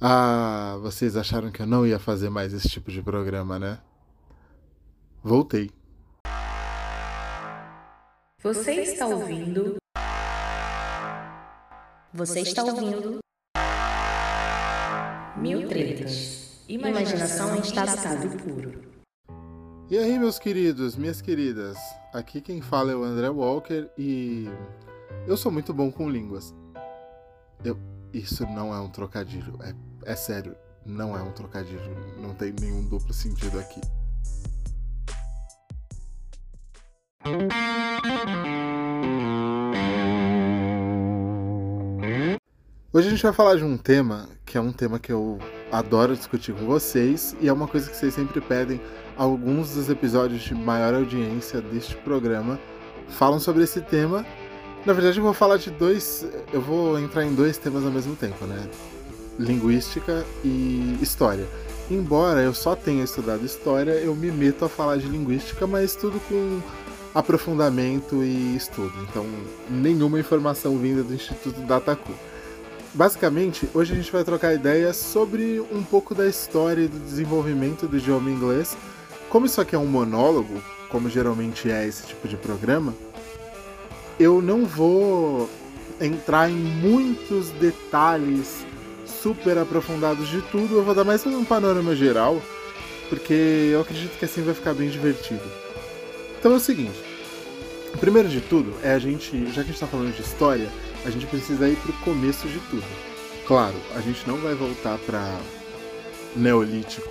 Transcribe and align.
Ah, 0.00 0.78
vocês 0.80 1.16
acharam 1.16 1.50
que 1.50 1.60
eu 1.60 1.66
não 1.66 1.84
ia 1.84 1.98
fazer 1.98 2.30
mais 2.30 2.52
esse 2.52 2.68
tipo 2.68 2.88
de 2.88 3.02
programa, 3.02 3.58
né? 3.58 3.80
Voltei. 5.24 5.72
Você 8.40 8.74
está 8.82 9.06
ouvindo? 9.06 9.74
Você 12.14 12.40
está 12.42 12.62
ouvindo? 12.62 13.18
Mil 15.36 15.68
tretas. 15.68 16.62
Imaginação 16.68 17.56
em 17.56 17.60
estado 17.60 18.36
puro. 18.38 18.80
E 19.90 19.98
aí, 19.98 20.16
meus 20.16 20.38
queridos, 20.38 20.94
minhas 20.94 21.20
queridas? 21.20 21.76
Aqui 22.12 22.40
quem 22.40 22.60
fala 22.62 22.92
é 22.92 22.94
o 22.94 23.02
André 23.02 23.30
Walker 23.30 23.90
e 23.98 24.46
eu 25.26 25.36
sou 25.36 25.50
muito 25.50 25.74
bom 25.74 25.90
com 25.90 26.08
línguas. 26.08 26.54
Eu, 27.64 27.76
isso 28.12 28.46
não 28.46 28.72
é 28.72 28.80
um 28.80 28.88
trocadilho, 28.88 29.58
é, 29.62 29.74
é 30.08 30.16
sério, 30.16 30.56
não 30.86 31.14
é 31.14 31.22
um 31.22 31.30
trocadilho, 31.30 31.94
não 32.16 32.32
tem 32.32 32.54
nenhum 32.58 32.82
duplo 32.88 33.12
sentido 33.12 33.60
aqui. 33.60 33.78
Hoje 42.90 43.08
a 43.08 43.10
gente 43.10 43.22
vai 43.22 43.34
falar 43.34 43.56
de 43.56 43.64
um 43.64 43.76
tema 43.76 44.30
que 44.46 44.56
é 44.56 44.60
um 44.60 44.72
tema 44.72 44.98
que 44.98 45.12
eu 45.12 45.38
adoro 45.70 46.16
discutir 46.16 46.54
com 46.54 46.64
vocês 46.64 47.36
e 47.38 47.46
é 47.46 47.52
uma 47.52 47.68
coisa 47.68 47.90
que 47.90 47.96
vocês 47.96 48.14
sempre 48.14 48.40
pedem. 48.40 48.80
Alguns 49.14 49.74
dos 49.74 49.90
episódios 49.90 50.40
de 50.40 50.54
maior 50.54 50.94
audiência 50.94 51.60
deste 51.60 51.94
programa 51.96 52.58
falam 53.08 53.38
sobre 53.38 53.64
esse 53.64 53.82
tema. 53.82 54.24
Na 54.86 54.94
verdade, 54.94 55.18
eu 55.18 55.24
vou 55.24 55.34
falar 55.34 55.58
de 55.58 55.70
dois. 55.70 56.26
Eu 56.50 56.62
vou 56.62 56.98
entrar 56.98 57.26
em 57.26 57.34
dois 57.34 57.58
temas 57.58 57.84
ao 57.84 57.90
mesmo 57.90 58.16
tempo, 58.16 58.46
né? 58.46 58.66
Linguística 59.38 60.24
e 60.44 60.98
história. 61.00 61.46
Embora 61.90 62.42
eu 62.42 62.52
só 62.52 62.76
tenha 62.76 63.04
estudado 63.04 63.44
história, 63.46 63.92
eu 63.92 64.14
me 64.14 64.30
meto 64.30 64.64
a 64.64 64.68
falar 64.68 64.98
de 64.98 65.08
linguística, 65.08 65.66
mas 65.66 65.94
tudo 65.94 66.20
com 66.28 66.60
aprofundamento 67.14 68.22
e 68.22 68.54
estudo. 68.56 68.92
Então, 69.08 69.24
nenhuma 69.70 70.20
informação 70.20 70.76
vinda 70.78 71.02
do 71.02 71.14
Instituto 71.14 71.60
Dataku. 71.62 72.12
Basicamente, 72.92 73.68
hoje 73.72 73.92
a 73.92 73.96
gente 73.96 74.12
vai 74.12 74.24
trocar 74.24 74.54
ideias 74.54 74.96
sobre 74.96 75.60
um 75.72 75.82
pouco 75.82 76.14
da 76.14 76.26
história 76.26 76.82
e 76.82 76.88
do 76.88 76.98
desenvolvimento 76.98 77.86
do 77.86 77.96
idioma 77.96 78.30
inglês. 78.30 78.76
Como 79.28 79.46
isso 79.46 79.60
aqui 79.60 79.74
é 79.74 79.78
um 79.78 79.86
monólogo, 79.86 80.62
como 80.88 81.08
geralmente 81.08 81.70
é 81.70 81.86
esse 81.86 82.06
tipo 82.06 82.26
de 82.28 82.36
programa, 82.36 82.94
eu 84.18 84.42
não 84.42 84.64
vou 84.64 85.48
entrar 86.00 86.50
em 86.50 86.54
muitos 86.54 87.50
detalhes 87.50 88.64
super 89.22 89.58
aprofundados 89.58 90.28
de 90.28 90.40
tudo, 90.42 90.76
eu 90.76 90.84
vou 90.84 90.94
dar 90.94 91.04
mais 91.04 91.26
um 91.26 91.44
panorama 91.44 91.94
geral, 91.96 92.40
porque 93.08 93.70
eu 93.72 93.80
acredito 93.80 94.16
que 94.18 94.24
assim 94.24 94.42
vai 94.42 94.54
ficar 94.54 94.74
bem 94.74 94.88
divertido. 94.88 95.42
Então 96.38 96.52
é 96.52 96.56
o 96.56 96.60
seguinte, 96.60 96.98
primeiro 97.98 98.28
de 98.28 98.40
tudo 98.40 98.74
é 98.82 98.92
a 98.92 98.98
gente, 98.98 99.46
já 99.46 99.54
que 99.54 99.60
a 99.60 99.62
gente 99.64 99.74
está 99.74 99.86
falando 99.86 100.14
de 100.14 100.22
história, 100.22 100.68
a 101.04 101.10
gente 101.10 101.26
precisa 101.26 101.68
ir 101.68 101.76
para 101.76 101.90
o 101.90 101.98
começo 102.00 102.46
de 102.48 102.60
tudo. 102.70 102.84
Claro, 103.46 103.76
a 103.96 104.00
gente 104.00 104.26
não 104.26 104.36
vai 104.36 104.54
voltar 104.54 104.98
para 104.98 105.36
neolítico, 106.36 107.10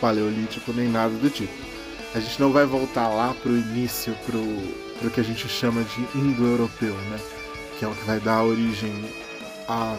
paleolítico 0.00 0.72
nem 0.72 0.88
nada 0.88 1.14
do 1.14 1.30
tipo. 1.30 1.52
A 2.14 2.20
gente 2.20 2.40
não 2.40 2.52
vai 2.52 2.64
voltar 2.64 3.08
lá 3.08 3.34
para 3.42 3.50
o 3.50 3.56
início, 3.56 4.14
para 4.24 4.38
o 4.38 5.10
que 5.10 5.20
a 5.20 5.24
gente 5.24 5.48
chama 5.48 5.82
de 5.82 6.18
indo-europeu, 6.18 6.94
né? 6.94 7.18
Que 7.78 7.84
é 7.84 7.88
o 7.88 7.94
que 7.94 8.04
vai 8.04 8.20
dar 8.20 8.44
origem 8.44 9.04
à 9.66 9.96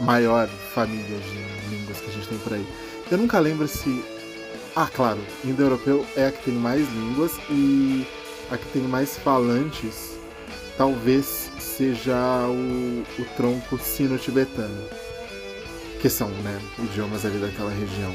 maior 0.00 0.48
família 0.74 1.18
de 1.18 1.74
línguas 1.74 2.00
que 2.00 2.10
a 2.10 2.12
gente 2.12 2.28
tem 2.28 2.38
por 2.38 2.52
aí. 2.52 2.66
Eu 3.10 3.18
nunca 3.18 3.38
lembro 3.38 3.66
se. 3.66 4.04
Ah, 4.74 4.88
claro, 4.92 5.20
indo-europeu 5.44 6.04
é 6.16 6.26
a 6.26 6.32
que 6.32 6.44
tem 6.44 6.54
mais 6.54 6.86
línguas 6.92 7.32
e 7.48 8.06
a 8.50 8.58
que 8.58 8.66
tem 8.72 8.82
mais 8.82 9.16
falantes 9.16 10.16
talvez 10.76 11.50
seja 11.58 12.46
o, 12.48 13.02
o 13.20 13.24
tronco 13.36 13.78
sino-tibetano, 13.78 14.84
que 16.00 16.08
são 16.08 16.28
né, 16.28 16.60
idiomas 16.78 17.24
ali 17.24 17.38
daquela 17.38 17.70
região 17.70 18.12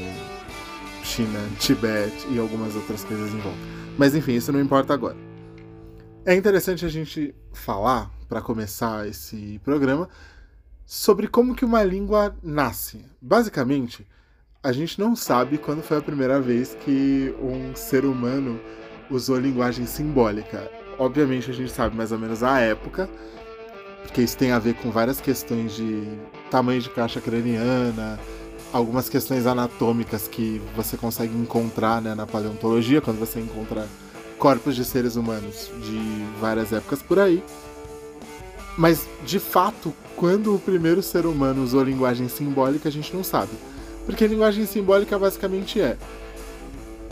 China, 1.02 1.40
Tibete 1.58 2.26
e 2.30 2.38
algumas 2.38 2.74
outras 2.76 3.04
coisas 3.04 3.32
em 3.32 3.38
volta. 3.38 3.58
Mas 3.98 4.14
enfim, 4.14 4.32
isso 4.32 4.52
não 4.52 4.60
importa 4.60 4.94
agora. 4.94 5.16
É 6.24 6.34
interessante 6.34 6.86
a 6.86 6.88
gente 6.88 7.34
falar, 7.52 8.10
para 8.28 8.40
começar 8.40 9.06
esse 9.08 9.60
programa, 9.64 10.08
sobre 10.92 11.26
como 11.26 11.54
que 11.54 11.64
uma 11.64 11.82
língua 11.82 12.36
nasce. 12.42 13.02
Basicamente, 13.18 14.06
a 14.62 14.72
gente 14.72 15.00
não 15.00 15.16
sabe 15.16 15.56
quando 15.56 15.82
foi 15.82 15.96
a 15.96 16.02
primeira 16.02 16.38
vez 16.38 16.76
que 16.84 17.34
um 17.40 17.74
ser 17.74 18.04
humano 18.04 18.60
usou 19.08 19.40
linguagem 19.40 19.86
simbólica. 19.86 20.70
Obviamente 20.98 21.50
a 21.50 21.54
gente 21.54 21.72
sabe 21.72 21.96
mais 21.96 22.12
ou 22.12 22.18
menos 22.18 22.42
a 22.42 22.60
época, 22.60 23.08
porque 24.02 24.20
isso 24.20 24.36
tem 24.36 24.52
a 24.52 24.58
ver 24.58 24.74
com 24.74 24.90
várias 24.90 25.18
questões 25.18 25.74
de 25.74 26.06
tamanho 26.50 26.82
de 26.82 26.90
caixa 26.90 27.22
craniana, 27.22 28.20
algumas 28.70 29.08
questões 29.08 29.46
anatômicas 29.46 30.28
que 30.28 30.60
você 30.76 30.98
consegue 30.98 31.34
encontrar 31.34 32.02
né, 32.02 32.14
na 32.14 32.26
paleontologia, 32.26 33.00
quando 33.00 33.18
você 33.18 33.40
encontra 33.40 33.88
corpos 34.38 34.76
de 34.76 34.84
seres 34.84 35.16
humanos 35.16 35.70
de 35.82 35.98
várias 36.38 36.70
épocas 36.70 37.00
por 37.00 37.18
aí. 37.18 37.42
Mas, 38.76 39.06
de 39.24 39.38
fato, 39.38 39.92
quando 40.16 40.54
o 40.54 40.58
primeiro 40.58 41.02
ser 41.02 41.26
humano 41.26 41.62
usou 41.62 41.82
linguagem 41.82 42.28
simbólica, 42.28 42.88
a 42.88 42.92
gente 42.92 43.14
não 43.14 43.22
sabe. 43.22 43.52
Porque 44.06 44.26
linguagem 44.26 44.66
simbólica 44.66 45.18
basicamente 45.18 45.80
é 45.80 45.96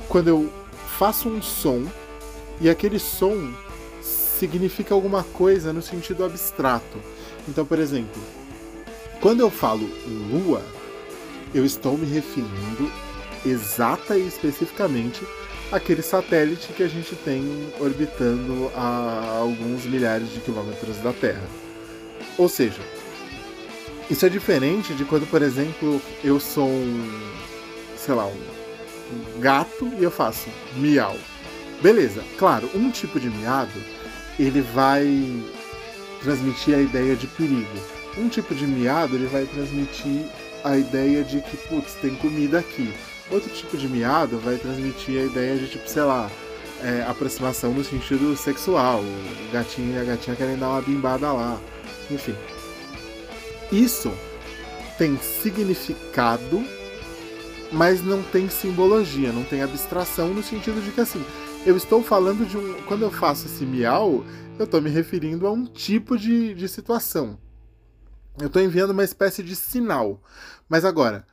quando 0.09 0.29
eu 0.29 0.51
faço 0.99 1.29
um 1.29 1.41
som 1.41 1.87
e 2.61 2.69
aquele 2.69 2.99
som 2.99 3.53
significa 4.39 4.95
alguma 4.95 5.23
coisa 5.23 5.73
no 5.73 5.83
sentido 5.83 6.25
abstrato. 6.25 6.99
Então, 7.49 7.65
por 7.65 7.79
exemplo, 7.79 8.21
quando 9.21 9.41
eu 9.41 9.51
falo 9.51 9.89
lua, 10.31 10.63
eu 11.55 11.65
estou 11.65 11.97
me 11.97 12.07
referindo 12.07 12.91
exata 13.45 14.17
e 14.17 14.27
especificamente 14.27 15.25
àquele 15.73 16.03
satélite 16.03 16.73
que 16.73 16.83
a 16.83 16.89
gente 16.89 17.15
tem 17.17 17.45
orbitando 17.79 18.71
a 18.75 19.39
alguns 19.39 19.85
milhares 19.85 20.33
de 20.33 20.41
quilômetros 20.41 20.97
da 20.99 21.13
Terra. 21.13 21.47
Ou 22.37 22.49
seja, 22.49 22.81
isso 24.11 24.27
é 24.27 24.29
diferente 24.29 24.95
de 24.95 25.05
quando, 25.05 25.27
por 25.29 25.43
exemplo, 25.43 26.01
eu 26.25 26.41
sou 26.41 26.69
um, 26.69 27.33
sei 27.97 28.15
lá, 28.15 28.27
um 28.27 29.41
gato 29.41 29.91
e 29.99 30.03
eu 30.03 30.11
faço 30.11 30.49
miau. 30.77 31.17
Beleza, 31.81 32.23
claro, 32.37 32.69
um 32.75 32.91
tipo 32.91 33.19
de 33.19 33.31
miado 33.31 33.81
ele 34.39 34.61
vai 34.61 35.07
transmitir 36.23 36.75
a 36.75 36.81
ideia 36.81 37.15
de 37.15 37.27
perigo. 37.27 37.69
Um 38.19 38.29
tipo 38.29 38.55
de 38.55 38.67
miado 38.67 39.15
ele 39.15 39.27
vai 39.27 39.45
transmitir 39.45 40.25
a 40.65 40.77
ideia 40.77 41.23
de 41.23 41.41
que, 41.41 41.57
putz, 41.69 41.95
tem 41.95 42.15
comida 42.17 42.59
aqui. 42.59 42.93
Outro 43.31 43.51
tipo 43.51 43.77
de 43.77 43.89
miado 43.89 44.39
vai 44.39 44.57
transmitir 44.57 45.21
a 45.21 45.25
ideia 45.25 45.57
de, 45.57 45.69
tipo, 45.69 45.89
sei 45.89 46.03
lá, 46.03 46.31
é, 46.83 47.03
aproximação 47.03 47.73
no 47.73 47.85
sentido 47.85 48.37
sexual. 48.37 49.01
O 49.01 49.53
gatinho 49.53 49.95
e 49.95 49.99
a 49.99 50.05
gatinha 50.05 50.37
querem 50.37 50.59
dar 50.59 50.71
uma 50.71 50.83
bimbada 50.83 51.33
lá. 51.33 51.61
Enfim. 52.11 52.35
Isso 53.71 54.13
tem 54.99 55.17
significado, 55.19 56.65
mas 57.73 58.03
não 58.03 58.23
tem 58.23 58.49
simbologia, 58.49 59.33
não 59.33 59.45
tem 59.45 59.63
abstração 59.63 60.35
no 60.35 60.43
sentido 60.43 60.85
de 60.85 60.91
que 60.91 61.01
assim, 61.01 61.25
eu 61.65 61.77
estou 61.77 62.03
falando 62.03 62.47
de 62.47 62.57
um. 62.57 62.83
Quando 62.83 63.03
eu 63.03 63.11
faço 63.11 63.47
esse 63.47 63.65
miau, 63.65 64.25
eu 64.59 64.65
estou 64.65 64.81
me 64.81 64.91
referindo 64.91 65.47
a 65.47 65.53
um 65.53 65.65
tipo 65.65 66.19
de, 66.19 66.55
de 66.55 66.69
situação. 66.69 67.39
Eu 68.39 68.49
estou 68.49 68.63
enviando 68.63 68.91
uma 68.91 69.05
espécie 69.05 69.43
de 69.43 69.55
sinal. 69.55 70.23
Mas 70.69 70.85
agora, 70.85 71.27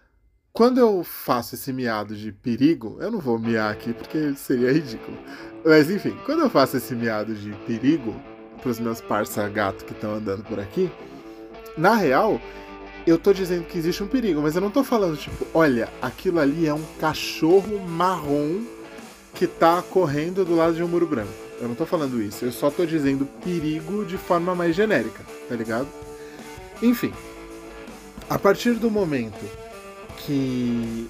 quando 0.57 0.79
eu 0.79 1.03
faço 1.03 1.53
esse 1.53 1.71
miado 1.71 2.15
de 2.15 2.31
perigo, 2.31 2.97
eu 2.99 3.11
não 3.11 3.19
vou 3.19 3.37
miar 3.37 3.71
aqui 3.71 3.93
porque 3.93 4.33
seria 4.33 4.71
ridículo. 4.71 5.15
Mas 5.63 5.87
enfim, 5.87 6.17
quando 6.25 6.39
eu 6.39 6.49
faço 6.49 6.77
esse 6.77 6.95
miado 6.95 7.35
de 7.35 7.51
perigo 7.67 8.19
para 8.59 8.71
os 8.71 8.79
meus 8.79 8.99
parça 8.99 9.47
gato 9.47 9.85
que 9.85 9.93
estão 9.93 10.15
andando 10.15 10.43
por 10.43 10.59
aqui, 10.59 10.89
na 11.77 11.93
real, 11.93 12.41
eu 13.05 13.19
tô 13.19 13.33
dizendo 13.33 13.65
que 13.65 13.77
existe 13.77 14.01
um 14.01 14.07
perigo, 14.07 14.41
mas 14.41 14.55
eu 14.55 14.61
não 14.63 14.71
tô 14.71 14.83
falando 14.83 15.15
tipo, 15.15 15.45
olha, 15.53 15.89
aquilo 16.01 16.39
ali 16.39 16.65
é 16.65 16.73
um 16.73 16.83
cachorro 16.99 17.77
marrom 17.87 18.63
que 19.35 19.45
tá 19.45 19.83
correndo 19.83 20.43
do 20.43 20.55
lado 20.55 20.73
de 20.73 20.81
um 20.81 20.87
muro 20.87 21.05
branco. 21.05 21.33
Eu 21.61 21.67
não 21.67 21.75
tô 21.75 21.85
falando 21.85 22.19
isso, 22.19 22.43
eu 22.43 22.51
só 22.51 22.71
tô 22.71 22.83
dizendo 22.83 23.27
perigo 23.43 24.03
de 24.05 24.17
forma 24.17 24.55
mais 24.55 24.75
genérica, 24.75 25.23
tá 25.47 25.53
ligado? 25.53 25.87
Enfim, 26.81 27.13
a 28.27 28.39
partir 28.39 28.73
do 28.73 28.89
momento 28.89 29.66
que 30.27 31.07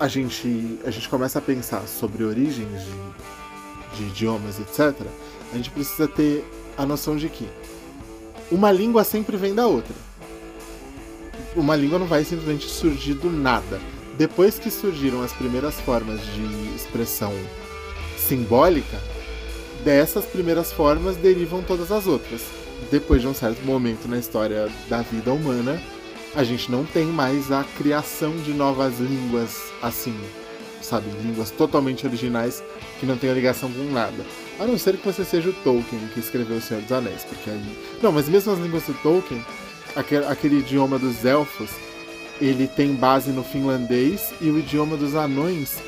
a 0.00 0.08
gente, 0.08 0.78
a 0.84 0.90
gente 0.90 1.08
começa 1.10 1.38
a 1.38 1.42
pensar 1.42 1.86
sobre 1.86 2.24
origens 2.24 2.82
de, 2.82 3.98
de 3.98 4.02
idiomas, 4.04 4.58
etc., 4.58 5.06
a 5.52 5.56
gente 5.56 5.70
precisa 5.70 6.08
ter 6.08 6.42
a 6.76 6.86
noção 6.86 7.16
de 7.16 7.28
que 7.28 7.46
uma 8.50 8.72
língua 8.72 9.04
sempre 9.04 9.36
vem 9.36 9.54
da 9.54 9.66
outra. 9.66 9.94
uma 11.54 11.76
língua 11.76 11.98
não 11.98 12.06
vai 12.06 12.24
simplesmente 12.24 12.68
surgir 12.68 13.14
do 13.14 13.30
nada. 13.30 13.80
Depois 14.16 14.58
que 14.58 14.70
surgiram 14.70 15.22
as 15.22 15.32
primeiras 15.32 15.74
formas 15.80 16.20
de 16.20 16.74
expressão 16.74 17.32
simbólica, 18.16 18.98
dessas 19.84 20.24
primeiras 20.24 20.72
formas 20.72 21.16
derivam 21.16 21.62
todas 21.62 21.92
as 21.92 22.06
outras. 22.06 22.42
Depois 22.90 23.20
de 23.20 23.28
um 23.28 23.34
certo 23.34 23.62
momento 23.64 24.08
na 24.08 24.18
história 24.18 24.68
da 24.88 25.02
vida 25.02 25.32
humana, 25.32 25.80
a 26.36 26.42
gente 26.42 26.70
não 26.70 26.84
tem 26.84 27.06
mais 27.06 27.52
a 27.52 27.64
criação 27.76 28.36
de 28.38 28.52
novas 28.52 28.98
línguas 28.98 29.72
assim, 29.80 30.18
sabe? 30.82 31.06
Línguas 31.22 31.50
totalmente 31.50 32.06
originais 32.06 32.62
que 32.98 33.06
não 33.06 33.16
tenham 33.16 33.34
ligação 33.34 33.70
com 33.72 33.84
nada. 33.92 34.24
A 34.58 34.66
não 34.66 34.78
ser 34.78 34.96
que 34.96 35.06
você 35.06 35.24
seja 35.24 35.50
o 35.50 35.52
Tolkien 35.52 36.00
que 36.12 36.20
escreveu 36.20 36.56
O 36.56 36.60
Senhor 36.60 36.82
dos 36.82 36.92
Anéis, 36.92 37.24
porque 37.24 37.50
aí. 37.50 37.78
Não, 38.02 38.12
mas 38.12 38.28
mesmo 38.28 38.52
as 38.52 38.58
línguas 38.58 38.84
do 38.84 38.94
Tolkien, 38.94 39.44
aquele, 39.94 40.24
aquele 40.26 40.58
idioma 40.58 40.98
dos 40.98 41.24
elfos, 41.24 41.70
ele 42.40 42.66
tem 42.66 42.94
base 42.94 43.30
no 43.30 43.44
finlandês 43.44 44.32
e 44.40 44.50
o 44.50 44.58
idioma 44.58 44.96
dos 44.96 45.14
anões 45.14 45.78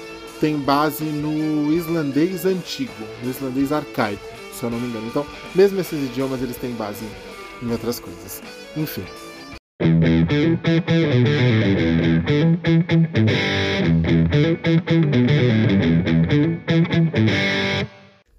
tem 0.41 0.57
base 0.57 1.05
no 1.05 1.73
islandês 1.73 2.45
antigo, 2.45 2.93
no 3.23 3.31
islandês 3.31 3.73
arcaico, 3.73 4.23
se 4.53 4.63
eu 4.63 4.71
não 4.71 4.79
me 4.79 4.89
engano. 4.89 5.07
Então, 5.09 5.27
mesmo 5.55 5.81
esses 5.81 5.99
idiomas, 6.11 6.43
eles 6.43 6.57
têm 6.57 6.73
base 6.73 7.05
em 7.63 7.71
outras 7.71 7.99
coisas. 7.99 8.43
Enfim. 8.77 9.05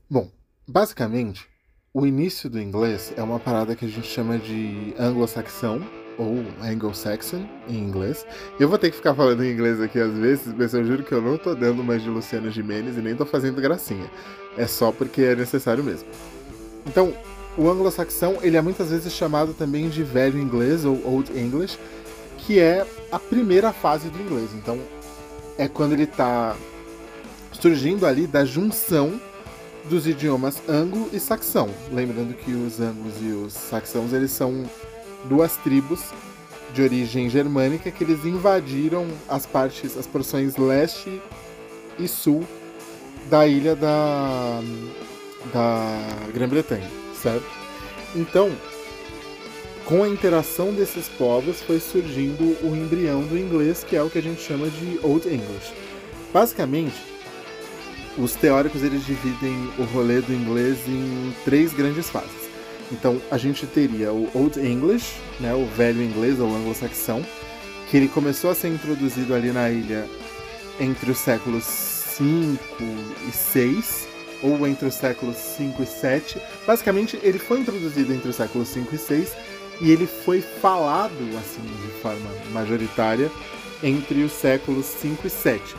Bom, 0.10 0.30
basicamente, 0.68 1.48
o 1.94 2.06
início 2.06 2.50
do 2.50 2.60
inglês 2.60 3.13
é 3.16 3.24
uma 3.24 3.39
parada 3.39 3.75
que 3.75 3.86
a 3.86 3.88
gente 3.88 4.07
chama 4.07 4.38
de 4.38 4.94
anglo-saxão, 5.00 5.81
ou 6.18 6.44
Anglo-Saxon 6.62 7.48
em 7.68 7.78
inglês. 7.78 8.25
Eu 8.60 8.68
vou 8.68 8.78
ter 8.78 8.90
que 8.90 8.98
ficar 8.98 9.13
falando 9.13 9.44
em 9.44 9.51
inglês 9.51 9.80
aqui 9.80 10.00
às 10.00 10.13
vezes, 10.13 10.54
mas 10.57 10.74
eu 10.74 10.83
juro 10.83 11.04
que 11.04 11.12
eu 11.12 11.22
não 11.22 11.38
tô 11.38 11.54
dando 11.54 11.83
mais 11.83 12.01
de 12.01 12.10
Luciano 12.10 12.50
Gimenez 12.50 12.98
e 12.98 13.01
nem 13.01 13.16
tô 13.16 13.25
fazendo 13.25 13.62
gracinha. 13.62 14.10
É 14.57 14.66
só 14.66 14.92
porque 14.92 15.22
é 15.22 15.36
necessário 15.36 15.83
mesmo. 15.83 16.10
Então, 16.86 17.13
o 17.57 17.69
anglo-saxão, 17.69 18.38
ele 18.42 18.56
é 18.56 18.62
muitas 18.62 18.89
vezes 18.89 19.12
chamado 19.12 19.54
também 19.54 19.89
de 19.89 20.04
velho 20.04 20.39
inglês 20.39 20.86
ou 20.86 21.01
old 21.06 21.31
English, 21.38 21.77
que 22.38 22.59
é 22.59 22.86
a 23.12 23.19
primeira 23.19 23.74
fase 23.74 24.09
do 24.09 24.21
inglês. 24.21 24.51
Então, 24.54 24.80
é 25.57 25.68
quando 25.68 25.94
ele 25.94 26.04
está 26.04 26.56
surgindo 27.51 28.06
ali 28.06 28.27
da 28.27 28.45
junção 28.45 29.19
dos 29.89 30.06
idiomas 30.06 30.62
anglo 30.68 31.09
e 31.12 31.19
saxão. 31.19 31.69
Lembrando 31.92 32.33
que 32.33 32.51
os 32.51 32.80
anglos 32.80 33.13
e 33.21 33.31
os 33.31 33.54
saxãos, 33.54 34.13
eles 34.13 34.31
são 34.31 34.69
duas 35.25 35.56
tribos 35.57 36.01
de 36.74 36.81
origem 36.81 37.30
germânica 37.30 37.89
que 37.89 38.04
eles 38.04 38.24
invadiram 38.25 39.07
as 39.27 39.45
partes, 39.45 39.98
as 39.98 40.06
porções 40.06 40.57
leste 40.57 41.21
e 41.98 42.07
sul 42.07 42.45
da 43.30 43.48
ilha 43.48 43.75
da, 43.75 44.62
da 45.54 46.00
Grã-Bretanha, 46.33 46.88
Então, 48.16 48.52
com 49.86 50.04
a 50.04 50.10
interação 50.10 50.74
desses 50.74 51.08
povos 51.08 51.62
foi 51.62 51.80
surgindo 51.80 52.58
o 52.62 52.75
embrião 52.75 53.22
do 53.24 53.38
inglês, 53.38 53.84
que 53.84 53.96
é 53.96 54.04
o 54.04 54.10
que 54.10 54.18
a 54.18 54.22
gente 54.22 54.42
chama 54.42 54.68
de 54.69 55.00
Old 55.02 55.28
English. 55.28 55.74
Basicamente, 56.34 56.96
os 58.18 58.36
teóricos 58.36 58.84
eles 58.84 59.06
dividem 59.06 59.72
o 59.78 59.84
rolê 59.84 60.22
do 60.22 60.34
inglês 60.34 60.78
em 60.88 61.34
três 61.46 61.72
grandes 61.72 62.10
fases. 62.10 62.48
Então 62.92 63.22
a 63.30 63.38
gente 63.38 63.66
teria 63.68 64.12
o 64.12 64.30
Old 64.34 64.60
English, 64.60 65.16
né, 65.40 65.54
o 65.54 65.66
velho 65.66 66.02
inglês 66.02 66.40
ou 66.40 66.54
anglo-saxão, 66.54 67.25
que 67.90 67.98
ele 67.98 68.08
começou 68.08 68.50
a 68.50 68.56
ser 68.56 68.69
introduzido 68.69 69.34
ali 69.34 69.52
na 69.52 69.69
ilha 69.69 70.08
entre 70.80 71.12
os 71.12 71.18
séculos 71.18 71.64
5 71.64 72.60
e 73.28 73.31
6, 73.31 74.06
ou 74.42 74.68
entre 74.68 74.88
os 74.88 74.94
séculos 74.94 75.36
5 75.36 75.84
e 75.84 75.86
7. 75.86 76.42
Basicamente, 76.66 77.19
ele 77.22 77.39
foi 77.39 77.60
introduzido 77.60 78.13
entre 78.13 78.30
os 78.30 78.36
séculos 78.36 78.68
5 78.69 78.95
e 78.95 78.98
6 78.98 79.34
e 79.81 79.92
ele 79.92 80.07
foi 80.07 80.42
falado 80.42 81.13
assim 81.39 81.62
de 81.62 82.01
forma 82.01 82.30
majoritária 82.51 83.30
entre 83.84 84.24
os 84.24 84.31
séculos 84.31 84.86
5 84.86 85.28
e 85.28 85.30
7. 85.30 85.75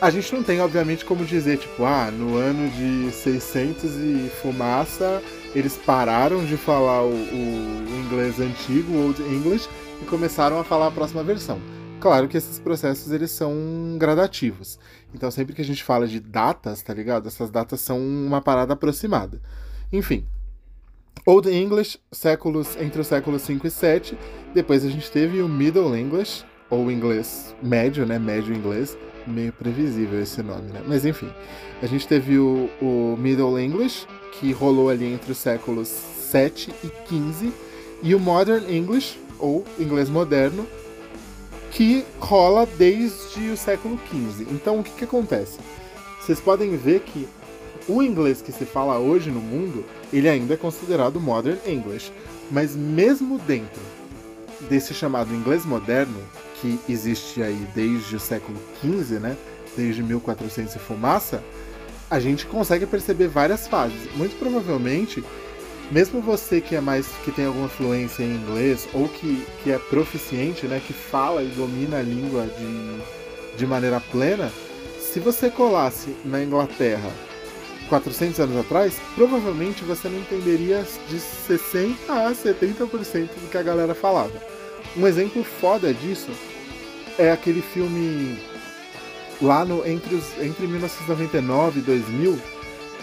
A 0.00 0.10
gente 0.10 0.32
não 0.32 0.44
tem, 0.44 0.60
obviamente, 0.60 1.04
como 1.04 1.24
dizer, 1.24 1.58
tipo, 1.58 1.84
ah, 1.84 2.08
no 2.10 2.36
ano 2.36 2.70
de 2.70 3.10
600 3.10 3.96
e 3.96 4.30
fumaça, 4.40 5.20
eles 5.54 5.76
pararam 5.76 6.44
de 6.44 6.56
falar 6.56 7.02
o, 7.02 7.10
o 7.10 8.04
inglês 8.04 8.38
antigo, 8.38 8.96
Old 8.96 9.20
English, 9.22 9.68
e 10.00 10.04
começaram 10.04 10.60
a 10.60 10.64
falar 10.64 10.86
a 10.86 10.90
próxima 10.92 11.24
versão. 11.24 11.58
Claro 12.00 12.28
que 12.28 12.36
esses 12.36 12.58
processos 12.58 13.10
eles 13.10 13.30
são 13.30 13.96
gradativos. 13.98 14.78
Então 15.12 15.30
sempre 15.30 15.54
que 15.54 15.62
a 15.62 15.64
gente 15.64 15.82
fala 15.82 16.06
de 16.06 16.20
datas, 16.20 16.82
tá 16.82 16.94
ligado? 16.94 17.26
Essas 17.26 17.50
datas 17.50 17.80
são 17.80 17.98
uma 17.98 18.40
parada 18.40 18.72
aproximada. 18.74 19.40
Enfim. 19.92 20.24
Old 21.26 21.50
English, 21.50 21.98
séculos 22.12 22.76
entre 22.76 23.00
os 23.00 23.06
séculos 23.06 23.42
5 23.42 23.66
e 23.66 23.70
7. 23.70 24.18
Depois 24.54 24.84
a 24.84 24.88
gente 24.88 25.10
teve 25.10 25.42
o 25.42 25.48
Middle 25.48 25.96
English, 25.96 26.44
ou 26.70 26.90
inglês 26.90 27.54
médio, 27.62 28.06
né? 28.06 28.18
Médio 28.18 28.54
inglês. 28.54 28.96
Meio 29.26 29.52
previsível 29.52 30.20
esse 30.22 30.42
nome, 30.42 30.70
né? 30.70 30.82
Mas 30.86 31.04
enfim. 31.04 31.30
A 31.82 31.86
gente 31.86 32.06
teve 32.06 32.38
o, 32.38 32.70
o 32.80 33.16
Middle 33.18 33.58
English, 33.58 34.06
que 34.32 34.52
rolou 34.52 34.88
ali 34.88 35.06
entre 35.12 35.32
os 35.32 35.38
séculos 35.38 35.88
7 35.88 36.72
e 36.84 36.88
15, 37.08 37.52
e 38.02 38.14
o 38.14 38.20
Modern 38.20 38.64
English, 38.70 39.18
ou 39.38 39.64
inglês 39.78 40.08
moderno, 40.08 40.66
que 41.70 42.04
rola 42.18 42.66
desde 42.66 43.50
o 43.50 43.56
século 43.56 43.98
15. 44.10 44.46
Então 44.50 44.80
o 44.80 44.84
que, 44.84 44.90
que 44.90 45.04
acontece? 45.04 45.58
Vocês 46.20 46.40
podem 46.40 46.76
ver 46.76 47.00
que 47.00 47.28
o 47.88 48.02
inglês 48.02 48.42
que 48.42 48.52
se 48.52 48.64
fala 48.64 48.98
hoje 48.98 49.30
no 49.30 49.40
mundo, 49.40 49.84
ele 50.12 50.28
ainda 50.28 50.54
é 50.54 50.56
considerado 50.56 51.20
Modern 51.20 51.58
English, 51.66 52.12
mas 52.50 52.76
mesmo 52.76 53.38
dentro 53.38 53.80
desse 54.68 54.92
chamado 54.92 55.34
inglês 55.34 55.64
moderno, 55.64 56.18
que 56.60 56.78
existe 56.88 57.42
aí 57.42 57.66
desde 57.74 58.16
o 58.16 58.20
século 58.20 58.58
15, 58.80 59.14
né? 59.14 59.36
Desde 59.76 60.02
1400 60.02 60.74
e 60.74 60.78
fumaça, 60.78 61.42
a 62.10 62.18
gente 62.18 62.46
consegue 62.46 62.84
perceber 62.84 63.28
várias 63.28 63.68
fases. 63.68 64.14
Muito 64.16 64.36
provavelmente, 64.38 65.22
mesmo 65.90 66.20
você 66.20 66.60
que 66.60 66.76
é 66.76 66.80
mais 66.80 67.06
que 67.24 67.32
tem 67.32 67.46
alguma 67.46 67.68
fluência 67.68 68.22
em 68.22 68.34
inglês 68.34 68.88
ou 68.92 69.08
que, 69.08 69.44
que 69.62 69.70
é 69.70 69.78
proficiente, 69.78 70.66
né, 70.66 70.80
que 70.84 70.92
fala 70.92 71.42
e 71.42 71.48
domina 71.48 71.98
a 71.98 72.02
língua 72.02 72.46
de, 72.46 73.56
de 73.56 73.66
maneira 73.66 74.00
plena, 74.00 74.52
se 75.00 75.20
você 75.20 75.50
colasse 75.50 76.14
na 76.24 76.42
Inglaterra 76.42 77.10
400 77.88 78.38
anos 78.40 78.56
atrás, 78.58 79.00
provavelmente 79.14 79.82
você 79.82 80.08
não 80.08 80.18
entenderia 80.18 80.86
de 81.08 81.18
60 81.18 82.12
a 82.12 82.30
70% 82.32 83.28
do 83.28 83.50
que 83.50 83.56
a 83.56 83.62
galera 83.62 83.94
falava. 83.94 84.32
Um 84.96 85.06
exemplo 85.06 85.42
foda 85.42 85.92
disso 85.94 86.30
é 87.18 87.32
aquele 87.32 87.62
filme 87.62 88.38
lá 89.40 89.64
no, 89.64 89.86
entre, 89.86 90.14
os, 90.14 90.24
entre 90.40 90.66
1999 90.66 91.80
e 91.80 91.82
2000, 91.82 92.38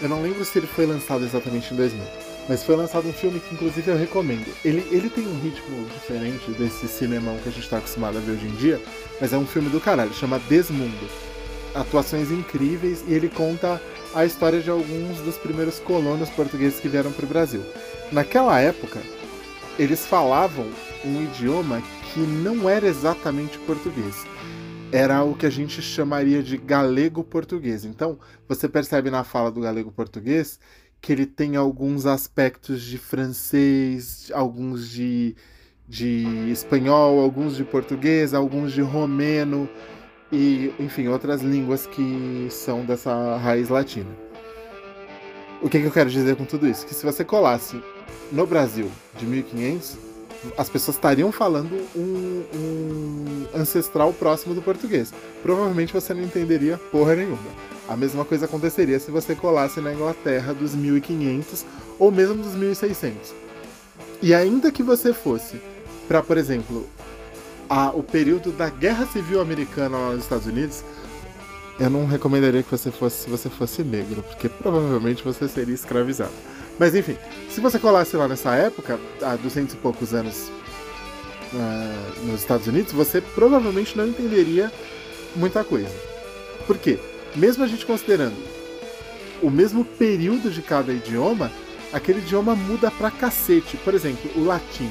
eu 0.02 0.08
não 0.08 0.22
lembro 0.22 0.44
se 0.44 0.58
ele 0.58 0.66
foi 0.66 0.86
lançado 0.86 1.24
exatamente 1.24 1.72
em 1.72 1.76
2000, 1.76 2.02
mas 2.48 2.62
foi 2.62 2.76
lançado 2.76 3.08
um 3.08 3.12
filme 3.12 3.40
que 3.40 3.54
inclusive 3.54 3.90
eu 3.90 3.96
recomendo. 3.96 4.46
Ele, 4.64 4.86
ele 4.90 5.10
tem 5.10 5.26
um 5.26 5.40
ritmo 5.40 5.86
diferente 5.86 6.50
desse 6.52 6.86
cinemão 6.88 7.38
que 7.38 7.48
a 7.48 7.52
gente 7.52 7.64
está 7.64 7.78
acostumado 7.78 8.18
a 8.18 8.20
ver 8.20 8.32
hoje 8.32 8.46
em 8.46 8.54
dia, 8.56 8.80
mas 9.20 9.32
é 9.32 9.38
um 9.38 9.46
filme 9.46 9.68
do 9.68 9.80
caralho, 9.80 10.12
chama 10.14 10.38
Desmundo. 10.48 11.08
Atuações 11.74 12.30
incríveis 12.30 13.04
e 13.06 13.12
ele 13.12 13.28
conta 13.28 13.80
a 14.14 14.24
história 14.24 14.60
de 14.60 14.70
alguns 14.70 15.18
dos 15.18 15.36
primeiros 15.36 15.78
colonos 15.78 16.30
portugueses 16.30 16.80
que 16.80 16.88
vieram 16.88 17.12
para 17.12 17.24
o 17.24 17.28
Brasil. 17.28 17.62
Naquela 18.10 18.58
época, 18.60 19.00
eles 19.78 20.06
falavam 20.06 20.66
um 21.04 21.22
idioma 21.24 21.82
que 22.14 22.20
não 22.20 22.68
era 22.68 22.86
exatamente 22.86 23.58
português 23.58 24.24
era 24.92 25.22
o 25.24 25.34
que 25.34 25.46
a 25.46 25.50
gente 25.50 25.82
chamaria 25.82 26.42
de 26.42 26.56
galego-português. 26.56 27.84
Então, 27.84 28.18
você 28.48 28.68
percebe 28.68 29.10
na 29.10 29.24
fala 29.24 29.50
do 29.50 29.60
galego-português 29.60 30.60
que 31.00 31.12
ele 31.12 31.26
tem 31.26 31.56
alguns 31.56 32.06
aspectos 32.06 32.82
de 32.82 32.98
francês, 32.98 34.30
alguns 34.34 34.88
de, 34.88 35.36
de 35.88 36.50
espanhol, 36.50 37.20
alguns 37.20 37.56
de 37.56 37.64
português, 37.64 38.34
alguns 38.34 38.72
de 38.72 38.80
romeno 38.80 39.68
e, 40.32 40.72
enfim, 40.78 41.08
outras 41.08 41.42
línguas 41.42 41.86
que 41.86 42.48
são 42.50 42.84
dessa 42.84 43.36
raiz 43.36 43.68
latina. 43.68 44.10
O 45.62 45.68
que, 45.68 45.80
que 45.80 45.86
eu 45.86 45.92
quero 45.92 46.10
dizer 46.10 46.36
com 46.36 46.44
tudo 46.44 46.66
isso? 46.66 46.86
Que 46.86 46.94
se 46.94 47.04
você 47.04 47.24
colasse 47.24 47.80
no 48.30 48.46
Brasil 48.46 48.90
de 49.18 49.24
1500, 49.24 49.96
as 50.56 50.68
pessoas 50.68 50.96
estariam 50.96 51.30
falando 51.32 51.74
um, 51.94 52.44
um, 52.54 53.46
ancestral 53.54 54.12
próximo 54.12 54.54
do 54.54 54.62
português. 54.62 55.12
Provavelmente 55.42 55.92
você 55.92 56.14
não 56.14 56.22
entenderia 56.22 56.78
porra 56.90 57.14
nenhuma. 57.14 57.38
A 57.88 57.96
mesma 57.96 58.24
coisa 58.24 58.46
aconteceria 58.46 58.98
se 58.98 59.10
você 59.10 59.34
colasse 59.34 59.80
na 59.80 59.92
Inglaterra 59.92 60.52
dos 60.52 60.74
1500 60.74 61.64
ou 61.98 62.10
mesmo 62.10 62.42
dos 62.42 62.54
1600. 62.54 63.34
E 64.22 64.34
ainda 64.34 64.72
que 64.72 64.82
você 64.82 65.12
fosse 65.12 65.60
para, 66.08 66.22
por 66.22 66.36
exemplo, 66.36 66.86
a, 67.68 67.90
o 67.90 68.02
período 68.02 68.52
da 68.52 68.68
Guerra 68.68 69.06
Civil 69.06 69.40
Americana 69.40 69.98
lá 69.98 70.12
nos 70.12 70.22
Estados 70.22 70.46
Unidos, 70.46 70.82
eu 71.78 71.90
não 71.90 72.06
recomendaria 72.06 72.62
que 72.62 72.70
você 72.70 72.90
fosse 72.90 73.24
se 73.24 73.30
você 73.30 73.50
fosse 73.50 73.82
negro, 73.82 74.22
porque 74.22 74.48
provavelmente 74.48 75.22
você 75.22 75.46
seria 75.46 75.74
escravizado. 75.74 76.32
Mas 76.78 76.94
enfim, 76.94 77.16
se 77.48 77.60
você 77.60 77.78
colasse 77.78 78.16
lá 78.16 78.28
nessa 78.28 78.54
época, 78.54 78.98
há 79.22 79.36
200 79.36 79.74
e 79.74 79.76
poucos 79.78 80.12
anos 80.12 80.50
uh, 81.52 82.26
nos 82.26 82.40
Estados 82.40 82.66
Unidos, 82.66 82.92
você 82.92 83.20
provavelmente 83.20 83.96
não 83.96 84.06
entenderia 84.06 84.70
muita 85.34 85.64
coisa. 85.64 85.94
Por 86.66 86.76
quê? 86.76 86.98
Mesmo 87.34 87.64
a 87.64 87.66
gente 87.66 87.86
considerando 87.86 88.36
o 89.42 89.50
mesmo 89.50 89.84
período 89.84 90.50
de 90.50 90.62
cada 90.62 90.92
idioma, 90.92 91.50
aquele 91.92 92.18
idioma 92.18 92.54
muda 92.54 92.90
pra 92.90 93.10
cacete. 93.10 93.76
Por 93.78 93.94
exemplo, 93.94 94.30
o 94.36 94.44
latim. 94.44 94.90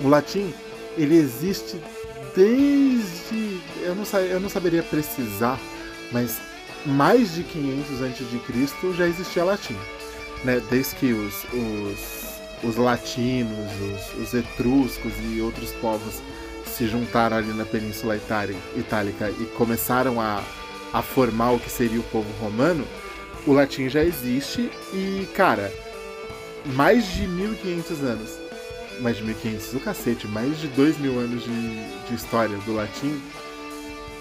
O 0.00 0.08
latim, 0.08 0.52
ele 0.96 1.16
existe 1.16 1.76
desde. 2.34 3.60
Eu 3.82 3.94
não, 3.94 4.20
eu 4.20 4.40
não 4.40 4.48
saberia 4.48 4.82
precisar, 4.82 5.58
mas 6.12 6.38
mais 6.86 7.34
de 7.34 7.42
500 7.42 8.02
a.C. 8.02 8.92
já 8.96 9.06
existia 9.06 9.44
latim. 9.44 9.76
Né? 10.44 10.62
Desde 10.70 10.94
que 10.96 11.12
os, 11.12 11.44
os, 11.52 12.68
os 12.68 12.76
latinos, 12.76 13.70
os, 13.80 14.22
os 14.22 14.34
etruscos 14.34 15.12
e 15.32 15.40
outros 15.40 15.72
povos 15.74 16.20
se 16.66 16.86
juntaram 16.88 17.36
ali 17.36 17.52
na 17.52 17.64
Península 17.64 18.16
Itálica 18.16 19.30
e 19.38 19.44
começaram 19.56 20.20
a, 20.20 20.42
a 20.92 21.02
formar 21.02 21.52
o 21.52 21.60
que 21.60 21.70
seria 21.70 22.00
o 22.00 22.04
povo 22.04 22.30
romano, 22.40 22.86
o 23.46 23.52
latim 23.52 23.88
já 23.88 24.02
existe 24.02 24.70
e, 24.92 25.26
cara, 25.34 25.72
mais 26.74 27.06
de 27.12 27.26
1500 27.26 28.04
anos. 28.04 28.38
Mais 29.00 29.16
de 29.16 29.24
1500, 29.24 29.74
o 29.74 29.80
cacete, 29.80 30.28
mais 30.28 30.58
de 30.58 30.68
2000 30.68 31.18
anos 31.18 31.42
de, 31.42 32.06
de 32.06 32.14
história 32.14 32.56
do 32.58 32.74
latim. 32.74 33.18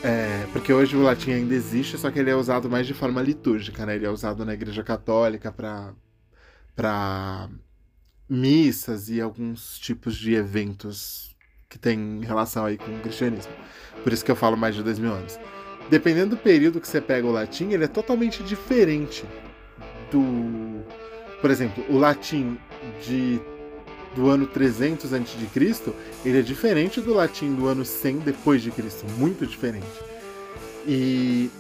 É, 0.02 0.46
porque 0.54 0.72
hoje 0.72 0.96
o 0.96 1.02
latim 1.02 1.32
ainda 1.32 1.54
existe, 1.54 1.98
só 1.98 2.10
que 2.10 2.20
ele 2.20 2.30
é 2.30 2.36
usado 2.36 2.70
mais 2.70 2.88
de 2.88 2.94
forma 2.94 3.22
litúrgica, 3.22 3.86
né? 3.86 3.96
Ele 3.96 4.06
é 4.06 4.10
usado 4.10 4.46
na 4.46 4.54
Igreja 4.54 4.82
Católica 4.82 5.52
para 5.52 5.92
para 6.80 7.50
missas 8.30 9.10
e 9.10 9.20
alguns 9.20 9.78
tipos 9.80 10.16
de 10.16 10.34
eventos 10.34 11.36
que 11.68 11.78
tem 11.78 12.22
relação 12.22 12.64
aí 12.64 12.78
com 12.78 12.90
o 12.90 13.02
cristianismo. 13.02 13.52
Por 14.02 14.14
isso 14.14 14.24
que 14.24 14.32
eu 14.32 14.36
falo 14.36 14.56
mais 14.56 14.76
de 14.76 14.82
dois 14.82 14.98
mil 14.98 15.12
anos. 15.12 15.38
Dependendo 15.90 16.38
do 16.38 16.42
período 16.42 16.80
que 16.80 16.88
você 16.88 17.02
pega 17.02 17.28
o 17.28 17.32
latim, 17.32 17.72
ele 17.72 17.84
é 17.84 17.88
totalmente 17.88 18.42
diferente 18.44 19.26
do 20.10 20.82
por 21.42 21.52
exemplo, 21.52 21.84
o 21.90 21.98
latim 21.98 22.58
de 23.06 23.42
do 24.16 24.30
ano 24.30 24.48
300 24.48 25.14
a.C., 25.14 25.94
ele 26.24 26.40
é 26.40 26.42
diferente 26.42 27.02
do 27.02 27.14
latim 27.14 27.54
do 27.54 27.68
ano 27.68 27.84
100 27.84 28.20
depois 28.20 28.62
de 28.62 28.72
Cristo, 28.72 29.06
muito 29.18 29.46
diferente. 29.46 29.86
E 30.88 31.52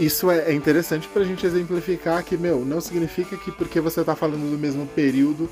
isso 0.00 0.30
é, 0.30 0.50
é 0.50 0.54
interessante 0.54 1.06
para 1.08 1.20
a 1.20 1.24
gente 1.26 1.44
exemplificar 1.44 2.24
que, 2.24 2.34
meu, 2.34 2.64
não 2.64 2.80
significa 2.80 3.36
que 3.36 3.52
porque 3.52 3.80
você 3.80 4.00
está 4.00 4.16
falando 4.16 4.50
do 4.50 4.56
mesmo 4.56 4.86
período, 4.86 5.48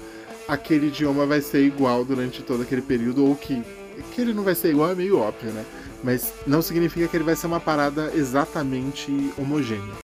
aquele 0.49 0.87
idioma 0.87 1.26
vai 1.26 1.43
ser 1.43 1.62
igual 1.62 2.02
durante 2.02 2.43
todo 2.43 2.62
aquele 2.62 2.81
período, 2.81 3.26
ou 3.26 3.37
que, 3.37 3.62
que 4.11 4.23
ele 4.23 4.33
não 4.33 4.43
vai 4.43 4.55
ser 4.55 4.71
igual 4.71 4.90
é 4.90 4.95
meio 4.95 5.19
óbvio, 5.19 5.50
né? 5.52 5.67
Mas 6.02 6.33
não 6.47 6.62
significa 6.62 7.07
que 7.07 7.14
ele 7.14 7.25
vai 7.25 7.37
ser 7.37 7.47
uma 7.47 7.61
parada 7.61 8.11
exatamente 8.14 9.12
homogênea. 9.37 9.99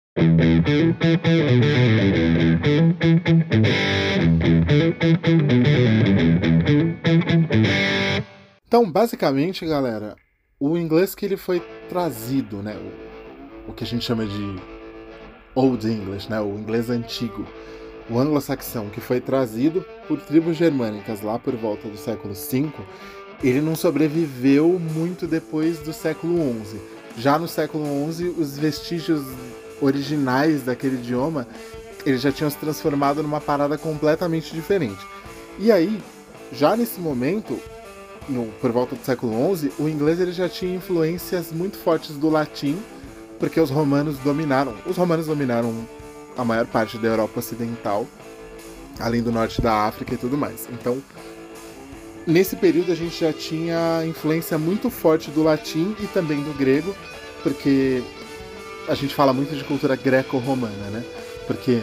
Então, 8.67 8.91
basicamente, 8.91 9.65
galera, 9.67 10.17
o 10.59 10.77
inglês 10.77 11.15
que 11.15 11.27
ele 11.27 11.37
foi 11.37 11.61
trazido, 11.89 12.57
né, 12.57 12.77
o, 13.67 13.73
que 13.73 13.85
a 13.85 13.87
gente 13.87 14.05
chama 14.05 14.27
de 14.27 14.57
Old 15.55 15.87
English, 15.87 16.31
né, 16.31 16.41
o 16.41 16.59
inglês 16.59 16.91
antigo, 16.91 17.47
o 18.11 18.19
anglo-saxão, 18.19 18.89
que 18.89 19.01
foi 19.01 19.21
trazido 19.21 19.85
por 20.09 20.21
tribos 20.21 20.57
germânicas 20.57 21.23
lá 21.23 21.39
por 21.39 21.55
volta 21.55 21.89
do 21.89 21.97
século 21.97 22.35
V, 22.35 22.73
ele 23.43 23.61
não 23.61 23.75
sobreviveu 23.75 24.79
muito 24.79 25.27
depois 25.27 25.79
do 25.79 25.93
século 25.93 26.39
XI. 26.65 26.79
Já 27.19 27.39
no 27.39 27.49
século 27.49 27.85
XI, 28.13 28.35
os 28.39 28.57
vestígios 28.57 29.23
originais 29.81 30.63
daquele 30.63 30.97
idioma, 30.97 31.47
eles 32.07 32.21
já 32.21 32.33
tinham 32.33 32.51
se 32.51 32.57
transformado 32.57 33.23
numa 33.23 33.41
parada 33.41 33.77
completamente 33.77 34.55
diferente. 34.55 35.05
E 35.59 35.71
aí, 35.71 36.01
já 36.53 36.77
nesse 36.77 37.01
momento, 37.01 37.59
no, 38.29 38.47
por 38.61 38.71
volta 38.71 38.95
do 38.95 39.05
século 39.05 39.57
XI, 39.57 39.73
o 39.79 39.89
inglês 39.89 40.21
ele 40.21 40.33
já 40.33 40.49
tinha 40.49 40.75
influências 40.75 41.53
muito 41.53 41.77
fortes 41.77 42.17
do 42.17 42.29
latim, 42.29 42.79
porque 43.43 43.59
os 43.59 43.71
romanos 43.71 44.19
dominaram. 44.19 44.73
Os 44.87 44.97
romanos 44.97 45.27
dominaram 45.27 45.75
a 46.39 46.45
maior 46.45 46.65
parte 46.65 46.97
da 46.97 47.09
Europa 47.09 47.41
Ocidental, 47.41 48.07
além 49.01 49.21
do 49.21 49.33
norte 49.33 49.61
da 49.61 49.85
África 49.85 50.15
e 50.15 50.17
tudo 50.17 50.39
mais. 50.39 50.69
Então, 50.71 51.03
nesse 52.25 52.55
período 52.55 52.93
a 52.93 52.95
gente 52.95 53.19
já 53.19 53.33
tinha 53.33 54.07
influência 54.07 54.57
muito 54.57 54.89
forte 54.91 55.29
do 55.33 55.43
latim 55.43 55.97
e 55.99 56.07
também 56.07 56.41
do 56.41 56.57
grego, 56.57 56.95
porque 57.43 58.01
a 58.87 58.95
gente 58.95 59.13
fala 59.13 59.33
muito 59.33 59.57
de 59.57 59.65
cultura 59.65 59.97
greco-romana, 59.97 60.91
né? 60.93 61.05
Porque 61.49 61.83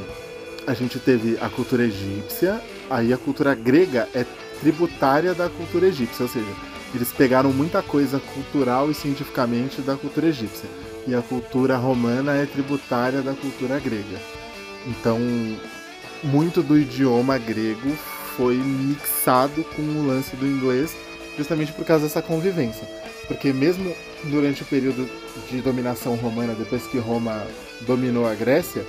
a 0.66 0.74
gente 0.74 0.98
teve 0.98 1.38
a 1.42 1.50
cultura 1.50 1.84
egípcia, 1.84 2.62
aí 2.89 3.12
a 3.12 3.18
cultura 3.18 3.54
grega 3.54 4.08
é 4.16 4.25
tributária 4.62 5.34
da 5.34 5.50
cultura 5.50 5.88
egípcia, 5.88 6.24
ou 6.24 6.30
seja, 6.30 6.56
eles 6.96 7.12
pegaram 7.12 7.51
muita 7.51 7.82
coisa 7.82 8.18
cultural 8.34 8.89
e 8.89 8.94
cientificamente 8.94 9.82
da 9.82 9.98
cultura 9.98 10.28
egípcia. 10.28 10.70
E 11.10 11.16
a 11.16 11.24
cultura 11.24 11.75
romana 11.75 12.36
é 12.36 12.46
tributária 12.46 13.24
da 13.24 13.34
cultura 13.34 13.80
grega. 13.80 14.20
Então, 14.86 15.18
muito 16.24 16.62
do 16.62 16.78
idioma 16.78 17.36
grego 17.39 17.89
foi 18.38 18.54
mixado 18.58 19.63
com 19.75 19.82
o 19.82 20.06
lance 20.06 20.36
do 20.36 20.46
inglês, 20.46 20.96
justamente 21.36 21.72
por 21.72 21.84
causa 21.84 22.04
dessa 22.04 22.22
convivência. 22.22 22.88
Porque 23.28 23.51
mesmo 23.51 23.92
durante 24.25 24.62
o 24.62 24.66
período 24.68 25.10
de 25.50 25.62
dominação 25.62 26.13
romana, 26.16 26.54
depois 26.54 26.86
que 26.86 27.00
Roma 27.00 27.44
dominou 27.88 28.28
a 28.28 28.36
Grécia, 28.36 28.86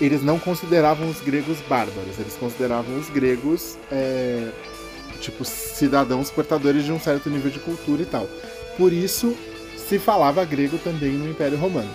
eles 0.00 0.22
não 0.22 0.38
consideravam 0.38 1.10
os 1.10 1.20
gregos 1.20 1.58
bárbaros, 1.68 2.16
eles 2.20 2.34
consideravam 2.34 2.96
os 2.96 3.10
gregos 3.10 3.76
é, 3.90 4.52
tipo 5.20 5.44
cidadãos 5.44 6.30
portadores 6.30 6.84
de 6.84 6.92
um 6.92 7.00
certo 7.00 7.28
nível 7.28 7.50
de 7.50 7.58
cultura 7.58 8.02
e 8.02 8.06
tal. 8.06 8.28
Por 8.76 8.92
isso 8.92 9.34
se 9.88 10.00
falava 10.00 10.44
grego 10.44 10.78
também 10.78 11.12
no 11.12 11.30
Império 11.30 11.56
Romano. 11.56 11.90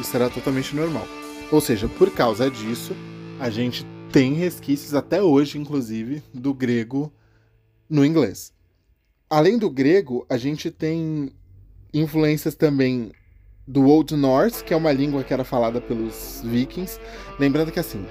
Isso 0.00 0.14
era 0.16 0.28
totalmente 0.28 0.74
normal. 0.74 1.06
Ou 1.52 1.60
seja, 1.60 1.88
por 1.88 2.10
causa 2.10 2.50
disso, 2.50 2.92
a 3.38 3.48
gente 3.48 3.86
tem 4.10 4.32
resquícios 4.32 4.94
até 4.94 5.22
hoje, 5.22 5.56
inclusive, 5.56 6.22
do 6.34 6.52
grego 6.52 7.12
no 7.88 8.04
inglês. 8.04 8.52
Além 9.30 9.58
do 9.58 9.70
grego, 9.70 10.26
a 10.28 10.36
gente 10.36 10.72
tem 10.72 11.30
influências 11.94 12.56
também 12.56 13.12
do 13.66 13.86
Old 13.86 14.16
Norse, 14.16 14.64
que 14.64 14.74
é 14.74 14.76
uma 14.76 14.92
língua 14.92 15.22
que 15.22 15.32
era 15.32 15.44
falada 15.44 15.80
pelos 15.80 16.42
vikings. 16.44 16.98
Lembrando 17.38 17.70
que 17.70 17.78
assim, 17.78 18.04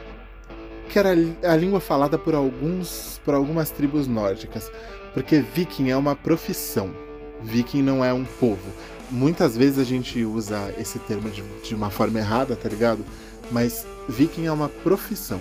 que 0.89 0.97
era 0.97 1.09
a 1.43 1.55
língua 1.57 1.81
falada 1.81 2.17
por 2.17 2.35
alguns 2.35 3.19
por 3.25 3.33
algumas 3.33 3.69
tribos 3.69 4.07
nórdicas, 4.07 4.71
porque 5.13 5.41
viking 5.41 5.89
é 5.89 5.97
uma 5.97 6.15
profissão. 6.15 6.93
Viking 7.41 7.81
não 7.81 8.03
é 8.03 8.13
um 8.13 8.23
povo. 8.23 8.71
Muitas 9.11 9.55
vezes 9.55 9.79
a 9.79 9.83
gente 9.83 10.23
usa 10.23 10.73
esse 10.77 10.99
termo 10.99 11.29
de, 11.29 11.43
de 11.63 11.75
uma 11.75 11.89
forma 11.89 12.19
errada, 12.19 12.55
tá 12.55 12.67
ligado? 12.67 13.05
Mas 13.51 13.85
viking 14.09 14.45
é 14.45 14.51
uma 14.51 14.69
profissão 14.69 15.39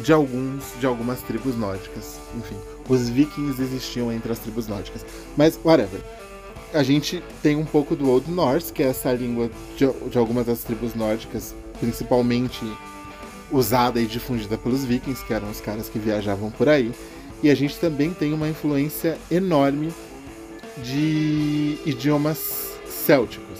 de 0.00 0.12
alguns 0.12 0.64
de 0.78 0.86
algumas 0.86 1.20
tribos 1.22 1.56
nórdicas. 1.56 2.18
Enfim, 2.36 2.56
os 2.88 3.08
vikings 3.08 3.60
existiam 3.60 4.12
entre 4.12 4.32
as 4.32 4.38
tribos 4.38 4.66
nórdicas. 4.68 5.04
Mas 5.36 5.58
whatever 5.64 6.00
a 6.74 6.82
gente 6.82 7.22
tem 7.40 7.56
um 7.56 7.64
pouco 7.64 7.94
do 7.94 8.10
Old 8.10 8.28
Norse, 8.28 8.72
que 8.72 8.82
é 8.82 8.86
essa 8.86 9.12
língua 9.12 9.48
de, 9.76 9.86
de 10.10 10.18
algumas 10.18 10.46
das 10.46 10.64
tribos 10.64 10.92
nórdicas, 10.92 11.54
principalmente 11.78 12.60
usada 13.52 14.00
e 14.00 14.06
difundida 14.06 14.58
pelos 14.58 14.84
vikings, 14.84 15.24
que 15.24 15.32
eram 15.32 15.48
os 15.48 15.60
caras 15.60 15.88
que 15.88 16.00
viajavam 16.00 16.50
por 16.50 16.68
aí. 16.68 16.92
E 17.42 17.48
a 17.48 17.54
gente 17.54 17.78
também 17.78 18.12
tem 18.12 18.32
uma 18.32 18.48
influência 18.48 19.16
enorme 19.30 19.92
de 20.78 21.78
idiomas 21.84 22.72
célticos. 22.86 23.58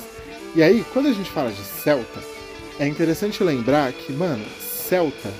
E 0.54 0.62
aí, 0.62 0.84
quando 0.92 1.08
a 1.08 1.12
gente 1.12 1.30
fala 1.30 1.50
de 1.50 1.62
celta, 1.62 2.20
é 2.78 2.86
interessante 2.86 3.42
lembrar 3.42 3.92
que, 3.92 4.12
mano, 4.12 4.44
celta 4.60 5.30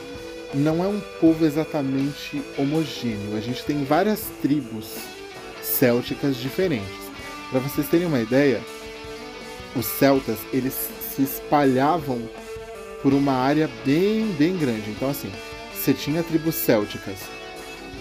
não 0.52 0.84
é 0.84 0.86
um 0.86 1.00
povo 1.20 1.44
exatamente 1.44 2.42
homogêneo. 2.56 3.36
A 3.36 3.40
gente 3.40 3.64
tem 3.64 3.84
várias 3.84 4.30
tribos 4.40 4.96
célticas 5.62 6.36
diferentes. 6.36 7.04
Para 7.50 7.60
vocês 7.60 7.88
terem 7.88 8.06
uma 8.06 8.20
ideia, 8.20 8.60
os 9.74 9.86
celtas 9.86 10.38
eles 10.52 10.88
se 11.14 11.22
espalhavam 11.22 12.20
por 13.02 13.12
uma 13.12 13.32
área 13.32 13.68
bem, 13.84 14.26
bem 14.38 14.56
grande. 14.56 14.90
Então, 14.90 15.10
assim, 15.10 15.30
você 15.74 15.92
tinha 15.92 16.22
tribos 16.22 16.54
célticas 16.54 17.18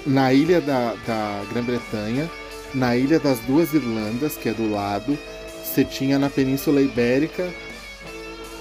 na 0.05 0.33
ilha 0.33 0.61
da, 0.61 0.95
da 1.05 1.43
Grã-Bretanha, 1.51 2.29
na 2.73 2.95
Ilha 2.95 3.19
das 3.19 3.39
Duas 3.39 3.73
Irlandas, 3.73 4.35
que 4.35 4.49
é 4.49 4.53
do 4.53 4.69
lado, 4.71 5.17
você 5.63 5.83
tinha 5.83 6.19
na 6.19 6.29
Península 6.29 6.81
Ibérica, 6.81 7.51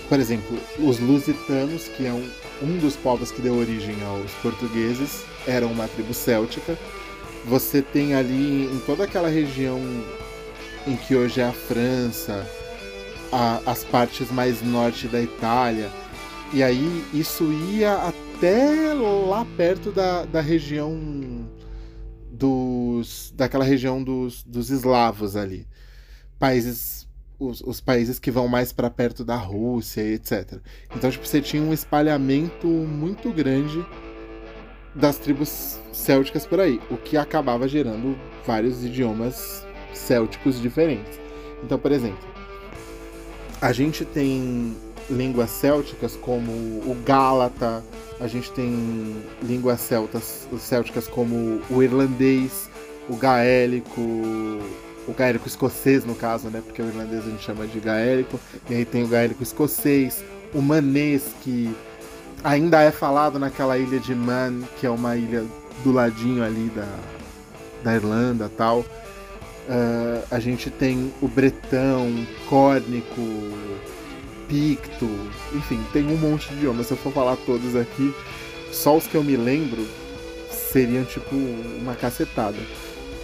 por 0.08 0.20
exemplo, 0.20 0.58
os 0.78 0.98
lusitanos, 0.98 1.88
que 1.88 2.06
é 2.06 2.12
um, 2.12 2.28
um 2.62 2.78
dos 2.78 2.96
povos 2.96 3.30
que 3.30 3.40
deu 3.40 3.56
origem 3.56 3.96
aos 4.04 4.30
portugueses, 4.42 5.24
eram 5.46 5.72
uma 5.72 5.88
tribo 5.88 6.12
céltica. 6.12 6.78
Você 7.46 7.82
tem 7.82 8.14
ali 8.14 8.66
em 8.66 8.78
toda 8.86 9.04
aquela 9.04 9.28
região 9.28 9.80
em 10.86 10.96
que 10.96 11.16
hoje 11.16 11.40
é 11.40 11.44
a 11.44 11.52
França, 11.52 12.46
a, 13.32 13.60
as 13.64 13.84
partes 13.84 14.30
mais 14.30 14.62
norte 14.62 15.08
da 15.08 15.20
Itália, 15.20 15.90
e 16.52 16.62
aí 16.62 17.04
isso 17.14 17.44
ia 17.70 17.94
até 17.94 18.92
lá 18.92 19.46
perto 19.56 19.90
da, 19.90 20.24
da 20.26 20.40
região 20.40 20.94
dos. 23.02 23.32
daquela 23.36 23.64
região 23.64 24.02
dos, 24.02 24.42
dos 24.42 24.70
eslavos 24.70 25.36
ali. 25.36 25.66
Países. 26.38 27.02
Os, 27.38 27.60
os 27.60 27.80
países 27.80 28.20
que 28.20 28.30
vão 28.30 28.46
mais 28.46 28.72
para 28.72 28.88
perto 28.88 29.24
da 29.24 29.34
Rússia, 29.34 30.00
etc. 30.00 30.60
Então, 30.94 31.10
tipo, 31.10 31.26
você 31.26 31.40
tinha 31.40 31.60
um 31.60 31.72
espalhamento 31.72 32.68
muito 32.68 33.32
grande 33.32 33.84
das 34.94 35.18
tribos 35.18 35.80
célticas 35.92 36.46
por 36.46 36.60
aí, 36.60 36.80
o 36.88 36.96
que 36.96 37.16
acabava 37.16 37.66
gerando 37.66 38.16
vários 38.46 38.84
idiomas 38.84 39.66
célticos 39.92 40.60
diferentes. 40.60 41.18
Então, 41.64 41.78
por 41.78 41.90
exemplo, 41.90 42.24
a 43.60 43.72
gente 43.72 44.04
tem 44.04 44.76
línguas 45.10 45.50
célticas 45.50 46.16
como 46.16 46.52
o 46.52 46.96
gálata, 47.04 47.82
a 48.20 48.26
gente 48.26 48.50
tem 48.52 49.16
línguas 49.42 49.80
celtas, 49.80 50.46
célticas 50.58 51.08
como 51.08 51.60
o 51.70 51.82
irlandês, 51.82 52.70
o 53.08 53.16
gaélico, 53.16 54.00
o 54.00 55.12
gaélico 55.16 55.48
escocês 55.48 56.04
no 56.04 56.14
caso, 56.14 56.48
né? 56.48 56.62
Porque 56.64 56.80
o 56.82 56.86
irlandês 56.86 57.26
a 57.26 57.30
gente 57.30 57.42
chama 57.42 57.66
de 57.66 57.80
gaélico, 57.80 58.38
e 58.68 58.74
aí 58.74 58.84
tem 58.84 59.02
o 59.02 59.08
gaélico 59.08 59.42
escocês, 59.42 60.24
o 60.54 60.60
manês 60.60 61.24
que 61.42 61.74
ainda 62.44 62.80
é 62.80 62.90
falado 62.90 63.38
naquela 63.38 63.78
ilha 63.78 63.98
de 63.98 64.14
Man, 64.14 64.62
que 64.78 64.86
é 64.86 64.90
uma 64.90 65.16
ilha 65.16 65.44
do 65.82 65.92
ladinho 65.92 66.44
ali 66.44 66.70
da, 66.74 66.88
da 67.82 67.94
Irlanda 67.94 68.50
tal. 68.56 68.80
Uh, 69.68 70.22
a 70.30 70.40
gente 70.40 70.70
tem 70.70 71.12
o 71.22 71.28
bretão, 71.28 72.26
córnico, 72.48 73.22
picto, 74.48 75.08
enfim, 75.54 75.80
tem 75.92 76.04
um 76.06 76.16
monte 76.16 76.48
de 76.48 76.54
idiomas. 76.56 76.88
Se 76.88 76.92
eu 76.92 76.96
for 76.96 77.12
falar 77.12 77.36
todos 77.46 77.76
aqui, 77.76 78.12
só 78.72 78.96
os 78.96 79.06
que 79.06 79.14
eu 79.14 79.22
me 79.22 79.36
lembro 79.36 79.86
seriam 80.50 81.04
tipo 81.04 81.34
uma 81.34 81.94
cacetada. 81.94 82.58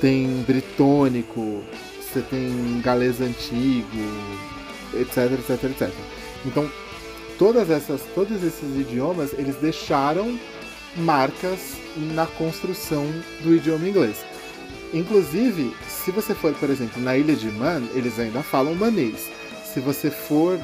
Tem 0.01 0.45
britônico, 0.47 1.63
você 2.01 2.21
tem 2.21 2.81
galês 2.83 3.21
antigo, 3.21 3.87
etc, 4.95 5.33
etc, 5.33 5.65
etc. 5.65 5.91
Então, 6.47 6.71
todas 7.39 7.71
essas, 7.71 8.01
todos 8.15 8.43
esses 8.43 8.77
idiomas, 8.79 9.33
eles 9.33 9.57
deixaram 9.57 10.39
marcas 10.97 11.77
na 12.15 12.27
construção 12.27 13.07
do 13.43 13.55
idioma 13.55 13.89
inglês. 13.89 14.25
Inclusive, 14.93 15.75
se 15.87 16.11
você 16.11 16.35
for, 16.35 16.55
por 16.55 16.71
exemplo, 16.71 17.03
na 17.03 17.17
ilha 17.17 17.37
de 17.37 17.51
Man, 17.51 17.83
eles 17.95 18.19
ainda 18.19 18.43
falam 18.43 18.75
manês. 18.75 19.29
Se 19.65 19.81
você 19.81 20.11
for 20.11 20.59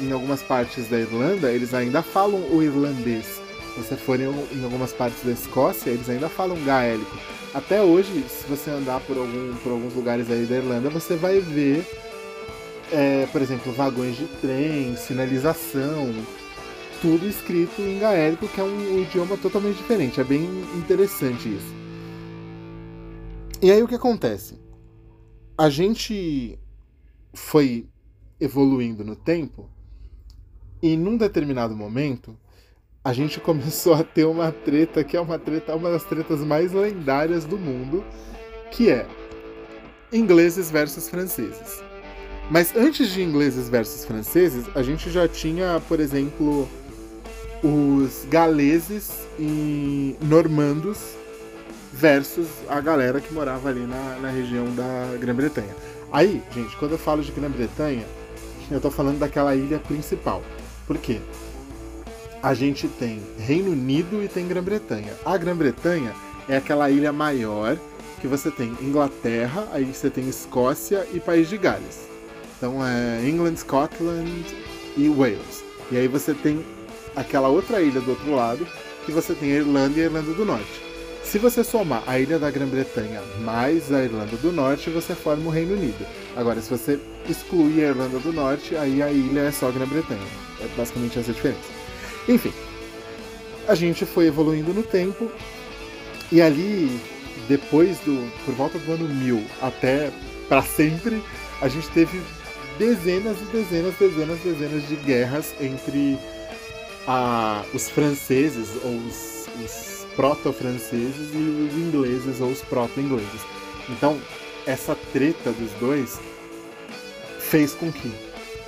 em 0.00 0.10
algumas 0.12 0.42
partes 0.42 0.88
da 0.88 0.98
Irlanda, 0.98 1.50
eles 1.50 1.74
ainda 1.74 2.02
falam 2.02 2.40
o 2.52 2.62
irlandês. 2.62 3.37
Se 3.78 3.84
você 3.84 3.96
for 3.96 4.20
em, 4.20 4.24
em 4.24 4.64
algumas 4.64 4.92
partes 4.92 5.22
da 5.22 5.30
Escócia, 5.30 5.90
eles 5.90 6.08
ainda 6.08 6.28
falam 6.28 6.60
gaélico. 6.64 7.16
Até 7.54 7.80
hoje, 7.80 8.24
se 8.28 8.44
você 8.48 8.70
andar 8.70 9.00
por, 9.00 9.16
algum, 9.16 9.54
por 9.62 9.70
alguns 9.70 9.94
lugares 9.94 10.28
aí 10.28 10.46
da 10.46 10.56
Irlanda, 10.56 10.90
você 10.90 11.14
vai 11.14 11.38
ver, 11.38 11.86
é, 12.90 13.26
por 13.26 13.40
exemplo, 13.40 13.72
vagões 13.72 14.16
de 14.16 14.26
trem, 14.40 14.96
sinalização, 14.96 16.12
tudo 17.00 17.24
escrito 17.24 17.80
em 17.80 18.00
gaélico, 18.00 18.48
que 18.48 18.60
é 18.60 18.64
um, 18.64 18.96
um 18.96 19.02
idioma 19.02 19.36
totalmente 19.36 19.76
diferente. 19.76 20.20
É 20.20 20.24
bem 20.24 20.44
interessante 20.76 21.48
isso. 21.48 21.74
E 23.62 23.70
aí 23.70 23.80
o 23.80 23.86
que 23.86 23.94
acontece? 23.94 24.58
A 25.56 25.70
gente 25.70 26.58
foi 27.32 27.88
evoluindo 28.40 29.04
no 29.04 29.14
tempo 29.14 29.70
e 30.82 30.96
num 30.96 31.16
determinado 31.16 31.76
momento, 31.76 32.36
a 33.08 33.12
gente 33.14 33.40
começou 33.40 33.94
a 33.94 34.04
ter 34.04 34.26
uma 34.26 34.52
treta 34.52 35.02
que 35.02 35.16
é 35.16 35.20
uma 35.20 35.38
treta, 35.38 35.74
uma 35.74 35.90
das 35.90 36.04
tretas 36.04 36.40
mais 36.40 36.72
lendárias 36.72 37.46
do 37.46 37.56
mundo, 37.56 38.04
que 38.70 38.90
é 38.90 39.06
ingleses 40.12 40.70
versus 40.70 41.08
franceses. 41.08 41.82
Mas 42.50 42.76
antes 42.76 43.08
de 43.08 43.22
ingleses 43.22 43.70
versus 43.70 44.04
franceses, 44.04 44.66
a 44.74 44.82
gente 44.82 45.08
já 45.08 45.26
tinha, 45.26 45.80
por 45.88 46.00
exemplo, 46.00 46.68
os 47.62 48.26
galeses 48.28 49.26
e 49.38 50.14
normandos 50.20 51.14
versus 51.90 52.46
a 52.68 52.78
galera 52.78 53.22
que 53.22 53.32
morava 53.32 53.70
ali 53.70 53.86
na, 53.86 54.18
na 54.20 54.28
região 54.28 54.66
da 54.74 55.16
Grã-Bretanha. 55.18 55.74
Aí, 56.12 56.42
gente, 56.54 56.76
quando 56.76 56.92
eu 56.92 56.98
falo 56.98 57.22
de 57.22 57.32
Grã-Bretanha, 57.32 58.04
eu 58.70 58.82
tô 58.82 58.90
falando 58.90 59.18
daquela 59.18 59.56
ilha 59.56 59.78
principal. 59.78 60.42
Por 60.86 60.98
quê? 60.98 61.22
A 62.40 62.54
gente 62.54 62.86
tem 62.86 63.20
Reino 63.36 63.72
Unido 63.72 64.22
e 64.22 64.28
tem 64.28 64.46
Grã-Bretanha. 64.46 65.12
A 65.24 65.36
Grã-Bretanha 65.36 66.14
é 66.48 66.56
aquela 66.56 66.88
ilha 66.88 67.12
maior 67.12 67.76
que 68.20 68.28
você 68.28 68.48
tem 68.48 68.76
Inglaterra, 68.80 69.66
aí 69.72 69.84
você 69.84 70.08
tem 70.08 70.28
Escócia 70.28 71.04
e 71.12 71.18
País 71.18 71.48
de 71.48 71.58
Gales. 71.58 72.08
Então 72.56 72.84
é 72.86 73.28
England, 73.28 73.56
Scotland 73.56 74.30
e 74.96 75.08
Wales. 75.08 75.64
E 75.90 75.96
aí 75.96 76.06
você 76.06 76.32
tem 76.32 76.64
aquela 77.16 77.48
outra 77.48 77.80
ilha 77.80 78.00
do 78.00 78.10
outro 78.10 78.32
lado, 78.32 78.64
que 79.04 79.10
você 79.10 79.34
tem 79.34 79.52
a 79.52 79.56
Irlanda 79.56 79.98
e 79.98 80.02
a 80.02 80.04
Irlanda 80.04 80.32
do 80.32 80.44
Norte. 80.44 80.88
Se 81.24 81.38
você 81.38 81.64
somar 81.64 82.04
a 82.06 82.20
ilha 82.20 82.38
da 82.38 82.50
Grã-Bretanha 82.52 83.20
mais 83.40 83.92
a 83.92 84.04
Irlanda 84.04 84.36
do 84.36 84.52
Norte, 84.52 84.90
você 84.90 85.12
forma 85.12 85.46
o 85.46 85.52
Reino 85.52 85.74
Unido. 85.74 86.06
Agora, 86.36 86.60
se 86.60 86.70
você 86.70 87.00
excluir 87.28 87.84
a 87.84 87.88
Irlanda 87.88 88.20
do 88.20 88.32
Norte, 88.32 88.76
aí 88.76 89.02
a 89.02 89.10
ilha 89.10 89.40
é 89.40 89.50
só 89.50 89.72
Grã-Bretanha. 89.72 90.20
É 90.60 90.68
basicamente 90.76 91.18
essa 91.18 91.32
a 91.32 91.34
diferença. 91.34 91.77
Enfim, 92.28 92.52
a 93.66 93.74
gente 93.74 94.04
foi 94.04 94.26
evoluindo 94.26 94.72
no 94.74 94.82
tempo 94.82 95.30
e 96.30 96.42
ali, 96.42 97.00
depois 97.48 97.98
do. 98.00 98.30
por 98.44 98.54
volta 98.54 98.78
do 98.78 98.92
ano 98.92 99.08
1000 99.08 99.42
até 99.62 100.12
para 100.48 100.62
sempre, 100.62 101.22
a 101.60 101.68
gente 101.68 101.88
teve 101.90 102.20
dezenas 102.78 103.38
e 103.40 103.44
dezenas, 103.44 103.94
dezenas, 103.96 104.38
dezenas 104.40 104.88
de 104.88 104.96
guerras 104.96 105.54
entre 105.60 106.18
a, 107.06 107.64
os 107.74 107.88
franceses 107.88 108.76
ou 108.84 108.94
os, 108.96 109.46
os 109.64 110.06
proto-franceses 110.14 111.30
e 111.32 111.36
os 111.36 111.74
ingleses 111.74 112.40
ou 112.40 112.50
os 112.50 112.60
proto-ingleses. 112.62 113.40
Então, 113.88 114.20
essa 114.66 114.94
treta 115.12 115.50
dos 115.52 115.70
dois 115.80 116.20
fez 117.40 117.72
com 117.72 117.90
que, 117.90 118.12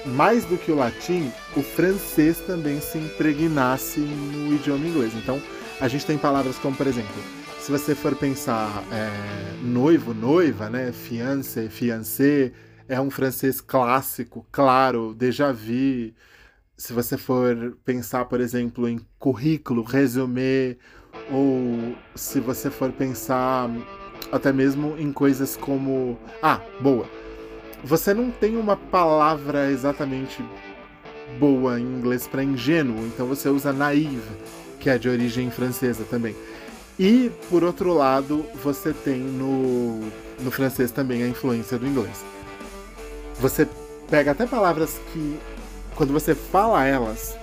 mais 0.06 0.44
do 0.46 0.56
que 0.56 0.72
o 0.72 0.76
latim, 0.76 1.30
o 1.56 1.62
francês 1.62 2.38
também 2.40 2.80
se 2.80 2.98
impregnasse 2.98 4.00
no 4.00 4.54
idioma 4.54 4.86
inglês. 4.86 5.12
Então, 5.14 5.40
a 5.80 5.88
gente 5.88 6.06
tem 6.06 6.16
palavras 6.18 6.58
como, 6.58 6.76
por 6.76 6.86
exemplo, 6.86 7.14
se 7.60 7.70
você 7.70 7.94
for 7.94 8.14
pensar 8.14 8.82
é, 8.92 9.62
noivo, 9.62 10.14
noiva, 10.14 10.70
né, 10.70 10.92
fiancé, 10.92 11.68
fiancé, 11.68 12.52
é 12.88 13.00
um 13.00 13.10
francês 13.10 13.60
clássico, 13.60 14.46
claro, 14.50 15.14
déjà 15.14 15.52
vu. 15.52 16.12
Se 16.76 16.92
você 16.92 17.16
for 17.16 17.76
pensar, 17.84 18.24
por 18.24 18.40
exemplo, 18.40 18.88
em 18.88 18.98
currículo, 19.18 19.82
résumé, 19.82 20.76
ou 21.30 21.94
se 22.14 22.40
você 22.40 22.70
for 22.70 22.90
pensar 22.92 23.70
até 24.32 24.52
mesmo 24.52 24.96
em 24.98 25.12
coisas 25.12 25.56
como. 25.56 26.18
Ah, 26.42 26.60
boa. 26.80 27.06
Você 27.84 28.12
não 28.12 28.30
tem 28.30 28.56
uma 28.56 28.76
palavra 28.76 29.70
exatamente 29.70 30.42
boa 31.38 31.78
em 31.78 31.84
inglês 31.84 32.26
para 32.26 32.42
ingênuo, 32.42 33.06
então 33.06 33.26
você 33.26 33.48
usa 33.48 33.72
naive, 33.72 34.20
que 34.78 34.90
é 34.90 34.98
de 34.98 35.08
origem 35.08 35.50
francesa 35.50 36.04
também. 36.04 36.34
E, 36.98 37.30
por 37.48 37.64
outro 37.64 37.94
lado, 37.94 38.44
você 38.62 38.92
tem 38.92 39.20
no, 39.20 40.00
no 40.40 40.50
francês 40.50 40.90
também 40.90 41.22
a 41.22 41.28
influência 41.28 41.78
do 41.78 41.86
inglês. 41.86 42.24
Você 43.38 43.66
pega 44.10 44.32
até 44.32 44.46
palavras 44.46 45.00
que, 45.12 45.38
quando 45.94 46.12
você 46.12 46.34
fala 46.34 46.84
elas 46.84 47.36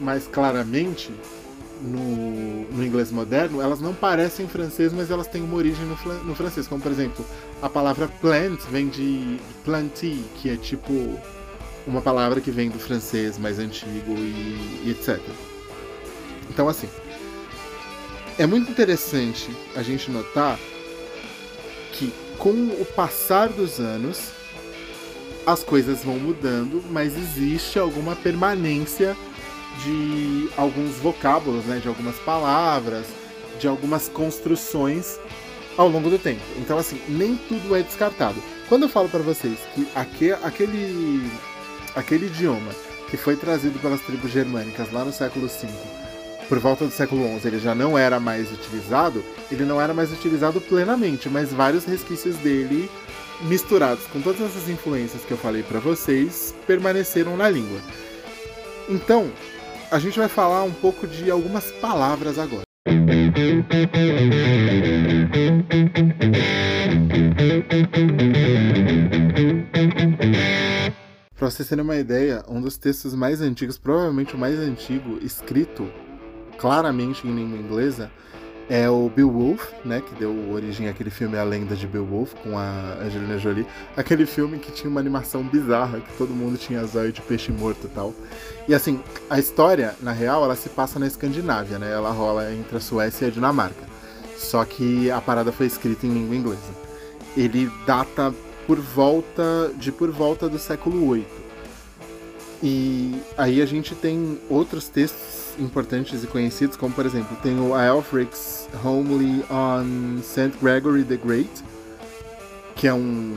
mais 0.00 0.26
claramente, 0.26 1.12
no, 1.80 2.64
no 2.72 2.84
inglês 2.84 3.10
moderno, 3.10 3.60
elas 3.60 3.80
não 3.80 3.94
parecem 3.94 4.48
francês, 4.48 4.92
mas 4.92 5.10
elas 5.10 5.26
têm 5.26 5.42
uma 5.42 5.56
origem 5.56 5.84
no, 5.84 6.24
no 6.24 6.34
francês. 6.34 6.66
Como, 6.66 6.80
por 6.80 6.90
exemplo, 6.90 7.24
a 7.60 7.68
palavra 7.68 8.08
plant 8.20 8.60
vem 8.70 8.88
de 8.88 9.38
planty, 9.64 10.24
que 10.36 10.50
é 10.50 10.56
tipo 10.56 10.92
uma 11.86 12.02
palavra 12.02 12.40
que 12.40 12.50
vem 12.50 12.68
do 12.68 12.78
francês 12.78 13.38
mais 13.38 13.58
antigo 13.58 14.14
e, 14.16 14.82
e 14.84 14.90
etc. 14.90 15.20
Então, 16.50 16.68
assim, 16.68 16.88
é 18.38 18.46
muito 18.46 18.70
interessante 18.70 19.50
a 19.74 19.82
gente 19.82 20.10
notar 20.10 20.58
que 21.92 22.12
com 22.38 22.50
o 22.50 22.84
passar 22.94 23.48
dos 23.48 23.80
anos, 23.80 24.30
as 25.46 25.62
coisas 25.62 26.04
vão 26.04 26.18
mudando, 26.18 26.82
mas 26.90 27.16
existe 27.16 27.78
alguma 27.78 28.16
permanência 28.16 29.16
de 29.82 30.48
alguns 30.56 30.96
vocábulos, 30.96 31.64
né, 31.64 31.78
de 31.78 31.88
algumas 31.88 32.16
palavras, 32.16 33.06
de 33.58 33.68
algumas 33.68 34.08
construções 34.08 35.18
ao 35.76 35.88
longo 35.88 36.10
do 36.10 36.18
tempo. 36.18 36.40
Então, 36.58 36.78
assim, 36.78 37.00
nem 37.08 37.36
tudo 37.36 37.76
é 37.76 37.82
descartado. 37.82 38.42
Quando 38.68 38.82
eu 38.82 38.88
falo 38.88 39.08
para 39.08 39.20
vocês 39.20 39.58
que 39.74 39.86
aquele, 39.94 41.30
aquele 41.96 42.26
idioma 42.26 42.70
que 43.10 43.16
foi 43.16 43.34
trazido 43.34 43.78
pelas 43.78 44.00
tribos 44.02 44.30
germânicas 44.30 44.92
lá 44.92 45.04
no 45.04 45.12
século 45.12 45.48
V, 45.48 45.66
por 46.48 46.58
volta 46.60 46.84
do 46.84 46.92
século 46.92 47.22
XI, 47.40 47.48
ele 47.48 47.58
já 47.58 47.74
não 47.74 47.98
era 47.98 48.20
mais 48.20 48.52
utilizado, 48.52 49.24
ele 49.50 49.64
não 49.64 49.80
era 49.80 49.92
mais 49.92 50.12
utilizado 50.12 50.60
plenamente, 50.60 51.28
mas 51.28 51.52
vários 51.52 51.84
resquícios 51.84 52.36
dele, 52.36 52.88
misturados 53.42 54.04
com 54.06 54.20
todas 54.20 54.40
essas 54.42 54.68
influências 54.68 55.24
que 55.24 55.32
eu 55.32 55.36
falei 55.36 55.64
para 55.64 55.80
vocês, 55.80 56.54
permaneceram 56.66 57.36
na 57.36 57.48
língua. 57.48 57.80
Então, 58.88 59.30
a 59.90 59.98
gente 59.98 60.18
vai 60.18 60.28
falar 60.28 60.62
um 60.62 60.72
pouco 60.72 61.06
de 61.06 61.30
algumas 61.30 61.72
palavras 61.72 62.38
agora. 62.38 62.66
Para 71.36 71.50
vocês 71.50 71.68
terem 71.68 71.84
uma 71.84 71.96
ideia, 71.96 72.42
um 72.48 72.62
dos 72.62 72.78
textos 72.78 73.14
mais 73.14 73.42
antigos, 73.42 73.76
provavelmente 73.76 74.34
o 74.34 74.38
mais 74.38 74.58
antigo, 74.58 75.18
escrito 75.20 75.86
claramente 76.56 77.28
em 77.28 77.34
língua 77.34 77.58
inglesa, 77.58 78.10
é 78.70 78.88
o 78.88 79.10
Beowulf, 79.14 79.70
né, 79.84 80.00
que 80.00 80.14
deu 80.14 80.50
origem 80.50 80.88
àquele 80.88 81.10
filme 81.10 81.36
A 81.36 81.44
Lenda 81.44 81.76
de 81.76 81.86
Beowulf 81.86 82.32
com 82.42 82.58
a 82.58 82.96
Angelina 83.02 83.36
Jolie, 83.36 83.66
aquele 83.94 84.24
filme 84.24 84.58
que 84.58 84.72
tinha 84.72 84.88
uma 84.88 84.98
animação 84.98 85.42
bizarra, 85.42 86.00
que 86.00 86.16
todo 86.16 86.30
mundo 86.30 86.56
tinha 86.56 86.82
zóio 86.86 87.12
de 87.12 87.20
peixe 87.20 87.52
morto 87.52 87.86
e 87.86 87.90
tal. 87.90 88.14
E 88.66 88.74
assim, 88.74 88.98
a 89.28 89.38
história, 89.38 89.94
na 90.00 90.12
real, 90.12 90.42
ela 90.42 90.56
se 90.56 90.70
passa 90.70 90.98
na 90.98 91.06
Escandinávia, 91.06 91.78
né? 91.78 91.92
Ela 91.92 92.12
rola 92.12 92.50
entre 92.50 92.78
a 92.78 92.80
Suécia 92.80 93.26
e 93.26 93.28
a 93.28 93.30
Dinamarca. 93.30 93.84
Só 94.38 94.64
que 94.64 95.10
a 95.10 95.20
parada 95.20 95.52
foi 95.52 95.66
escrita 95.66 96.06
em 96.06 96.14
língua 96.14 96.34
inglesa. 96.34 96.86
Ele 97.36 97.70
data 97.86 98.34
por 98.66 98.78
volta 98.78 99.72
de 99.76 99.92
por 99.92 100.10
volta 100.10 100.48
do 100.48 100.58
século 100.58 101.12
VIII. 101.12 101.26
E 102.62 103.14
aí 103.36 103.60
a 103.60 103.66
gente 103.66 103.94
tem 103.94 104.38
outros 104.48 104.88
textos 104.88 105.54
importantes 105.58 106.24
e 106.24 106.26
conhecidos, 106.26 106.76
como 106.76 106.94
por 106.94 107.06
exemplo, 107.06 107.36
tem 107.42 107.58
o 107.60 107.74
Aelfric's 107.74 108.68
Homely 108.82 109.44
on 109.50 110.20
St. 110.22 110.52
Gregory 110.60 111.04
the 111.04 111.16
Great, 111.16 111.50
que 112.74 112.86
é 112.86 112.94
um, 112.94 113.36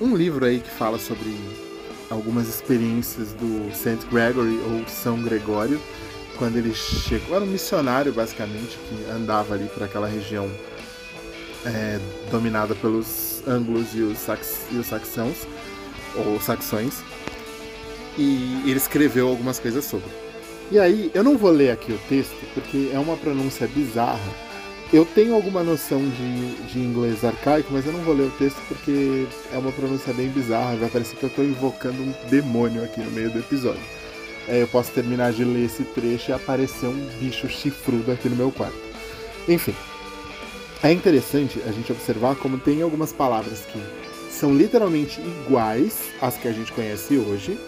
um 0.00 0.16
livro 0.16 0.44
aí 0.44 0.60
que 0.60 0.70
fala 0.70 0.98
sobre 0.98 1.36
algumas 2.10 2.48
experiências 2.48 3.32
do 3.34 3.70
St. 3.72 4.04
Gregory 4.10 4.58
ou 4.70 4.86
São 4.88 5.22
Gregório, 5.22 5.80
quando 6.36 6.56
ele 6.56 6.74
chegou, 6.74 7.36
era 7.36 7.44
um 7.44 7.48
missionário 7.48 8.12
basicamente 8.12 8.78
que 8.88 9.10
andava 9.10 9.54
ali 9.54 9.66
por 9.68 9.82
aquela 9.82 10.08
região 10.08 10.50
é, 11.66 12.00
dominada 12.30 12.74
pelos 12.74 13.29
anglos 13.46 13.94
e 13.94 14.00
os, 14.00 14.18
sax, 14.18 14.66
e 14.70 14.76
os 14.76 14.86
saxãos, 14.86 15.46
ou 16.16 16.40
saxões, 16.40 17.02
e 18.18 18.62
ele 18.64 18.76
escreveu 18.76 19.28
algumas 19.28 19.58
coisas 19.58 19.84
sobre. 19.84 20.08
E 20.70 20.78
aí, 20.78 21.10
eu 21.14 21.24
não 21.24 21.36
vou 21.36 21.50
ler 21.50 21.72
aqui 21.72 21.92
o 21.92 21.98
texto, 22.08 22.36
porque 22.54 22.90
é 22.92 22.98
uma 22.98 23.16
pronúncia 23.16 23.66
bizarra. 23.66 24.50
Eu 24.92 25.04
tenho 25.04 25.34
alguma 25.34 25.62
noção 25.62 26.00
de, 26.00 26.54
de 26.72 26.78
inglês 26.78 27.24
arcaico, 27.24 27.72
mas 27.72 27.86
eu 27.86 27.92
não 27.92 28.00
vou 28.00 28.14
ler 28.14 28.24
o 28.24 28.30
texto 28.32 28.58
porque 28.68 29.26
é 29.52 29.58
uma 29.58 29.70
pronúncia 29.72 30.12
bem 30.12 30.28
bizarra. 30.28 30.76
Vai 30.76 30.88
parecer 30.88 31.16
que 31.16 31.22
eu 31.22 31.28
estou 31.28 31.44
invocando 31.44 32.02
um 32.02 32.12
demônio 32.28 32.82
aqui 32.82 33.00
no 33.00 33.10
meio 33.10 33.30
do 33.30 33.38
episódio. 33.38 33.80
É, 34.48 34.62
eu 34.62 34.68
posso 34.68 34.90
terminar 34.90 35.32
de 35.32 35.44
ler 35.44 35.66
esse 35.66 35.84
trecho 35.84 36.30
e 36.30 36.34
aparecer 36.34 36.86
um 36.86 37.08
bicho 37.20 37.48
chifrudo 37.48 38.10
aqui 38.10 38.28
no 38.28 38.34
meu 38.34 38.50
quarto. 38.50 38.78
Enfim, 39.48 39.74
é 40.82 40.92
interessante 40.92 41.60
a 41.66 41.72
gente 41.72 41.92
observar 41.92 42.36
como 42.36 42.58
tem 42.58 42.80
algumas 42.80 43.12
palavras 43.12 43.66
que 43.66 43.78
são 44.30 44.54
literalmente 44.54 45.20
iguais 45.20 46.10
às 46.20 46.38
que 46.38 46.48
a 46.48 46.52
gente 46.52 46.72
conhece 46.72 47.18
hoje 47.18 47.58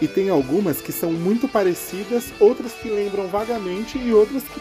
e 0.00 0.08
tem 0.08 0.30
algumas 0.30 0.80
que 0.80 0.90
são 0.90 1.12
muito 1.12 1.46
parecidas, 1.46 2.32
outras 2.40 2.72
que 2.72 2.88
lembram 2.88 3.28
vagamente 3.28 3.98
e 3.98 4.12
outras 4.12 4.42
que 4.44 4.60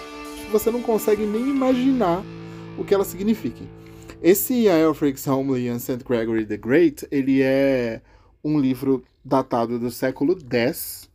você 0.52 0.70
não 0.70 0.82
consegue 0.82 1.26
nem 1.26 1.50
imaginar 1.50 2.22
o 2.78 2.84
que 2.84 2.94
elas 2.94 3.08
signifiquem. 3.08 3.70
Esse 4.22 4.68
Aelfric's 4.68 5.26
Homely 5.26 5.70
and 5.70 5.80
St. 5.80 6.04
Gregory 6.04 6.46
the 6.46 6.58
Great, 6.58 7.08
ele 7.10 7.42
é 7.42 8.02
um 8.44 8.60
livro 8.60 9.04
datado 9.24 9.80
do 9.80 9.90
século 9.90 10.38
X 10.50 11.10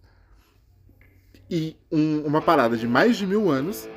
e 1.51 1.77
um, 1.93 2.21
uma 2.21 2.41
parada 2.41 2.77
de 2.77 2.89
mais 2.89 3.17
de 3.17 3.27
mil 3.27 3.51
anos. 3.51 3.89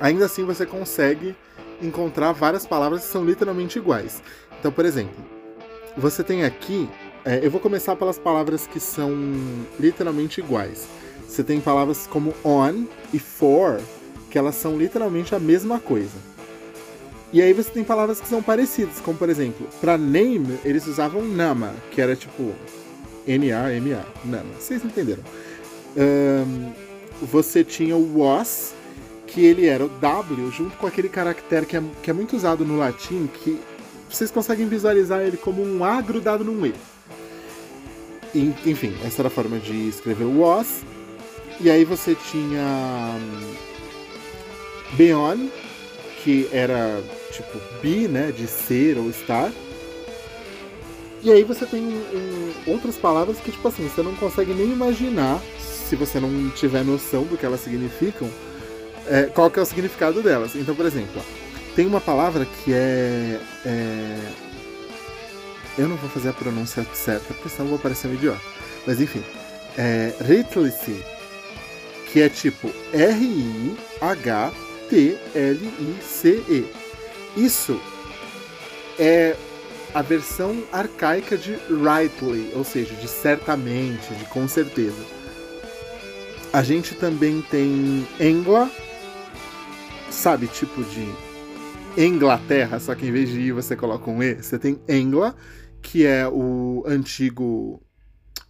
Ainda 0.00 0.26
assim, 0.26 0.44
você 0.44 0.64
consegue 0.64 1.34
encontrar 1.80 2.32
várias 2.32 2.66
palavras 2.66 3.04
que 3.04 3.12
são 3.12 3.24
literalmente 3.24 3.78
iguais. 3.78 4.22
Então, 4.58 4.72
por 4.72 4.84
exemplo, 4.84 5.24
você 5.96 6.22
tem 6.22 6.44
aqui 6.44 6.88
é, 7.24 7.44
eu 7.44 7.50
vou 7.50 7.60
começar 7.60 7.94
pelas 7.94 8.18
palavras 8.18 8.66
que 8.66 8.80
são 8.80 9.12
literalmente 9.78 10.40
iguais. 10.40 10.86
Você 11.28 11.44
tem 11.44 11.60
palavras 11.60 12.06
como 12.06 12.32
on 12.42 12.86
e 13.12 13.18
for, 13.18 13.82
que 14.30 14.38
elas 14.38 14.54
são 14.54 14.78
literalmente 14.78 15.34
a 15.34 15.38
mesma 15.38 15.78
coisa. 15.78 16.16
E 17.30 17.42
aí 17.42 17.52
você 17.52 17.70
tem 17.70 17.84
palavras 17.84 18.18
que 18.18 18.26
são 18.26 18.42
parecidas, 18.42 18.98
como 19.00 19.18
por 19.18 19.28
exemplo, 19.28 19.68
para 19.78 19.98
name 19.98 20.58
eles 20.64 20.86
usavam 20.86 21.22
nama, 21.22 21.74
que 21.90 22.00
era 22.00 22.16
tipo 22.16 22.54
N-A-M-A, 23.26 24.06
nama. 24.24 24.54
Vocês 24.58 24.82
entenderam? 24.82 25.22
Um, 25.94 26.72
você 27.20 27.62
tinha 27.62 27.94
o 27.94 28.20
was, 28.20 28.72
que 29.28 29.44
ele 29.44 29.66
era 29.66 29.84
o 29.84 29.88
W, 29.88 30.50
junto 30.50 30.76
com 30.76 30.86
aquele 30.86 31.08
caractere 31.08 31.66
que 31.66 31.76
é, 31.76 31.82
que 32.02 32.10
é 32.10 32.12
muito 32.12 32.34
usado 32.34 32.64
no 32.64 32.78
latim, 32.78 33.26
que 33.26 33.60
vocês 34.10 34.30
conseguem 34.30 34.66
visualizar 34.66 35.20
ele 35.20 35.36
como 35.36 35.62
um 35.62 35.84
A 35.84 36.00
grudado 36.00 36.42
num 36.42 36.66
E. 36.66 36.74
Enfim, 38.34 38.94
essa 39.04 39.22
era 39.22 39.28
a 39.28 39.30
forma 39.30 39.58
de 39.58 39.88
escrever 39.88 40.24
o 40.24 40.40
was. 40.40 40.82
E 41.60 41.70
aí 41.70 41.84
você 41.84 42.14
tinha 42.30 43.16
hum, 43.16 43.54
Beyond, 44.92 45.50
que 46.22 46.48
era 46.52 47.02
tipo 47.30 47.58
be, 47.82 48.08
né, 48.08 48.32
de 48.32 48.46
ser 48.46 48.96
ou 48.96 49.10
estar. 49.10 49.52
E 51.22 51.32
aí 51.32 51.42
você 51.42 51.66
tem 51.66 51.82
um, 51.82 52.52
outras 52.66 52.96
palavras 52.96 53.38
que, 53.38 53.50
tipo 53.50 53.66
assim, 53.66 53.88
você 53.88 54.02
não 54.02 54.14
consegue 54.14 54.54
nem 54.54 54.70
imaginar, 54.70 55.42
se 55.58 55.96
você 55.96 56.20
não 56.20 56.48
tiver 56.50 56.84
noção 56.84 57.24
do 57.24 57.36
que 57.36 57.44
elas 57.44 57.60
significam, 57.60 58.28
é, 59.08 59.24
qual 59.34 59.50
que 59.50 59.58
é 59.58 59.62
o 59.62 59.66
significado 59.66 60.22
delas. 60.22 60.54
Então, 60.54 60.74
por 60.74 60.86
exemplo, 60.86 61.22
tem 61.74 61.86
uma 61.86 62.00
palavra 62.00 62.44
que 62.44 62.72
é, 62.72 63.40
é 63.64 64.32
eu 65.78 65.88
não 65.88 65.96
vou 65.96 66.10
fazer 66.10 66.30
a 66.30 66.32
pronúncia 66.32 66.84
certa, 66.92 67.32
porque 67.34 67.48
senão 67.48 67.68
vou 67.68 67.78
parecer 67.78 68.08
um 68.08 68.14
idiota. 68.14 68.40
Mas 68.86 69.00
enfim. 69.00 69.22
É 69.76 70.12
Ritlice, 70.20 71.04
que 72.10 72.20
é 72.20 72.28
tipo 72.28 72.68
R-I-H-T-L-I-C-E. 72.92 73.84
Isso 77.36 77.80
é 78.98 79.36
a 79.94 80.02
versão 80.02 80.64
arcaica 80.72 81.36
de 81.36 81.56
rightly, 81.70 82.50
ou 82.54 82.64
seja, 82.64 82.92
de 82.94 83.06
certamente, 83.06 84.12
de 84.14 84.24
com 84.24 84.48
certeza. 84.48 85.00
A 86.52 86.62
gente 86.62 86.96
também 86.96 87.40
tem 87.48 88.04
Engla, 88.18 88.68
sabe, 90.10 90.46
tipo 90.46 90.82
de 90.84 91.06
Inglaterra, 91.96 92.78
só 92.78 92.94
que 92.94 93.06
em 93.06 93.12
vez 93.12 93.28
de 93.28 93.40
I 93.40 93.52
você 93.52 93.74
coloca 93.74 94.10
um 94.10 94.22
E. 94.22 94.34
Você 94.34 94.58
tem 94.58 94.80
Engla, 94.88 95.34
que 95.82 96.06
é 96.06 96.28
o 96.28 96.84
antigo. 96.86 97.82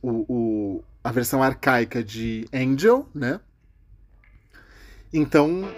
O, 0.00 0.24
o, 0.28 0.84
a 1.02 1.10
versão 1.10 1.42
arcaica 1.42 2.04
de 2.04 2.46
Angel, 2.52 3.08
né? 3.14 3.40
Então, 5.12 5.68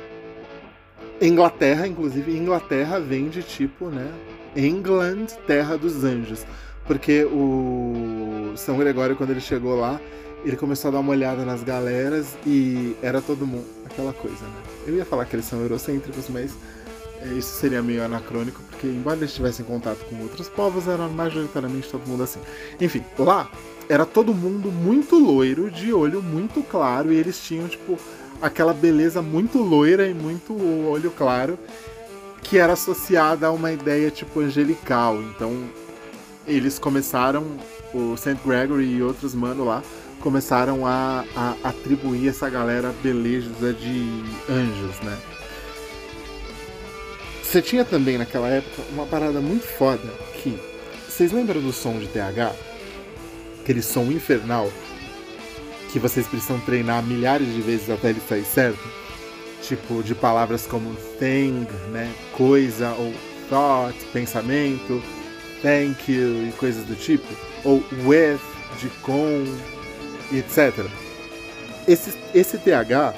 Inglaterra, 1.21 1.87
inclusive, 1.87 2.37
Inglaterra 2.37 2.99
vem 2.99 3.29
de 3.29 3.43
tipo, 3.43 3.89
né? 3.89 4.13
England, 4.57 5.27
terra 5.47 5.79
dos 5.79 6.03
anjos. 6.05 6.45
Porque 6.87 7.25
o 7.25 8.53
São 8.57 8.77
Gregório, 8.77 9.15
quando 9.15 9.31
ele 9.31 9.41
chegou 9.41 9.79
lá, 9.79 10.01
ele 10.45 10.57
começou 10.57 10.89
a 10.89 10.93
dar 10.93 11.01
uma 11.01 11.13
olhada 11.13 11.45
nas 11.45 11.63
galeras 11.63 12.37
e 12.45 12.97
era 13.03 13.23
todo 13.23 13.47
mundo. 13.47 13.80
Aquela 14.01 14.13
coisa, 14.13 14.45
né? 14.45 14.63
Eu 14.87 14.97
ia 14.97 15.05
falar 15.05 15.25
que 15.27 15.37
eles 15.37 15.45
são 15.45 15.61
eurocêntricos, 15.61 16.29
mas 16.29 16.53
é, 17.23 17.35
isso 17.35 17.55
seria 17.59 17.83
meio 17.83 18.03
anacrônico, 18.03 18.61
porque 18.71 18.87
embora 18.87 19.17
eles 19.17 19.31
estivessem 19.31 19.65
em 19.65 19.69
contato 19.69 19.99
com 20.09 20.21
outros 20.23 20.49
povos, 20.49 20.89
era 20.89 21.07
majoritariamente 21.09 21.89
todo 21.89 22.07
mundo 22.07 22.23
assim. 22.23 22.41
Enfim, 22.81 23.05
lá 23.19 23.51
era 23.89 24.07
todo 24.07 24.33
mundo 24.33 24.71
muito 24.71 25.19
loiro, 25.19 25.71
de 25.71 25.93
olho 25.93 26.23
muito 26.23 26.63
claro, 26.63 27.13
e 27.13 27.17
eles 27.17 27.41
tinham, 27.41 27.67
tipo, 27.67 27.99
aquela 28.41 28.73
beleza 28.73 29.21
muito 29.21 29.59
loira 29.59 30.07
e 30.07 30.15
muito 30.15 30.55
olho 30.89 31.11
claro. 31.11 31.59
que 32.43 32.57
era 32.57 32.73
associada 32.73 33.49
a 33.49 33.53
uma 33.53 33.71
ideia 33.71 34.11
tipo 34.11 34.41
angelical. 34.41 35.21
Então 35.23 35.65
eles 36.47 36.79
começaram, 36.79 37.45
o 37.93 38.17
St. 38.17 38.39
Gregory 38.45 38.97
e 38.97 39.03
outros 39.03 39.35
mano 39.35 39.65
lá, 39.65 39.83
começaram 40.21 40.87
a, 40.87 41.25
a 41.35 41.57
atribuir 41.69 42.29
essa 42.29 42.49
galera 42.49 42.95
beleza 43.03 43.73
de 43.73 44.23
anjos, 44.49 45.01
né? 45.01 45.19
Você 47.43 47.61
tinha 47.61 47.85
também 47.85 48.17
naquela 48.17 48.49
época 48.49 48.83
uma 48.93 49.07
parada 49.07 49.41
muito 49.41 49.67
foda 49.67 50.07
que. 50.41 50.59
Vocês 51.09 51.33
lembram 51.33 51.61
do 51.61 51.73
som 51.73 51.99
de 51.99 52.07
TH? 52.07 52.55
Aquele 53.61 53.83
som 53.83 54.05
infernal 54.05 54.71
que 55.93 55.99
vocês 55.99 56.27
precisam 56.27 56.61
treinar 56.61 57.03
milhares 57.03 57.53
de 57.53 57.61
vezes 57.61 57.91
até 57.91 58.11
ele 58.11 58.21
sair 58.27 58.45
certo? 58.45 58.81
Tipo, 59.63 60.03
de 60.03 60.15
palavras 60.15 60.67
como 60.67 60.95
thing, 61.19 61.67
né? 61.91 62.11
Coisa, 62.33 62.93
ou 62.93 63.13
thought, 63.49 63.99
pensamento, 64.13 65.03
thank 65.61 66.11
you 66.11 66.49
e 66.49 66.53
coisas 66.57 66.85
do 66.85 66.95
tipo. 66.95 67.27
Ou 67.65 67.83
with, 68.07 68.39
de 68.81 68.89
com, 69.03 69.45
e 70.31 70.39
etc. 70.39 70.87
Esse, 71.87 72.17
esse 72.35 72.59
TH, 72.59 73.15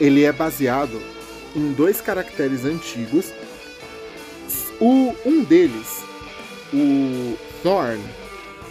ele 0.00 0.24
é 0.24 0.32
baseado 0.32 1.00
em 1.54 1.72
dois 1.72 2.00
caracteres 2.00 2.64
antigos. 2.64 3.32
O, 4.80 5.14
um 5.24 5.44
deles, 5.44 6.02
o 6.72 7.36
Thorn, 7.62 8.02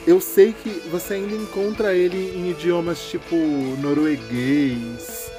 eu 0.05 0.19
sei 0.19 0.53
que 0.53 0.69
você 0.89 1.15
ainda 1.15 1.35
encontra 1.35 1.93
ele 1.93 2.35
em 2.35 2.51
idiomas 2.51 2.99
tipo 3.09 3.35
norueguês, 3.81 5.31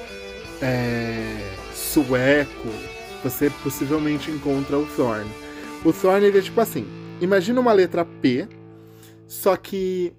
é, 0.61 1.53
sueco. 1.73 2.69
Você 3.23 3.49
possivelmente 3.61 4.31
encontra 4.31 4.77
o 4.77 4.85
Thorn. 4.95 5.29
O 5.85 5.93
Thorn 5.93 6.25
ele 6.25 6.39
é 6.39 6.41
tipo 6.41 6.59
assim: 6.59 6.85
imagina 7.21 7.59
uma 7.59 7.73
letra 7.73 8.03
P, 8.03 8.47
só 9.27 9.55
que 9.55 10.13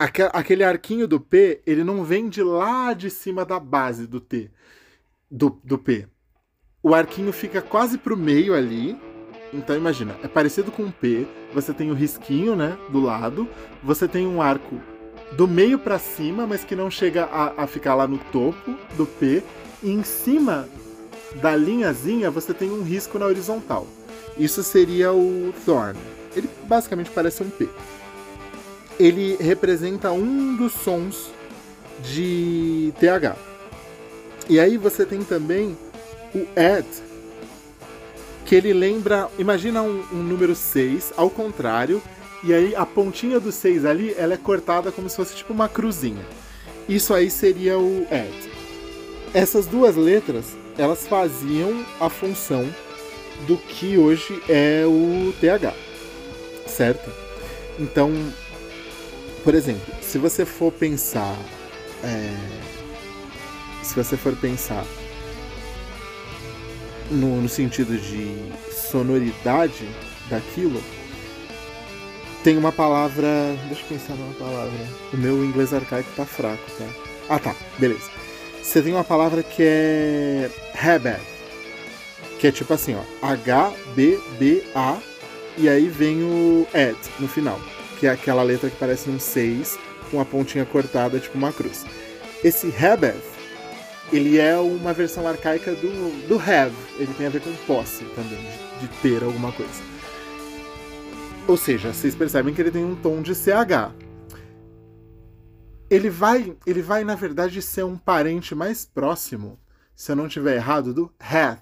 aquele 0.00 0.64
arquinho 0.64 1.06
do 1.06 1.20
P, 1.20 1.60
ele 1.66 1.84
não 1.84 2.02
vem 2.02 2.28
de 2.28 2.42
lá 2.42 2.94
de 2.94 3.10
cima 3.10 3.44
da 3.44 3.60
base 3.60 4.06
do 4.06 4.18
T, 4.18 4.50
do, 5.30 5.60
do 5.62 5.76
P. 5.76 6.08
O 6.82 6.94
arquinho 6.94 7.32
fica 7.32 7.60
quase 7.60 7.98
pro 7.98 8.16
meio 8.16 8.54
ali. 8.54 8.98
Então 9.52 9.76
imagina, 9.76 10.16
é 10.22 10.28
parecido 10.28 10.72
com 10.72 10.84
um 10.84 10.90
P, 10.90 11.26
você 11.52 11.74
tem 11.74 11.90
o 11.90 11.94
risquinho, 11.94 12.54
né, 12.54 12.78
do 12.88 13.00
lado, 13.00 13.48
você 13.82 14.06
tem 14.06 14.24
um 14.24 14.40
arco 14.40 14.80
do 15.36 15.46
meio 15.46 15.76
para 15.76 15.98
cima, 15.98 16.46
mas 16.46 16.62
que 16.62 16.76
não 16.76 16.88
chega 16.88 17.24
a, 17.24 17.64
a 17.64 17.66
ficar 17.66 17.96
lá 17.96 18.06
no 18.06 18.18
topo 18.18 18.76
do 18.96 19.04
P, 19.04 19.42
e 19.82 19.90
em 19.90 20.04
cima 20.04 20.68
da 21.42 21.56
linhazinha 21.56 22.30
você 22.30 22.54
tem 22.54 22.70
um 22.70 22.84
risco 22.84 23.18
na 23.18 23.26
horizontal. 23.26 23.88
Isso 24.38 24.62
seria 24.62 25.12
o 25.12 25.52
Thorn. 25.64 25.98
Ele 26.36 26.48
basicamente 26.68 27.10
parece 27.10 27.42
um 27.42 27.50
P 27.50 27.68
ele 29.00 29.36
representa 29.40 30.12
um 30.12 30.54
dos 30.54 30.72
sons 30.72 31.30
de 32.02 32.92
TH. 33.00 33.34
E 34.46 34.60
aí 34.60 34.76
você 34.76 35.06
tem 35.06 35.24
também 35.24 35.76
o 36.34 36.46
add, 36.54 36.86
que 38.44 38.54
ele 38.54 38.74
lembra, 38.74 39.28
imagina 39.38 39.82
um, 39.82 40.04
um 40.12 40.22
número 40.22 40.54
6 40.54 41.14
ao 41.16 41.30
contrário, 41.30 42.02
e 42.44 42.52
aí 42.52 42.74
a 42.74 42.84
pontinha 42.84 43.40
do 43.40 43.50
6 43.50 43.86
ali, 43.86 44.14
ela 44.18 44.34
é 44.34 44.36
cortada 44.36 44.92
como 44.92 45.08
se 45.08 45.16
fosse 45.16 45.34
tipo 45.34 45.52
uma 45.52 45.68
cruzinha. 45.68 46.24
Isso 46.86 47.14
aí 47.14 47.30
seria 47.30 47.78
o 47.78 48.06
add. 48.10 48.50
Essas 49.32 49.66
duas 49.66 49.96
letras, 49.96 50.56
elas 50.76 51.06
faziam 51.06 51.86
a 51.98 52.10
função 52.10 52.68
do 53.46 53.56
que 53.56 53.96
hoje 53.96 54.42
é 54.46 54.84
o 54.84 55.32
TH, 55.40 55.72
certo? 56.66 57.10
Então, 57.78 58.12
por 59.42 59.54
exemplo, 59.54 59.94
se 60.02 60.18
você 60.18 60.44
for 60.44 60.72
pensar. 60.72 61.36
É, 62.02 62.34
se 63.82 63.94
você 63.94 64.16
for 64.16 64.36
pensar 64.36 64.84
no, 67.10 67.42
no 67.42 67.48
sentido 67.48 67.96
de 67.98 68.34
sonoridade 68.72 69.88
daquilo, 70.28 70.82
tem 72.44 72.56
uma 72.56 72.72
palavra. 72.72 73.56
Deixa 73.68 73.82
eu 73.82 73.88
pensar 73.88 74.14
numa 74.14 74.34
palavra. 74.34 74.86
O 75.12 75.16
meu 75.16 75.44
inglês 75.44 75.72
arcaico 75.72 76.10
tá 76.16 76.24
fraco, 76.24 76.62
tá? 76.78 76.86
Ah 77.28 77.38
tá, 77.38 77.54
beleza. 77.78 78.10
Você 78.62 78.82
tem 78.82 78.92
uma 78.92 79.04
palavra 79.04 79.42
que 79.42 79.62
é 79.62 80.50
Habad. 80.74 81.20
Que 82.38 82.46
é 82.46 82.52
tipo 82.52 82.72
assim, 82.72 82.94
ó. 82.94 83.26
H-B-B-A. 83.26 84.98
E 85.58 85.68
aí 85.68 85.88
vem 85.88 86.22
o 86.22 86.66
ed 86.72 86.96
no 87.18 87.28
final 87.28 87.60
que 88.00 88.06
é 88.06 88.10
aquela 88.10 88.42
letra 88.42 88.70
que 88.70 88.76
parece 88.76 89.10
um 89.10 89.20
6 89.20 89.78
com 90.10 90.18
a 90.18 90.24
pontinha 90.24 90.64
cortada, 90.64 91.20
tipo 91.20 91.36
uma 91.36 91.52
cruz. 91.52 91.84
Esse 92.42 92.68
Hebeth, 92.68 93.20
ele 94.10 94.38
é 94.38 94.56
uma 94.56 94.94
versão 94.94 95.28
arcaica 95.28 95.74
do, 95.74 96.26
do 96.26 96.36
have, 96.36 96.74
ele 96.98 97.12
tem 97.12 97.26
a 97.26 97.30
ver 97.30 97.42
com 97.42 97.54
posse 97.66 98.02
também, 98.16 98.38
de, 98.80 98.86
de 98.86 98.88
ter 99.02 99.22
alguma 99.22 99.52
coisa. 99.52 99.82
Ou 101.46 101.58
seja, 101.58 101.92
vocês 101.92 102.14
percebem 102.14 102.54
que 102.54 102.62
ele 102.62 102.70
tem 102.70 102.82
um 102.82 102.96
tom 102.96 103.20
de 103.20 103.34
CH. 103.34 103.92
Ele 105.90 106.08
vai, 106.08 106.56
ele 106.66 106.80
vai 106.80 107.04
na 107.04 107.14
verdade 107.14 107.60
ser 107.60 107.84
um 107.84 107.98
parente 107.98 108.54
mais 108.54 108.86
próximo, 108.86 109.58
se 109.94 110.10
eu 110.10 110.16
não 110.16 110.26
tiver 110.26 110.56
errado, 110.56 110.94
do 110.94 111.12
hath, 111.20 111.60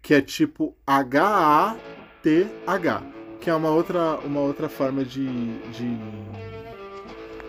que 0.00 0.14
é 0.14 0.22
tipo 0.22 0.76
H-A-T-H 0.86 1.80
que 3.40 3.48
é 3.48 3.54
uma 3.54 3.70
outra, 3.70 4.18
uma 4.24 4.40
outra 4.40 4.68
forma 4.68 5.04
de, 5.04 5.26
de. 5.70 5.98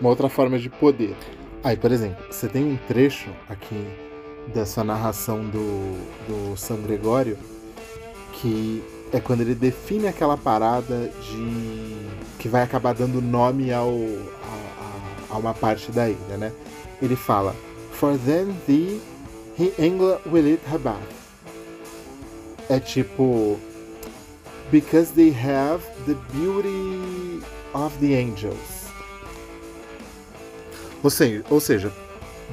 Uma 0.00 0.08
outra 0.08 0.28
forma 0.28 0.58
de 0.58 0.68
poder. 0.68 1.14
Aí, 1.62 1.76
por 1.76 1.92
exemplo, 1.92 2.24
você 2.30 2.48
tem 2.48 2.64
um 2.64 2.76
trecho 2.88 3.30
aqui 3.48 3.86
dessa 4.52 4.82
narração 4.82 5.44
do, 5.44 5.92
do 6.26 6.56
São 6.56 6.78
Gregório 6.78 7.38
que 8.32 8.82
é 9.12 9.20
quando 9.20 9.42
ele 9.42 9.54
define 9.54 10.08
aquela 10.08 10.36
parada 10.36 11.08
de. 11.20 11.96
que 12.38 12.48
vai 12.48 12.62
acabar 12.62 12.94
dando 12.94 13.20
nome 13.20 13.72
ao, 13.72 13.90
a, 13.90 15.32
a, 15.32 15.34
a 15.34 15.38
uma 15.38 15.54
parte 15.54 15.92
da 15.92 16.08
ilha, 16.08 16.36
né? 16.38 16.52
Ele 17.00 17.14
fala: 17.14 17.54
For 17.92 18.18
then 18.18 18.54
thee 18.66 19.00
he 19.58 19.72
angla 19.78 20.20
will 20.26 20.46
it 20.46 20.62
habat. 20.66 20.98
É 22.68 22.80
tipo 22.80 23.58
because 24.72 25.12
they 25.12 25.30
have 25.30 25.82
the 26.06 26.14
beauty 26.32 27.44
of 27.74 27.96
the 28.00 28.14
angels. 28.14 28.88
Ou 31.04 31.10
seja, 31.10 31.44
ou 31.50 31.60
seja, 31.60 31.92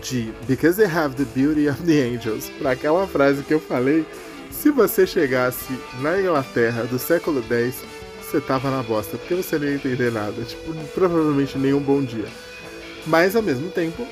de 0.02 0.34
because 0.46 0.76
they 0.76 0.86
have 0.86 1.16
the 1.16 1.26
beauty 1.34 1.68
of 1.68 1.82
the 1.86 2.02
angels, 2.02 2.50
para 2.60 2.72
aquela 2.72 3.08
frase 3.08 3.42
que 3.44 3.54
eu 3.54 3.60
falei, 3.60 4.06
se 4.52 4.70
você 4.70 5.08
chegasse 5.08 5.74
na 6.02 6.20
Inglaterra 6.20 6.84
do 6.84 7.00
século 7.00 7.42
X, 7.42 7.84
você 8.22 8.42
tava 8.42 8.70
na 8.70 8.84
bosta, 8.84 9.18
porque 9.18 9.36
você 9.36 9.58
não 9.58 9.66
ia 9.66 9.76
entender 9.76 10.12
nada, 10.12 10.44
tipo, 10.44 10.74
provavelmente 10.94 11.58
nenhum 11.58 11.80
bom 11.80 12.04
dia. 12.04 12.28
Mas 13.08 13.36
ao 13.36 13.42
mesmo 13.42 13.70
tempo, 13.72 14.06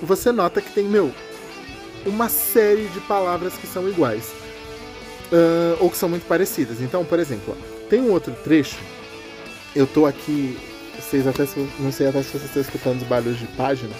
você 0.00 0.32
nota 0.32 0.62
que 0.62 0.72
tem, 0.72 0.84
meu, 0.84 1.12
uma 2.06 2.28
série 2.30 2.86
de 2.88 3.00
palavras 3.00 3.52
que 3.54 3.66
são 3.66 3.86
iguais 3.88 4.32
uh, 5.32 5.76
ou 5.80 5.90
que 5.90 5.96
são 5.96 6.08
muito 6.08 6.26
parecidas. 6.26 6.80
Então, 6.80 7.04
por 7.04 7.18
exemplo, 7.18 7.56
tem 7.88 8.00
um 8.00 8.12
outro 8.12 8.32
trecho. 8.44 8.78
Eu 9.74 9.86
tô 9.86 10.06
aqui, 10.06 10.58
vocês 11.00 11.26
até 11.26 11.46
não 11.80 11.90
sei 11.90 12.08
até 12.08 12.22
se 12.22 12.30
vocês 12.30 12.44
estão 12.44 12.62
escutando 12.62 13.00
os 13.00 13.08
barulhos 13.08 13.38
de 13.38 13.46
página, 13.48 13.94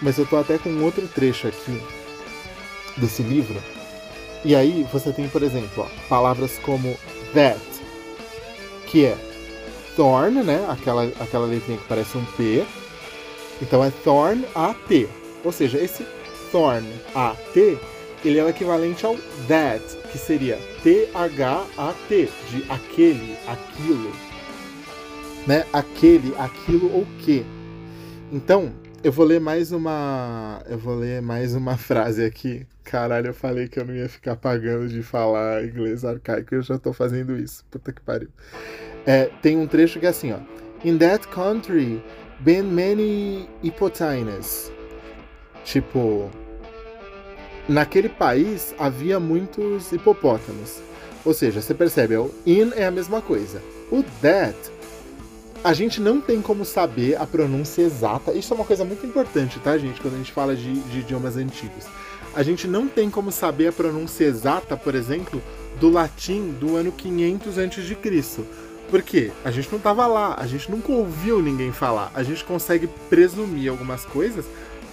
mas 0.00 0.18
eu 0.18 0.26
tô 0.26 0.36
até 0.36 0.58
com 0.58 0.70
um 0.70 0.84
outro 0.84 1.06
trecho 1.06 1.46
aqui 1.46 1.80
desse 2.96 3.22
livro. 3.22 3.56
E 4.44 4.56
aí 4.56 4.86
você 4.92 5.12
tem, 5.12 5.28
por 5.28 5.42
exemplo, 5.42 5.86
ó, 5.86 6.08
palavras 6.08 6.58
como 6.58 6.96
that, 7.32 7.60
que 8.86 9.04
é 9.04 9.16
thorn, 9.94 10.42
né? 10.42 10.66
Aquela, 10.68 11.04
aquela 11.20 11.46
letrinha 11.46 11.78
que 11.78 11.86
parece 11.86 12.16
um 12.16 12.24
P. 12.24 12.64
Então 13.60 13.84
é 13.84 13.90
thorn 14.02 14.44
A-T. 14.54 15.08
Ou 15.44 15.52
seja, 15.52 15.78
esse 15.78 16.04
thorn 16.50 16.86
A-T, 17.14 17.78
ele 18.24 18.38
é 18.38 18.44
o 18.44 18.48
equivalente 18.48 19.04
ao 19.04 19.16
that, 19.48 19.82
que 20.10 20.18
seria 20.18 20.58
T-H-A-T, 20.82 22.28
de 22.50 22.64
aquele, 22.70 23.36
aquilo. 23.46 24.12
Né? 25.46 25.64
Aquele, 25.72 26.34
aquilo 26.38 26.92
ou 26.94 27.06
que. 27.18 27.44
Então, 28.30 28.72
eu 29.02 29.10
vou 29.10 29.24
ler 29.24 29.40
mais 29.40 29.72
uma. 29.72 30.62
Eu 30.68 30.78
vou 30.78 30.94
ler 30.94 31.20
mais 31.20 31.54
uma 31.54 31.76
frase 31.76 32.24
aqui. 32.24 32.64
Caralho, 32.84 33.28
eu 33.28 33.34
falei 33.34 33.68
que 33.68 33.80
eu 33.80 33.84
não 33.84 33.94
ia 33.94 34.08
ficar 34.08 34.36
pagando 34.36 34.88
de 34.88 35.02
falar 35.02 35.64
inglês 35.64 36.04
arcaico 36.04 36.54
e 36.54 36.58
eu 36.58 36.62
já 36.62 36.78
tô 36.78 36.92
fazendo 36.92 37.36
isso. 37.36 37.64
Puta 37.70 37.92
que 37.92 38.00
pariu. 38.00 38.28
É, 39.04 39.24
tem 39.40 39.56
um 39.56 39.66
trecho 39.66 39.98
que 39.98 40.06
é 40.06 40.10
assim, 40.10 40.32
ó. 40.32 40.38
In 40.84 40.98
that 40.98 41.26
country, 41.28 42.02
been 42.40 42.62
many 42.62 43.48
hippopotamus. 43.62 44.70
Tipo, 45.64 46.30
Naquele 47.68 48.08
país 48.08 48.74
havia 48.78 49.20
muitos 49.20 49.92
hipopótamos. 49.92 50.80
Ou 51.24 51.32
seja, 51.32 51.60
você 51.60 51.72
percebe, 51.72 52.16
o 52.16 52.32
in 52.44 52.72
é 52.74 52.84
a 52.84 52.90
mesma 52.90 53.20
coisa. 53.20 53.62
O 53.90 54.02
that, 54.20 54.56
a 55.62 55.72
gente 55.72 56.00
não 56.00 56.20
tem 56.20 56.42
como 56.42 56.64
saber 56.64 57.16
a 57.16 57.26
pronúncia 57.26 57.82
exata. 57.82 58.32
Isso 58.32 58.52
é 58.52 58.56
uma 58.56 58.64
coisa 58.64 58.84
muito 58.84 59.06
importante, 59.06 59.60
tá, 59.60 59.78
gente, 59.78 60.00
quando 60.00 60.14
a 60.14 60.18
gente 60.18 60.32
fala 60.32 60.56
de, 60.56 60.74
de 60.74 60.98
idiomas 61.00 61.36
antigos. 61.36 61.86
A 62.34 62.42
gente 62.42 62.66
não 62.66 62.88
tem 62.88 63.10
como 63.10 63.30
saber 63.30 63.68
a 63.68 63.72
pronúncia 63.72 64.24
exata, 64.24 64.76
por 64.76 64.94
exemplo, 64.94 65.40
do 65.78 65.88
latim 65.88 66.50
do 66.58 66.76
ano 66.76 66.90
500 66.90 67.58
a.C. 67.58 68.42
Por 68.90 69.02
quê? 69.02 69.30
A 69.44 69.50
gente 69.50 69.70
não 69.70 69.78
estava 69.78 70.06
lá, 70.06 70.34
a 70.38 70.46
gente 70.46 70.70
nunca 70.70 70.90
ouviu 70.90 71.40
ninguém 71.40 71.72
falar. 71.72 72.10
A 72.14 72.22
gente 72.22 72.42
consegue 72.44 72.88
presumir 73.08 73.70
algumas 73.70 74.04
coisas, 74.04 74.44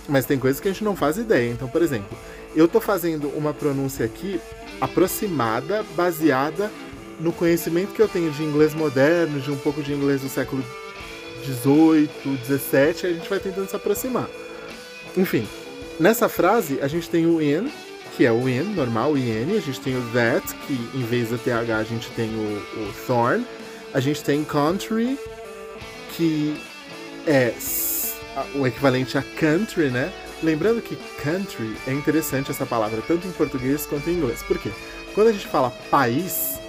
mas 0.07 0.25
tem 0.25 0.37
coisas 0.37 0.61
que 0.61 0.67
a 0.67 0.71
gente 0.71 0.83
não 0.83 0.95
faz 0.95 1.17
ideia. 1.17 1.49
Então, 1.51 1.67
por 1.67 1.81
exemplo, 1.81 2.17
eu 2.55 2.65
estou 2.65 2.81
fazendo 2.81 3.29
uma 3.29 3.53
pronúncia 3.53 4.05
aqui 4.05 4.39
aproximada, 4.81 5.83
baseada 5.95 6.71
no 7.19 7.31
conhecimento 7.33 7.93
que 7.93 8.01
eu 8.01 8.07
tenho 8.07 8.31
de 8.31 8.43
inglês 8.43 8.73
moderno, 8.73 9.39
de 9.39 9.51
um 9.51 9.57
pouco 9.57 9.81
de 9.81 9.93
inglês 9.93 10.21
do 10.21 10.29
século 10.29 10.63
18, 11.45 12.29
17, 12.47 13.07
a 13.07 13.13
gente 13.13 13.29
vai 13.29 13.39
tentando 13.39 13.69
se 13.69 13.75
aproximar. 13.75 14.27
Enfim, 15.17 15.47
nessa 15.99 16.29
frase 16.29 16.79
a 16.81 16.87
gente 16.87 17.09
tem 17.09 17.25
o 17.25 17.41
in, 17.41 17.69
que 18.15 18.25
é 18.25 18.31
o 18.31 18.47
in, 18.47 18.63
normal, 18.75 19.17
in, 19.17 19.57
a 19.57 19.61
gente 19.61 19.79
tem 19.81 19.97
o 19.97 20.01
that, 20.13 20.45
que 20.65 20.73
em 20.93 21.03
vez 21.03 21.29
do 21.29 21.37
TH 21.37 21.77
a 21.77 21.83
gente 21.83 22.09
tem 22.11 22.29
o, 22.29 22.81
o 22.81 22.93
thorn, 23.05 23.45
a 23.93 23.99
gente 23.99 24.23
tem 24.23 24.43
country, 24.43 25.17
que 26.15 26.55
é 27.27 27.53
o 28.55 28.65
equivalente 28.65 29.17
a 29.17 29.23
country, 29.37 29.89
né? 29.89 30.11
Lembrando 30.41 30.81
que 30.81 30.95
country 31.21 31.75
é 31.85 31.91
interessante 31.91 32.49
essa 32.49 32.65
palavra, 32.65 33.01
tanto 33.05 33.27
em 33.27 33.31
português 33.31 33.85
quanto 33.85 34.09
em 34.09 34.13
inglês. 34.13 34.41
Por 34.41 34.57
quê? 34.57 34.71
Quando 35.13 35.27
a 35.27 35.31
gente 35.33 35.47
fala 35.47 35.69
país, 35.91 36.59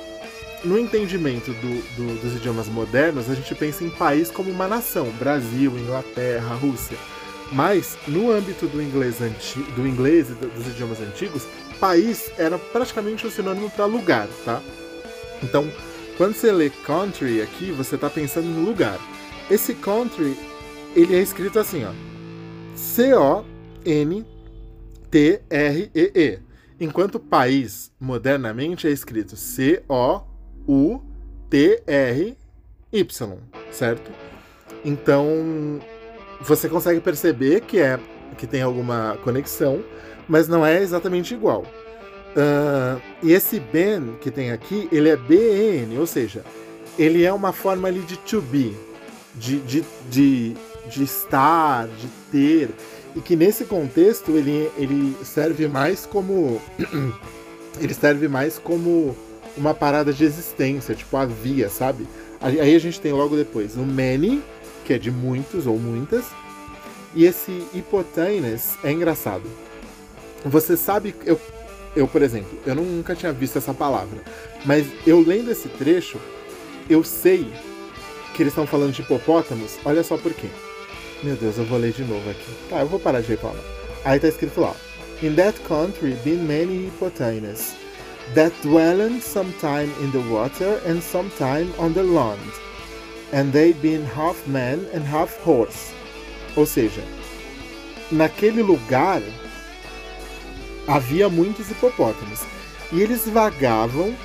no 0.65 0.79
entendimento 0.79 1.53
do, 1.53 1.97
do, 1.97 2.21
dos 2.21 2.37
idiomas 2.37 2.69
modernos, 2.69 3.31
a 3.31 3.35
gente 3.35 3.55
pensa 3.55 3.85
em 3.85 3.91
país 3.91 4.31
como 4.31 4.51
uma 4.51 4.67
nação, 4.67 5.09
Brasil, 5.19 5.79
Inglaterra, 5.79 6.55
Rússia. 6.55 6.99
Mas 7.53 7.97
no 8.07 8.31
âmbito 8.31 8.67
do 8.67 8.83
inglês, 8.83 9.21
anti, 9.21 9.59
do 9.75 9.87
inglês 9.87 10.31
e 10.31 10.35
dos 10.35 10.67
idiomas 10.67 11.01
antigos, 11.01 11.47
país 11.79 12.31
era 12.37 12.59
praticamente 12.59 13.27
um 13.27 13.31
sinônimo 13.31 13.71
para 13.71 13.87
lugar, 13.87 14.29
tá? 14.45 14.61
Então, 15.43 15.71
quando 16.17 16.35
você 16.35 16.53
lê 16.53 16.71
country 16.71 17.41
aqui, 17.41 17.73
você 17.73 17.95
está 17.95 18.11
pensando 18.11 18.47
no 18.47 18.65
lugar. 18.65 18.99
Esse 19.51 19.75
country, 19.75 20.37
ele 20.95 21.17
é 21.17 21.21
escrito 21.21 21.59
assim, 21.59 21.85
ó. 21.85 21.93
C-O 22.77 23.45
N-T-R-E-E. 23.85 24.31
Enquanto 26.79 27.21
país, 27.21 27.93
modernamente, 28.01 28.89
é 28.89 28.91
escrito 28.91 29.37
C-O-U-T-R-Y, 29.37 30.27
certo? 33.71 34.11
Então, 34.85 35.81
você 36.41 36.69
consegue 36.69 37.01
perceber 37.01 37.61
que 37.61 37.79
é 37.79 38.01
que 38.39 38.47
tem 38.47 38.63
alguma 38.63 39.19
conexão, 39.23 39.85
mas 40.27 40.49
não 40.49 40.65
é 40.65 40.81
exatamente 40.81 41.35
igual. 41.35 41.65
Uh, 42.31 43.01
e 43.23 43.33
esse 43.33 43.59
ben 43.59 44.17
que 44.21 44.31
tem 44.31 44.53
aqui, 44.53 44.89
ele 44.91 45.09
é 45.09 45.17
B-N, 45.17 45.99
ou 45.99 46.07
seja, 46.07 46.45
ele 46.99 47.25
é 47.25 47.33
uma 47.33 47.53
forma 47.53 47.89
ali 47.89 48.01
de 48.01 48.17
to 48.19 48.41
be, 48.41 48.75
de, 49.35 49.59
de, 49.61 49.85
de, 50.09 50.57
de 50.89 51.03
estar, 51.03 51.89
de 51.89 52.07
ter 52.31 52.71
e 53.15 53.21
que 53.21 53.37
nesse 53.37 53.65
contexto 53.65 54.31
ele, 54.33 54.71
ele 54.77 55.17
serve 55.25 55.67
mais 55.69 56.07
como 56.07 56.61
ele 57.81 57.95
serve 57.95 58.29
mais 58.29 58.59
como 58.59 59.17
uma 59.57 59.75
parada 59.75 60.13
de 60.13 60.25
existência, 60.25 60.95
tipo 60.95 61.17
a 61.17 61.27
via, 61.27 61.69
sabe? 61.69 62.07
Aí 62.41 62.75
a 62.75 62.79
gente 62.79 63.01
tem 63.01 63.13
logo 63.13 63.37
depois 63.37 63.77
o 63.77 63.83
many, 63.83 64.43
que 64.85 64.95
é 64.95 64.99
de 64.99 65.11
muitos 65.11 65.67
ou 65.67 65.79
muitas, 65.79 66.25
e 67.15 67.25
esse 67.25 67.65
hipotainus 67.75 68.77
é 68.83 68.91
engraçado. 68.91 69.45
Você 70.45 70.77
sabe, 70.77 71.15
eu, 71.25 71.39
eu 71.95 72.09
por 72.09 72.23
exemplo, 72.23 72.59
eu 72.65 72.75
nunca 72.75 73.15
tinha 73.15 73.33
visto 73.33 73.59
essa 73.59 73.75
palavra, 73.75 74.23
mas 74.65 74.87
eu 75.07 75.21
lendo 75.21 75.51
esse 75.51 75.69
trecho, 75.69 76.19
eu 76.89 77.05
sei 77.05 77.53
que 78.35 78.43
eles 78.43 78.53
estão 78.53 78.67
falando 78.67 78.93
de 78.93 79.03
hipopótamos, 79.03 79.79
olha 79.85 80.03
só 80.03 80.17
por 80.17 80.33
quê. 80.33 80.49
Meu 81.23 81.37
Deus, 81.37 81.59
eu 81.59 81.67
vou 81.67 81.79
ler 81.79 81.93
de 81.93 82.03
novo 82.03 82.31
aqui. 82.31 82.51
Tá, 82.71 82.81
eu 82.81 82.87
vou 82.87 82.99
parar 82.99 83.21
de 83.21 83.29
reclamar. 83.29 83.63
Aí 84.05 84.19
tá 84.19 84.29
escrito 84.29 84.59
lá. 84.59 84.75
In 85.23 85.35
that 85.35 85.61
country 85.69 86.15
been 86.25 86.47
many 86.47 86.87
hippopotamus 86.87 87.75
that 88.35 88.55
dwellen 88.63 89.21
sometime 89.21 89.93
in 90.03 90.11
the 90.13 90.33
water 90.33 90.81
and 90.87 91.03
sometime 91.03 91.71
on 91.79 91.93
the 91.93 92.03
land. 92.03 92.41
And 93.35 93.53
they 93.53 93.75
been 93.75 94.03
half 94.07 94.47
man 94.47 94.87
and 94.95 95.03
half 95.03 95.37
horse. 95.45 95.93
Ou 96.57 96.65
seja, 96.65 97.03
naquele 98.11 98.63
lugar 98.63 99.21
havia 100.87 101.29
muitos 101.29 101.71
hipopótamos. 101.71 102.41
E 102.91 103.03
eles 103.03 103.29
vagavam, 103.29 104.17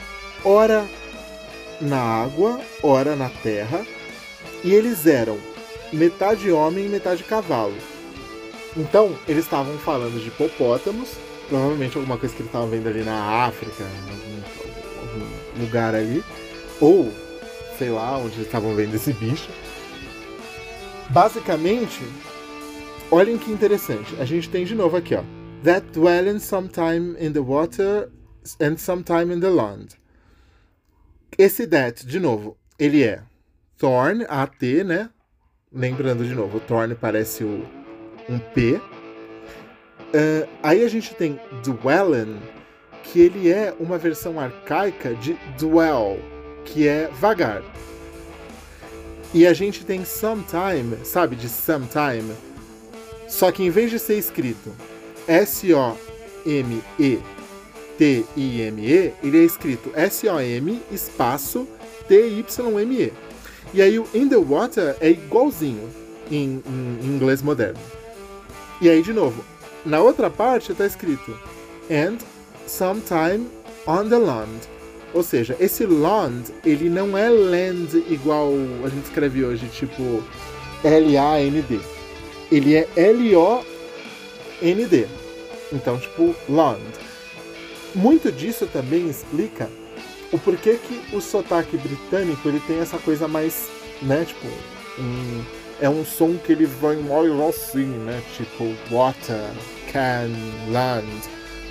ora 0.45 0.87
na 1.81 1.99
água, 1.99 2.61
ora 2.81 3.17
na 3.17 3.29
terra, 3.29 3.85
e 4.63 4.73
eles 4.73 5.05
eram 5.05 5.37
metade 5.95 6.51
homem 6.51 6.85
e 6.85 6.89
metade 6.89 7.23
cavalo. 7.23 7.75
Então, 8.77 9.17
eles 9.27 9.45
estavam 9.45 9.77
falando 9.77 10.21
de 10.21 10.27
hipopótamos, 10.27 11.15
provavelmente 11.47 11.97
alguma 11.97 12.17
coisa 12.17 12.35
que 12.35 12.41
eles 12.41 12.49
estavam 12.49 12.69
vendo 12.69 12.87
ali 12.87 13.03
na 13.03 13.45
África, 13.45 13.83
em 13.83 14.11
algum, 15.01 15.61
lugar 15.61 15.95
ali, 15.95 16.21
ou 16.81 17.09
sei 17.77 17.89
lá 17.89 18.17
onde 18.17 18.35
eles 18.35 18.47
estavam 18.47 18.75
vendo 18.75 18.95
esse 18.95 19.13
bicho. 19.13 19.49
Basicamente, 21.09 22.01
olhem 23.09 23.37
que 23.37 23.51
interessante. 23.51 24.13
A 24.19 24.25
gente 24.25 24.49
tem 24.49 24.65
de 24.65 24.75
novo 24.75 24.97
aqui, 24.97 25.15
ó. 25.15 25.23
That 25.63 25.87
dwelling 25.93 26.39
sometime 26.39 27.15
in 27.17 27.31
the 27.31 27.39
water 27.39 28.09
and 28.59 28.77
sometime 28.77 29.33
in 29.33 29.39
the 29.39 29.49
land. 29.49 29.95
Esse 31.37 31.65
that, 31.67 32.05
de 32.05 32.19
novo, 32.19 32.57
ele 32.77 33.03
é 33.03 33.23
thorn, 33.77 34.25
AT, 34.27 34.61
né? 34.83 35.09
Lembrando 35.75 36.23
de 36.23 36.33
novo, 36.33 36.57
o 36.57 36.61
Thorn 36.61 36.95
parece 36.95 37.43
o, 37.43 37.65
um 38.29 38.39
P. 38.39 38.75
Uh, 38.75 40.47
aí 40.63 40.85
a 40.85 40.87
gente 40.87 41.13
tem 41.13 41.37
Dwellen, 41.63 42.37
que 43.03 43.19
ele 43.19 43.51
é 43.51 43.75
uma 43.77 43.97
versão 43.97 44.39
arcaica 44.39 45.13
de 45.15 45.33
Dwell, 45.59 46.17
que 46.63 46.87
é 46.87 47.09
vagar. 47.19 47.61
E 49.33 49.45
a 49.45 49.53
gente 49.53 49.83
tem 49.83 50.05
Sometime, 50.05 50.97
sabe, 51.03 51.35
de 51.35 51.49
Sometime, 51.49 52.33
só 53.27 53.51
que 53.51 53.61
em 53.63 53.69
vez 53.69 53.91
de 53.91 53.99
ser 53.99 54.17
escrito 54.17 54.73
S-O-M-E-T-I-M-E, 55.27 55.93
ele 59.21 59.37
é 59.37 59.43
escrito 59.43 59.91
S-O-M 59.93 60.81
espaço 60.89 61.67
T-Y-M-E. 62.07 63.24
E 63.73 63.81
aí 63.81 63.99
o 63.99 64.07
In 64.13 64.29
the 64.29 64.37
Water 64.37 64.95
é 64.99 65.09
igualzinho 65.09 65.89
em, 66.31 66.61
em, 66.65 67.05
inglês 67.05 67.41
moderno. 67.41 67.79
E 68.81 68.89
aí, 68.89 69.01
de 69.01 69.13
novo, 69.13 69.43
na 69.85 69.99
outra 69.99 70.29
parte 70.29 70.71
está 70.71 70.85
escrito 70.85 71.37
And 71.89 72.17
sometime 72.67 73.47
on 73.87 74.09
the 74.09 74.17
land. 74.17 74.69
Ou 75.13 75.23
seja, 75.23 75.55
esse 75.59 75.85
land, 75.85 76.53
ele 76.65 76.89
não 76.89 77.17
é 77.17 77.29
land 77.29 78.03
igual 78.09 78.51
a 78.83 78.89
gente 78.89 79.05
escreve 79.05 79.45
hoje, 79.45 79.67
tipo 79.69 80.21
L-A-N-D. 80.83 81.79
Ele 82.51 82.75
é 82.75 82.87
L-O-N-D. 82.95 83.65
Então, 85.71 85.97
tipo, 85.97 86.35
land. 86.49 86.83
Muito 87.93 88.31
disso 88.31 88.67
também 88.67 89.09
explica 89.09 89.69
o 90.31 90.37
porquê 90.39 90.77
que 90.77 91.15
o 91.15 91.21
sotaque 91.21 91.77
britânico 91.77 92.47
ele 92.47 92.59
tem 92.61 92.79
essa 92.79 92.97
coisa 92.97 93.27
mais, 93.27 93.69
né, 94.01 94.25
tipo, 94.25 94.47
um, 94.99 95.43
é 95.79 95.89
um 95.89 96.05
som 96.05 96.37
que 96.37 96.51
ele 96.51 96.65
vai 96.65 96.95
mais 96.95 97.31
assim, 97.49 97.85
né, 97.85 98.21
tipo 98.35 98.75
water, 98.89 99.51
can, 99.91 100.29
land, 100.71 101.07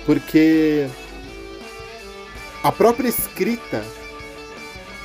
porque 0.05 0.87
a 2.63 2.71
própria 2.71 3.09
escrita 3.09 3.83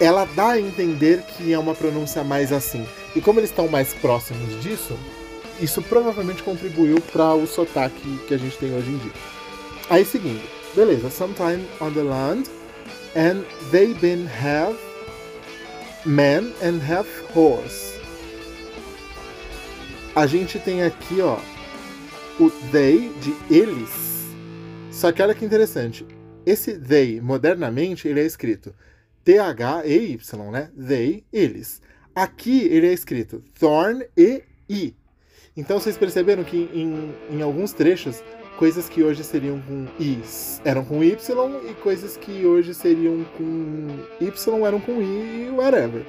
ela 0.01 0.25
dá 0.35 0.51
a 0.51 0.61
entender 0.61 1.23
que 1.23 1.53
é 1.53 1.59
uma 1.59 1.75
pronúncia 1.75 2.25
mais 2.25 2.53
assim. 2.53 2.87
E 3.15 3.21
como 3.21 3.39
eles 3.39 3.51
estão 3.51 3.69
mais 3.69 3.93
próximos 3.93 4.63
disso, 4.63 4.99
isso 5.61 5.83
provavelmente 5.83 6.43
contribuiu 6.43 6.99
para 7.13 7.35
o 7.35 7.47
sotaque 7.47 8.19
que 8.27 8.33
a 8.33 8.39
gente 8.39 8.57
tem 8.57 8.75
hoje 8.75 8.89
em 8.89 8.97
dia. 8.97 9.13
Aí 9.91 10.05
seguindo, 10.05 10.41
beleza, 10.75 11.11
sometime 11.11 11.67
on 11.81 11.91
the 11.93 12.03
land 12.03 12.49
and 13.15 13.45
they 13.71 13.95
been 13.95 14.27
have 14.27 14.77
man 16.05 16.53
and 16.63 16.81
have 16.83 17.09
horse. 17.35 17.99
A 20.15 20.27
gente 20.27 20.59
tem 20.59 20.83
aqui, 20.83 21.21
ó, 21.21 21.39
o 22.39 22.51
they 22.73 23.11
de 23.21 23.55
eles. 23.55 23.91
Só 24.91 25.13
que 25.13 25.23
olha 25.23 25.35
que 25.35 25.45
interessante. 25.45 26.05
esse 26.45 26.79
they, 26.79 27.21
modernamente, 27.21 28.09
ele 28.09 28.21
é 28.21 28.25
escrito 28.25 28.75
T-H-E-Y, 29.25 30.51
né? 30.51 30.71
They, 30.77 31.25
eles. 31.33 31.81
Aqui 32.15 32.65
ele 32.65 32.89
é 32.89 32.93
escrito 32.93 33.43
Thorn 33.59 34.05
e 34.17 34.43
I. 34.69 34.97
Então 35.57 35.79
vocês 35.79 35.97
perceberam 35.97 36.43
que 36.43 36.69
em, 36.73 37.15
em 37.31 37.43
alguns 37.43 37.73
trechos, 37.73 38.23
coisas 38.61 38.89
que 38.91 39.03
hoje 39.03 39.25
seriam 39.25 39.59
com 39.63 39.87
I 39.99 40.23
eram 40.67 40.85
com 40.85 41.03
Y 41.03 41.17
e 41.67 41.75
coisas 41.83 42.19
que 42.19 42.45
hoje 42.45 42.75
seriam 42.75 43.25
com 43.39 43.87
Y 44.21 44.67
eram 44.67 44.79
com 44.79 45.01
I 45.01 45.47
e 45.47 45.51
whatever. 45.51 46.05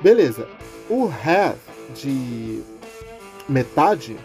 Beleza. 0.00 0.46
O 0.88 1.08
have 1.08 1.58
de 1.96 2.62
metade, 3.48 4.16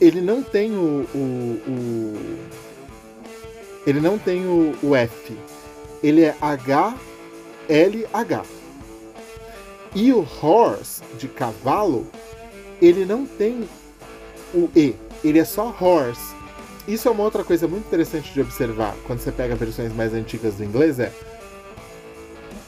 ele 0.00 0.22
não 0.22 0.42
tem 0.42 0.72
o, 0.72 1.06
o, 1.14 1.60
o 1.68 2.38
ele 3.86 4.00
não 4.00 4.18
tem 4.18 4.46
o, 4.46 4.74
o 4.82 4.96
F. 4.96 5.36
Ele 6.02 6.22
é 6.22 6.34
H-L-H. 6.40 6.96
E 9.94 10.10
o 10.14 10.26
horse, 10.40 11.02
de 11.18 11.28
cavalo, 11.28 12.06
ele 12.80 13.04
não 13.04 13.26
tem 13.26 13.68
o 14.54 14.70
E. 14.74 14.94
Ele 15.22 15.38
é 15.38 15.44
só 15.44 15.74
horse. 15.80 16.34
Isso 16.86 17.08
é 17.08 17.10
uma 17.10 17.22
outra 17.22 17.44
coisa 17.44 17.68
muito 17.68 17.86
interessante 17.86 18.32
de 18.32 18.40
observar 18.40 18.94
quando 19.06 19.20
você 19.20 19.30
pega 19.30 19.54
versões 19.54 19.92
mais 19.92 20.14
antigas 20.14 20.54
do 20.54 20.64
inglês, 20.64 20.98
é 20.98 21.12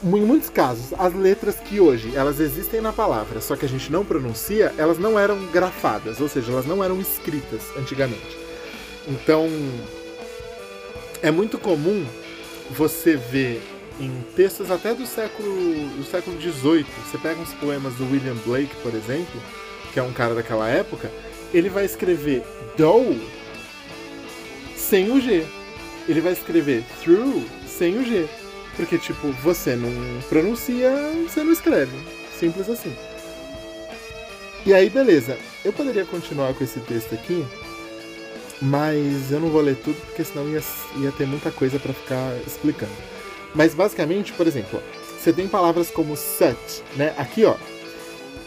em 0.03 0.25
muitos 0.25 0.49
casos, 0.49 0.93
as 0.97 1.13
letras 1.13 1.55
que 1.57 1.79
hoje 1.79 2.15
elas 2.15 2.39
existem 2.39 2.81
na 2.81 2.91
palavra, 2.91 3.39
só 3.39 3.55
que 3.55 3.65
a 3.65 3.69
gente 3.69 3.91
não 3.91 4.03
pronuncia, 4.03 4.73
elas 4.77 4.97
não 4.97 5.19
eram 5.19 5.45
grafadas, 5.47 6.19
ou 6.19 6.27
seja, 6.27 6.51
elas 6.51 6.65
não 6.65 6.83
eram 6.83 6.99
escritas 6.99 7.61
antigamente. 7.77 8.37
Então, 9.07 9.47
é 11.21 11.29
muito 11.29 11.59
comum 11.59 12.05
você 12.71 13.15
ver 13.15 13.61
em 13.99 14.11
textos 14.35 14.71
até 14.71 14.93
do 14.95 15.05
século 15.05 15.49
do 15.95 16.03
século 16.03 16.39
XVIII. 16.41 16.85
Você 17.05 17.17
pega 17.19 17.39
uns 17.39 17.53
poemas 17.53 17.93
do 17.95 18.05
William 18.05 18.35
Blake, 18.45 18.75
por 18.81 18.95
exemplo, 18.95 19.39
que 19.93 19.99
é 19.99 20.03
um 20.03 20.13
cara 20.13 20.33
daquela 20.33 20.67
época, 20.67 21.11
ele 21.53 21.69
vai 21.69 21.85
escrever 21.85 22.43
do 22.77 23.19
sem 24.75 25.11
o 25.11 25.21
G. 25.21 25.45
Ele 26.07 26.21
vai 26.21 26.33
escrever 26.33 26.83
through 27.01 27.45
sem 27.65 27.97
o 27.97 28.03
G. 28.03 28.27
Porque, 28.75 28.97
tipo, 28.97 29.31
você 29.43 29.75
não 29.75 29.89
pronuncia, 30.29 30.91
você 31.27 31.43
não 31.43 31.51
escreve. 31.51 31.95
Simples 32.37 32.69
assim. 32.69 32.93
E 34.65 34.73
aí, 34.73 34.89
beleza. 34.89 35.37
Eu 35.63 35.71
poderia 35.71 36.05
continuar 36.05 36.53
com 36.53 36.63
esse 36.63 36.79
texto 36.79 37.13
aqui, 37.13 37.45
mas 38.61 39.31
eu 39.31 39.39
não 39.39 39.49
vou 39.49 39.61
ler 39.61 39.75
tudo 39.75 39.99
porque 40.07 40.23
senão 40.23 40.49
ia, 40.49 40.61
ia 40.97 41.11
ter 41.11 41.25
muita 41.25 41.51
coisa 41.51 41.79
para 41.79 41.93
ficar 41.93 42.35
explicando. 42.45 42.91
Mas 43.53 43.73
basicamente, 43.73 44.33
por 44.33 44.47
exemplo, 44.47 44.81
você 45.19 45.31
tem 45.31 45.47
palavras 45.47 45.89
como 45.89 46.15
such, 46.15 46.83
né? 46.95 47.13
Aqui, 47.17 47.45
ó, 47.45 47.55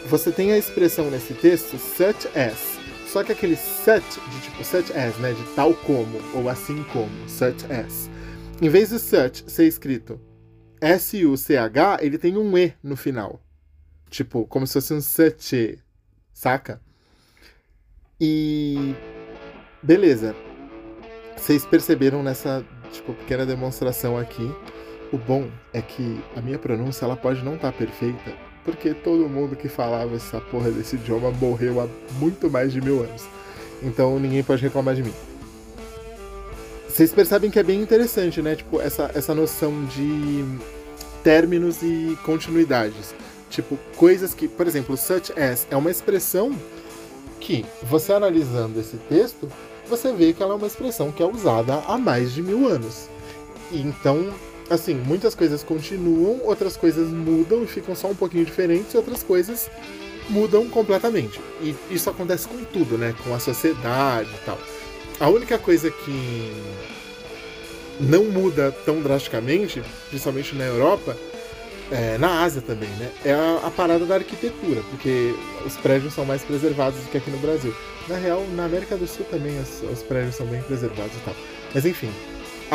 você 0.07 0.31
tem 0.31 0.51
a 0.51 0.57
expressão 0.57 1.09
nesse 1.09 1.33
texto 1.33 1.77
such 1.77 2.27
as. 2.37 2.74
Só 3.15 3.23
que 3.23 3.31
aquele 3.31 3.55
such, 3.55 4.19
de 4.29 4.41
tipo 4.41 4.61
such 4.61 4.91
as, 4.91 5.17
né? 5.19 5.31
De 5.31 5.43
tal 5.55 5.73
como, 5.73 6.19
ou 6.33 6.49
assim 6.49 6.83
como, 6.91 7.29
such 7.29 7.65
as. 7.71 8.09
Em 8.61 8.67
vez 8.67 8.89
de 8.89 8.99
such 8.99 9.49
ser 9.49 9.67
escrito 9.67 10.19
S-U-C-H, 10.81 11.99
ele 12.01 12.17
tem 12.17 12.35
um 12.35 12.57
E 12.57 12.73
no 12.83 12.97
final. 12.97 13.39
Tipo, 14.09 14.45
como 14.45 14.67
se 14.67 14.73
fosse 14.73 14.93
um 14.93 14.99
such, 14.99 15.79
saca? 16.33 16.81
E 18.19 18.93
Beleza. 19.81 20.35
Vocês 21.37 21.65
perceberam 21.65 22.21
nessa 22.21 22.65
tipo, 22.91 23.13
pequena 23.13 23.45
demonstração 23.45 24.17
aqui. 24.17 24.53
O 25.13 25.17
bom 25.17 25.49
é 25.71 25.81
que 25.81 26.21
a 26.35 26.41
minha 26.41 26.59
pronúncia 26.59 27.05
ela 27.05 27.15
pode 27.15 27.41
não 27.45 27.55
estar 27.55 27.71
tá 27.71 27.77
perfeita, 27.77 28.35
porque 28.65 28.93
todo 28.93 29.29
mundo 29.29 29.55
que 29.55 29.69
falava 29.69 30.15
essa 30.15 30.41
porra 30.41 30.71
desse 30.71 30.95
idioma 30.95 31.31
morreu 31.31 31.79
há 31.79 31.87
muito 32.19 32.49
mais 32.49 32.73
de 32.73 32.81
mil 32.81 33.03
anos. 33.03 33.23
Então 33.81 34.19
ninguém 34.19 34.43
pode 34.43 34.63
reclamar 34.63 34.95
de 34.95 35.03
mim. 35.03 35.13
Vocês 36.89 37.13
percebem 37.13 37.51
que 37.51 37.59
é 37.59 37.63
bem 37.63 37.81
interessante, 37.81 38.41
né? 38.41 38.55
Tipo, 38.55 38.81
essa, 38.81 39.11
essa 39.13 39.35
noção 39.35 39.85
de 39.85 40.43
términos 41.23 41.81
e 41.81 42.17
continuidades. 42.23 43.13
Tipo, 43.49 43.77
coisas 43.97 44.33
que, 44.33 44.47
por 44.47 44.65
exemplo, 44.65 44.95
such 44.95 45.31
as 45.37 45.67
é 45.69 45.75
uma 45.75 45.91
expressão 45.91 46.57
que, 47.39 47.65
você 47.83 48.13
analisando 48.13 48.79
esse 48.79 48.97
texto, 49.09 49.51
você 49.89 50.13
vê 50.13 50.33
que 50.33 50.41
ela 50.41 50.53
é 50.53 50.57
uma 50.57 50.67
expressão 50.67 51.11
que 51.11 51.21
é 51.21 51.25
usada 51.25 51.83
há 51.85 51.97
mais 51.97 52.33
de 52.33 52.41
mil 52.41 52.67
anos. 52.67 53.09
Então, 53.71 54.33
assim, 54.69 54.95
muitas 54.95 55.35
coisas 55.35 55.63
continuam, 55.63 56.41
outras 56.43 56.75
coisas 56.75 57.09
mudam 57.09 57.63
e 57.63 57.67
ficam 57.67 57.95
só 57.95 58.07
um 58.07 58.15
pouquinho 58.15 58.45
diferentes, 58.45 58.93
e 58.93 58.97
outras 58.97 59.23
coisas 59.23 59.69
mudam 60.29 60.67
completamente. 60.69 61.39
E 61.61 61.75
isso 61.91 62.09
acontece 62.09 62.47
com 62.47 62.63
tudo, 62.65 62.97
né? 62.97 63.13
Com 63.23 63.33
a 63.33 63.39
sociedade 63.39 64.29
e 64.29 64.45
tal. 64.45 64.57
A 65.19 65.29
única 65.29 65.57
coisa 65.57 65.89
que 65.89 66.51
não 67.99 68.25
muda 68.25 68.71
tão 68.85 69.01
drasticamente, 69.01 69.81
principalmente 70.09 70.55
na 70.55 70.65
Europa, 70.65 71.15
é, 71.91 72.17
na 72.17 72.43
Ásia 72.43 72.61
também, 72.61 72.89
né? 72.89 73.11
É 73.23 73.33
a, 73.33 73.61
a, 73.67 73.71
parada 73.71 74.05
da 74.05 74.15
arquitetura, 74.15 74.81
porque 74.89 75.33
os 75.65 75.77
prédios 75.77 76.13
são 76.13 76.25
mais 76.25 76.41
preservados 76.41 76.99
do 76.99 77.09
que 77.09 77.17
aqui 77.17 77.29
no 77.29 77.37
Brasil. 77.37 77.73
Na 78.07 78.17
real, 78.17 78.43
na 78.55 78.65
América 78.65 78.97
do 78.97 79.07
Sul 79.07 79.25
também 79.29 79.57
os, 79.59 79.83
os 79.91 80.03
prédios 80.03 80.35
são 80.35 80.45
bem 80.47 80.61
preservados 80.63 81.15
e 81.15 81.19
tal. 81.23 81.35
Mas 81.73 81.85
enfim, 81.85 82.11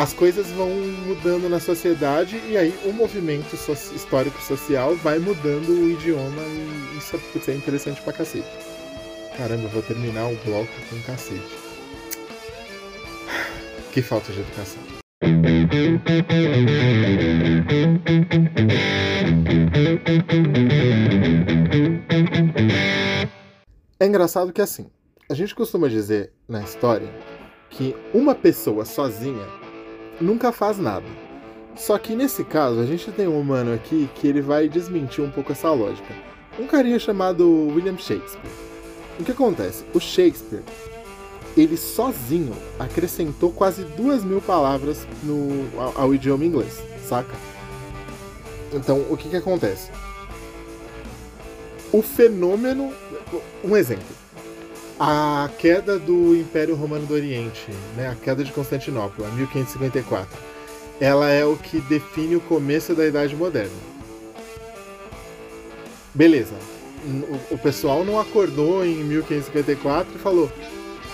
as 0.01 0.13
coisas 0.13 0.47
vão 0.47 0.67
mudando 1.05 1.47
na 1.47 1.59
sociedade 1.59 2.41
e 2.49 2.57
aí 2.57 2.73
o 2.85 2.91
movimento 2.91 3.55
so 3.55 3.73
histórico-social 3.73 4.95
vai 4.95 5.19
mudando 5.19 5.69
o 5.69 5.91
idioma 5.91 6.41
e 6.41 6.97
isso 6.97 7.51
é 7.51 7.53
interessante 7.53 8.01
pra 8.01 8.11
cacete. 8.11 8.47
Caramba, 9.37 9.65
eu 9.65 9.69
vou 9.69 9.83
terminar 9.83 10.25
o 10.25 10.35
bloco 10.43 10.71
com 10.89 10.99
cacete. 11.03 11.39
Que 13.93 14.01
falta 14.01 14.33
de 14.33 14.39
educação. 14.39 14.81
É 23.99 24.07
engraçado 24.07 24.51
que 24.51 24.63
assim, 24.63 24.89
a 25.29 25.35
gente 25.35 25.53
costuma 25.53 25.87
dizer 25.87 26.33
na 26.47 26.63
história 26.63 27.07
que 27.69 27.95
uma 28.13 28.33
pessoa 28.33 28.83
sozinha 28.83 29.60
nunca 30.21 30.51
faz 30.51 30.77
nada. 30.77 31.05
Só 31.75 31.97
que 31.97 32.15
nesse 32.15 32.43
caso, 32.43 32.79
a 32.79 32.85
gente 32.85 33.11
tem 33.11 33.27
um 33.27 33.39
humano 33.39 33.73
aqui 33.73 34.09
que 34.15 34.27
ele 34.27 34.41
vai 34.41 34.67
desmentir 34.69 35.23
um 35.23 35.31
pouco 35.31 35.51
essa 35.51 35.71
lógica. 35.71 36.13
Um 36.59 36.67
carinha 36.67 36.99
chamado 36.99 37.49
William 37.73 37.97
Shakespeare. 37.97 38.51
O 39.19 39.23
que 39.23 39.31
acontece? 39.31 39.85
O 39.93 39.99
Shakespeare, 39.99 40.63
ele 41.55 41.77
sozinho 41.77 42.53
acrescentou 42.77 43.51
quase 43.51 43.83
duas 43.83 44.23
mil 44.23 44.41
palavras 44.41 45.07
no, 45.23 45.67
ao, 45.79 46.01
ao 46.03 46.13
idioma 46.13 46.45
inglês, 46.45 46.81
saca? 47.07 47.35
Então, 48.73 49.05
o 49.09 49.17
que 49.17 49.29
que 49.29 49.37
acontece? 49.37 49.89
O 51.91 52.01
fenômeno. 52.01 52.93
Um 53.63 53.75
exemplo. 53.75 54.20
A 55.03 55.49
queda 55.57 55.97
do 55.97 56.35
Império 56.35 56.75
Romano 56.75 57.07
do 57.07 57.15
Oriente, 57.15 57.71
né? 57.97 58.07
a 58.07 58.13
queda 58.13 58.43
de 58.43 58.51
Constantinopla, 58.51 59.27
1554, 59.29 60.37
ela 60.99 61.27
é 61.27 61.43
o 61.43 61.57
que 61.57 61.81
define 61.81 62.35
o 62.35 62.41
começo 62.41 62.93
da 62.93 63.07
Idade 63.07 63.35
Moderna. 63.35 63.71
Beleza. 66.13 66.53
O, 67.49 67.57
pessoal 67.57 68.05
não 68.05 68.19
acordou 68.19 68.85
em 68.85 69.03
1554 69.03 70.13
e 70.13 70.19
falou: 70.19 70.51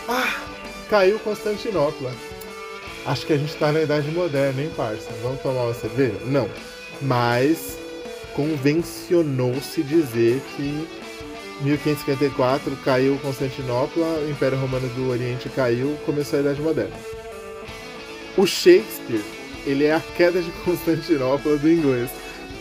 Ah, 0.09 0.35
caiu 0.89 1.17
Constantinopla. 1.19 2.11
Acho 3.05 3.25
que 3.25 3.31
a 3.31 3.37
gente 3.37 3.53
está 3.53 3.71
na 3.71 3.83
Idade 3.83 4.11
Moderna, 4.11 4.63
hein, 4.63 4.71
parça? 4.75 5.09
Vamos 5.23 5.41
tomar 5.41 5.63
uma 5.63 5.73
cerveja? 5.73 6.19
Não. 6.25 6.49
Mas 7.01 7.77
convencionou-se 8.35 9.81
dizer 9.81 10.41
que 10.57 11.06
1554 11.61 12.75
caiu 12.83 13.17
Constantinopla, 13.19 14.05
o 14.05 14.29
Império 14.29 14.59
Romano 14.59 14.87
do 14.89 15.09
Oriente 15.09 15.49
caiu, 15.49 15.97
começou 16.05 16.37
a 16.37 16.41
Idade 16.41 16.61
Moderna. 16.61 16.95
O 18.37 18.45
Shakespeare, 18.45 19.23
ele 19.65 19.85
é 19.85 19.95
a 19.95 19.99
queda 19.99 20.41
de 20.41 20.51
Constantinopla 20.63 21.57
do 21.57 21.69
inglês, 21.69 22.09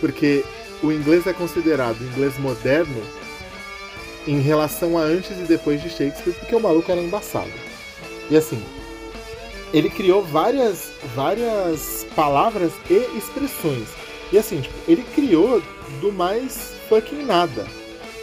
porque 0.01 0.45
o 0.83 0.91
inglês 0.91 1.27
é 1.27 1.33
considerado 1.33 2.01
inglês 2.03 2.39
moderno 2.39 3.03
em 4.27 4.41
relação 4.41 4.99
a 4.99 5.03
antes 5.03 5.39
e 5.39 5.43
depois 5.43 5.83
de 5.83 5.89
Shakespeare, 5.89 6.35
porque 6.35 6.55
o 6.55 6.61
maluco 6.61 6.91
era 6.91 7.01
embaçado. 7.01 7.53
E 8.31 8.37
assim, 8.37 8.61
ele 9.73 9.91
criou 9.91 10.25
várias, 10.25 10.91
várias 11.15 12.07
palavras 12.17 12.73
e 12.91 13.17
expressões. 13.17 13.89
E 14.33 14.39
assim, 14.39 14.61
tipo, 14.61 14.75
ele 14.89 15.05
criou 15.15 15.63
do 16.01 16.11
mais 16.13 16.75
fucking 16.89 17.25
nada. 17.25 17.67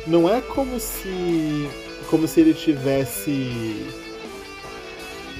Não 0.06 0.30
é 0.30 0.41
como 0.41 0.80
se. 0.80 1.70
como 2.10 2.28
se 2.28 2.41
ele 2.41 2.54
tivesse. 2.54 3.86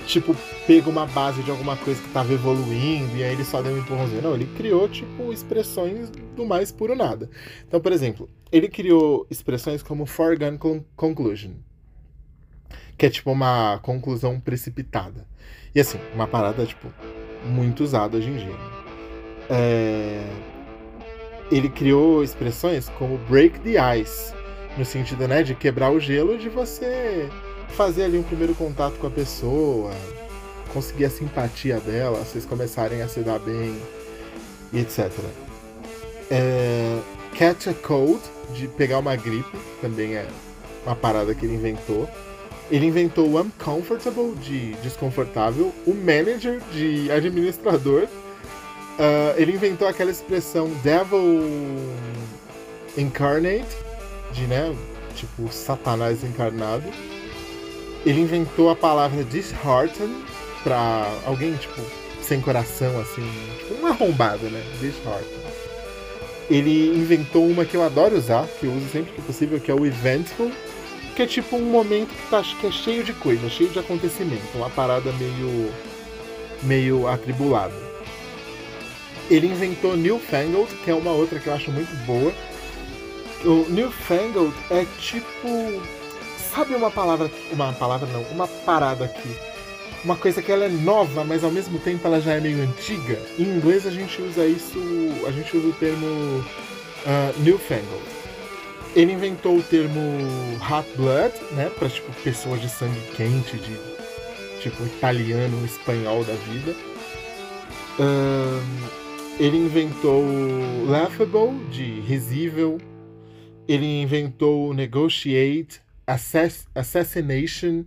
Tipo, 0.06 0.36
pego 0.68 0.90
uma 0.90 1.06
base 1.06 1.42
de 1.44 1.52
alguma 1.52 1.78
coisa 1.78 2.02
que 2.02 2.08
estava 2.08 2.32
evoluindo 2.34 3.16
e 3.16 3.24
aí 3.24 3.34
ele 3.34 3.44
só 3.44 3.62
deu 3.62 3.74
um 3.74 3.78
empurrãozinho. 3.78 4.22
Não, 4.22 4.36
ele 4.36 4.46
criou, 4.58 4.88
tipo, 4.90 5.32
expressões 5.32 6.10
do 6.36 6.46
mais 6.46 6.72
puro 6.72 6.96
nada. 6.96 7.30
Então, 7.66 7.80
por 7.80 7.92
exemplo, 7.92 8.30
ele 8.52 8.68
criou 8.68 9.26
expressões 9.30 9.82
como 9.82 10.06
foregone 10.06 10.58
conclusion, 10.96 11.54
que 12.98 13.06
é 13.06 13.10
tipo 13.10 13.32
uma 13.32 13.80
conclusão 13.80 14.40
precipitada. 14.40 15.26
E 15.74 15.80
assim, 15.80 16.00
uma 16.14 16.28
parada, 16.28 16.66
tipo, 16.66 16.88
muito 17.46 17.84
usada 17.84 18.18
hoje 18.18 18.30
em 18.30 18.38
dia. 18.38 18.56
É... 19.50 20.24
Ele 21.52 21.70
criou 21.70 22.24
expressões 22.24 22.90
como 22.90 23.18
break 23.30 23.60
the 23.60 24.00
ice, 24.00 24.34
no 24.78 24.86
sentido, 24.86 25.28
né, 25.28 25.44
de 25.44 25.54
quebrar 25.56 25.92
o 25.92 26.00
gelo, 26.00 26.38
de 26.38 26.50
você 26.50 27.30
fazer 27.70 28.04
ali 28.04 28.18
um 28.18 28.24
primeiro 28.24 28.56
contato 28.56 28.98
com 29.00 29.08
a 29.08 29.12
pessoa, 29.12 29.92
conseguir 30.74 31.06
a 31.06 31.10
simpatia 31.10 31.80
dela, 31.80 32.20
vocês 32.20 32.46
começarem 32.46 33.02
a 33.02 33.08
se 33.08 33.22
dar 33.22 33.40
bem, 33.40 33.80
etc. 34.74 35.12
É, 36.30 37.00
catch 37.38 37.68
a 37.68 37.74
cold, 37.74 38.22
de 38.54 38.68
pegar 38.68 39.00
uma 39.00 39.16
gripe, 39.16 39.58
também 39.82 40.16
é 40.16 40.28
uma 40.86 40.96
parada 40.96 41.34
que 41.34 41.46
ele 41.46 41.56
inventou. 41.56 42.08
Ele 42.72 42.86
inventou 42.86 43.28
o 43.28 43.40
uncomfortable, 43.40 44.36
de 44.36 44.74
desconfortável, 44.76 45.74
o 45.86 45.94
manager, 45.94 46.60
de 46.72 47.12
administrador. 47.12 48.04
Uh, 48.04 49.34
ele 49.38 49.54
inventou 49.54 49.88
aquela 49.88 50.12
expressão 50.12 50.70
devil 50.84 51.44
incarnate, 52.98 53.76
de, 54.34 54.48
né, 54.48 54.76
tipo, 55.16 55.48
satanás 55.52 56.24
encarnado. 56.24 56.84
Ele 58.06 58.22
inventou 58.22 58.70
a 58.70 58.76
palavra 58.76 59.24
disheartened, 59.24 60.14
pra 60.64 61.06
alguém, 61.26 61.54
tipo, 61.56 61.82
sem 62.22 62.40
coração, 62.42 63.00
assim, 63.02 63.30
tipo, 63.60 63.76
uma 63.76 63.90
arrombada, 63.90 64.50
né? 64.50 64.64
Disheartened. 64.80 65.44
Ele 66.50 66.96
inventou 66.96 67.46
uma 67.48 67.66
que 67.66 67.76
eu 67.76 67.84
adoro 67.84 68.18
usar, 68.18 68.48
que 68.60 68.66
eu 68.66 68.72
uso 68.72 68.90
sempre 68.90 69.14
que 69.14 69.22
possível, 69.22 69.60
que 69.60 69.72
é 69.72 69.74
o 69.74 69.86
eventful, 69.86 70.52
que 71.16 71.22
é 71.22 71.26
tipo 71.28 71.56
um 71.56 71.62
momento 71.62 72.10
que, 72.10 72.30
tá, 72.30 72.42
que 72.60 72.68
é 72.68 72.72
cheio 72.72 73.04
de 73.04 73.14
coisa, 73.14 73.50
cheio 73.50 73.70
de 73.70 73.80
acontecimento, 73.80 74.44
uma 74.56 74.70
parada 74.70 75.12
meio, 75.14 75.72
meio 76.64 77.08
atribulada. 77.08 77.74
Ele 79.30 79.48
inventou 79.48 79.96
Newfangled, 79.96 80.68
que 80.84 80.92
é 80.92 80.94
uma 80.94 81.12
outra 81.12 81.40
que 81.40 81.48
eu 81.48 81.54
acho 81.54 81.72
muito 81.72 81.94
boa. 82.06 82.34
O 83.46 83.70
Newfangled 83.70 84.54
é 84.70 84.86
tipo. 85.00 85.82
Sabe 86.54 86.76
uma 86.76 86.92
palavra. 86.92 87.32
Uma 87.52 87.74
palavra 87.74 88.08
não, 88.08 88.22
uma 88.32 88.48
parada 88.48 89.06
aqui 89.06 89.36
uma 90.04 90.16
coisa 90.16 90.42
que 90.42 90.52
ela 90.52 90.66
é 90.66 90.70
nova, 90.70 91.24
mas 91.24 91.44
ao 91.44 91.52
mesmo 91.52 91.80
tempo 91.80 92.06
ela 92.06 92.20
já 92.20 92.34
é 92.34 92.40
meio 92.40 92.62
antiga. 92.62 93.20
Em 93.40 93.44
inglês 93.44 93.88
a 93.88 93.92
gente 93.92 94.22
usa 94.22 94.46
isso, 94.46 94.80
a 95.26 95.32
gente 95.32 95.56
usa 95.56 95.68
o 95.68 95.74
termo 95.74 96.06
uh, 96.06 97.40
newfangled. 97.40 98.04
Ele 98.96 99.14
inventou 99.14 99.58
o 99.58 99.64
termo 99.64 100.00
hot 100.60 100.88
blood, 100.96 101.34
né, 101.54 101.72
para 101.80 101.90
tipo 101.90 102.12
pessoas 102.22 102.62
de 102.62 102.70
sangue 102.70 103.02
quente, 103.16 103.58
de 103.58 103.78
tipo 104.62 104.84
italiano, 104.84 105.66
espanhol 105.66 106.24
da 106.24 106.34
vida. 106.34 106.76
Uh, 107.98 108.62
ele 109.40 109.58
inventou 109.58 110.24
laughable, 110.88 111.58
de 111.72 112.02
risível. 112.02 112.78
Ele 113.68 114.02
inventou 114.02 114.74
negotiate, 114.74 115.82
assass 116.06 116.68
assassination 116.76 117.86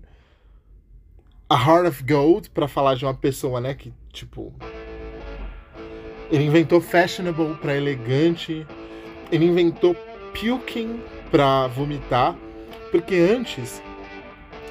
a 1.48 1.54
Heart 1.54 1.86
of 1.88 2.02
Gold 2.02 2.50
para 2.50 2.66
falar 2.66 2.94
de 2.94 3.04
uma 3.04 3.14
pessoa, 3.14 3.60
né, 3.60 3.74
que 3.74 3.92
tipo 4.12 4.52
ele 6.30 6.44
inventou 6.44 6.80
fashionable 6.80 7.54
para 7.56 7.76
elegante, 7.76 8.66
ele 9.30 9.44
inventou 9.44 9.94
puking 10.32 11.00
para 11.30 11.68
vomitar, 11.68 12.36
porque 12.90 13.14
antes 13.14 13.80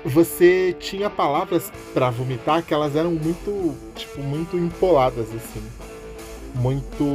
você 0.04 0.76
tinha 0.80 1.10
palavras 1.10 1.72
para 1.94 2.10
vomitar 2.10 2.62
que 2.62 2.74
elas 2.74 2.96
eram 2.96 3.12
muito, 3.12 3.76
tipo, 3.96 4.22
muito 4.22 4.58
empoladas 4.58 5.28
assim, 5.34 5.64
muito 6.54 7.06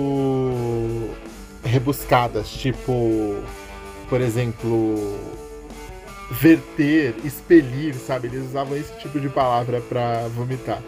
rebuscadas, 1.62 2.48
tipo, 2.48 3.36
por 4.10 4.20
exemplo, 4.20 5.18
verter, 6.30 7.14
expelir, 7.24 7.94
sabe? 7.94 8.28
Eles 8.28 8.48
usavam 8.48 8.76
esse 8.76 8.92
tipo 8.98 9.18
de 9.18 9.28
palavra 9.28 9.80
para 9.80 10.28
vomitar. 10.28 10.82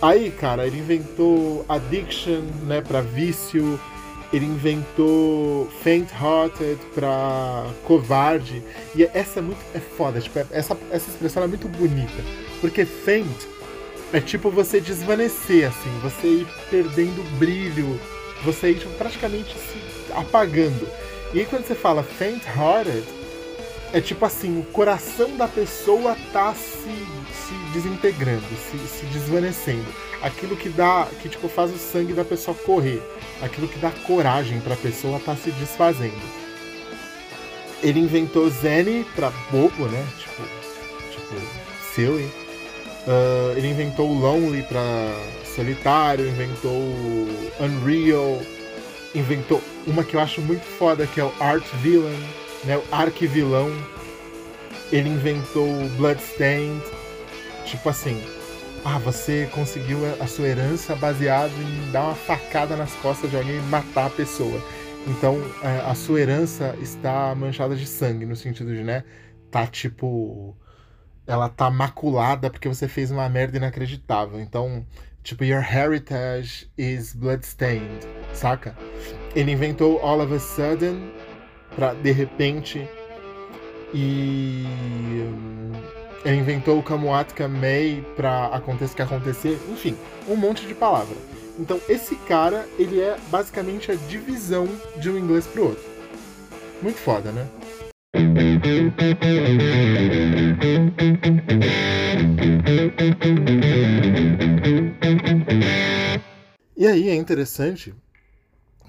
Aí, 0.00 0.30
cara, 0.30 0.66
ele 0.66 0.78
inventou 0.78 1.64
addiction, 1.68 2.42
né, 2.66 2.82
para 2.82 3.00
vício. 3.00 3.80
Ele 4.32 4.44
inventou 4.44 5.68
faint-hearted 5.82 6.78
para 6.94 7.64
covarde. 7.84 8.62
E 8.94 9.04
essa 9.14 9.38
é 9.38 9.42
muito 9.42 9.60
é 9.72 9.80
foda, 9.80 10.20
tipo, 10.20 10.38
essa 10.38 10.76
essa 10.90 11.10
expressão 11.10 11.44
é 11.44 11.46
muito 11.46 11.68
bonita, 11.68 12.22
porque 12.60 12.84
faint 12.84 13.46
é 14.12 14.20
tipo 14.20 14.50
você 14.50 14.80
desvanecer 14.80 15.68
assim, 15.68 15.90
você 16.02 16.26
ir 16.26 16.46
perdendo 16.68 17.22
brilho, 17.38 18.00
você 18.44 18.72
ir 18.72 18.80
tipo, 18.80 18.92
praticamente 18.94 19.56
se 19.56 20.12
apagando. 20.12 20.86
E 21.34 21.40
aí 21.40 21.46
quando 21.46 21.66
você 21.66 21.74
fala 21.74 22.02
faint-hearted, 22.02 23.04
é 23.92 24.00
tipo 24.00 24.24
assim, 24.24 24.58
o 24.58 24.64
coração 24.64 25.36
da 25.36 25.48
pessoa 25.48 26.16
tá 26.32 26.54
se, 26.54 26.90
se 27.32 27.54
desintegrando, 27.72 28.44
se, 28.70 28.78
se 28.88 29.06
desvanecendo. 29.06 29.86
Aquilo 30.22 30.56
que 30.56 30.68
dá, 30.68 31.06
que 31.20 31.28
tipo 31.28 31.48
faz 31.48 31.70
o 31.72 31.78
sangue 31.78 32.12
da 32.12 32.24
pessoa 32.24 32.56
correr, 32.56 33.02
aquilo 33.42 33.68
que 33.68 33.78
dá 33.78 33.90
coragem 34.06 34.60
para 34.60 34.74
a 34.74 34.78
pessoa 34.78 35.20
tá 35.20 35.36
se 35.36 35.50
desfazendo. 35.52 36.14
Ele 37.82 38.00
inventou 38.00 38.48
Zen 38.48 39.04
para 39.14 39.30
bobo, 39.50 39.86
né? 39.86 40.06
Tipo, 40.18 40.42
tipo 41.10 41.34
silly. 41.94 42.24
Uh, 43.06 43.56
ele 43.56 43.68
inventou 43.68 44.12
Lonely 44.12 44.62
para 44.62 44.82
solitário, 45.54 46.26
inventou 46.26 46.72
Unreal, 47.60 48.42
inventou 49.14 49.62
uma 49.86 50.04
que 50.04 50.14
eu 50.14 50.20
acho 50.20 50.40
muito 50.40 50.64
foda 50.64 51.06
que 51.06 51.20
é 51.20 51.24
o 51.24 51.32
Art 51.40 51.64
Villain 51.82 52.46
né, 52.66 52.76
o 52.76 52.84
arquivilão, 52.94 53.70
ele 54.90 55.08
inventou 55.08 55.66
o 55.66 55.88
Bloodstained, 55.90 56.82
tipo 57.64 57.88
assim, 57.88 58.20
ah, 58.84 58.98
você 58.98 59.48
conseguiu 59.52 59.98
a 60.20 60.26
sua 60.26 60.48
herança 60.48 60.94
baseado 60.96 61.52
em 61.52 61.90
dar 61.92 62.04
uma 62.04 62.14
facada 62.14 62.76
nas 62.76 62.92
costas 62.94 63.30
de 63.30 63.36
alguém 63.36 63.56
e 63.56 63.62
matar 63.62 64.06
a 64.06 64.10
pessoa. 64.10 64.60
Então, 65.06 65.40
é, 65.62 65.88
a 65.88 65.94
sua 65.94 66.20
herança 66.20 66.76
está 66.80 67.34
manchada 67.34 67.76
de 67.76 67.86
sangue, 67.86 68.26
no 68.26 68.36
sentido 68.36 68.74
de, 68.74 68.82
né, 68.82 69.04
tá 69.50 69.66
tipo 69.66 70.56
ela 71.26 71.48
tá 71.48 71.68
maculada 71.68 72.48
porque 72.48 72.68
você 72.68 72.86
fez 72.86 73.10
uma 73.10 73.28
merda 73.28 73.56
inacreditável. 73.56 74.40
Então, 74.40 74.86
tipo, 75.24 75.44
your 75.44 75.60
heritage 75.60 76.70
is 76.78 77.12
bloodstained, 77.12 78.06
saca? 78.32 78.76
Ele 79.36 79.52
inventou 79.52 80.00
All 80.00 80.22
of 80.22 80.32
a 80.32 80.40
Sudden, 80.40 81.12
para 81.74 81.92
de 81.92 82.10
repente 82.10 82.88
e 83.92 84.64
ele 86.24 86.36
inventou 86.38 86.78
o 86.78 86.82
Kamuatka 86.82 87.46
Mei 87.46 88.02
para 88.16 88.46
acontecer 88.46 88.96
que 88.96 89.02
acontecer, 89.02 89.60
enfim, 89.70 89.94
um 90.26 90.36
monte 90.36 90.66
de 90.66 90.74
palavra. 90.74 91.14
Então 91.58 91.78
esse 91.86 92.16
cara, 92.16 92.66
ele 92.78 92.98
é 92.98 93.18
basicamente 93.28 93.92
a 93.92 93.94
divisão 93.94 94.66
de 94.96 95.10
um 95.10 95.18
inglês 95.18 95.46
pro 95.46 95.64
outro. 95.64 95.84
Muito 96.80 96.98
foda, 96.98 97.30
né? 97.30 97.46
E 106.74 106.86
aí 106.86 107.10
é 107.10 107.14
interessante 107.14 107.94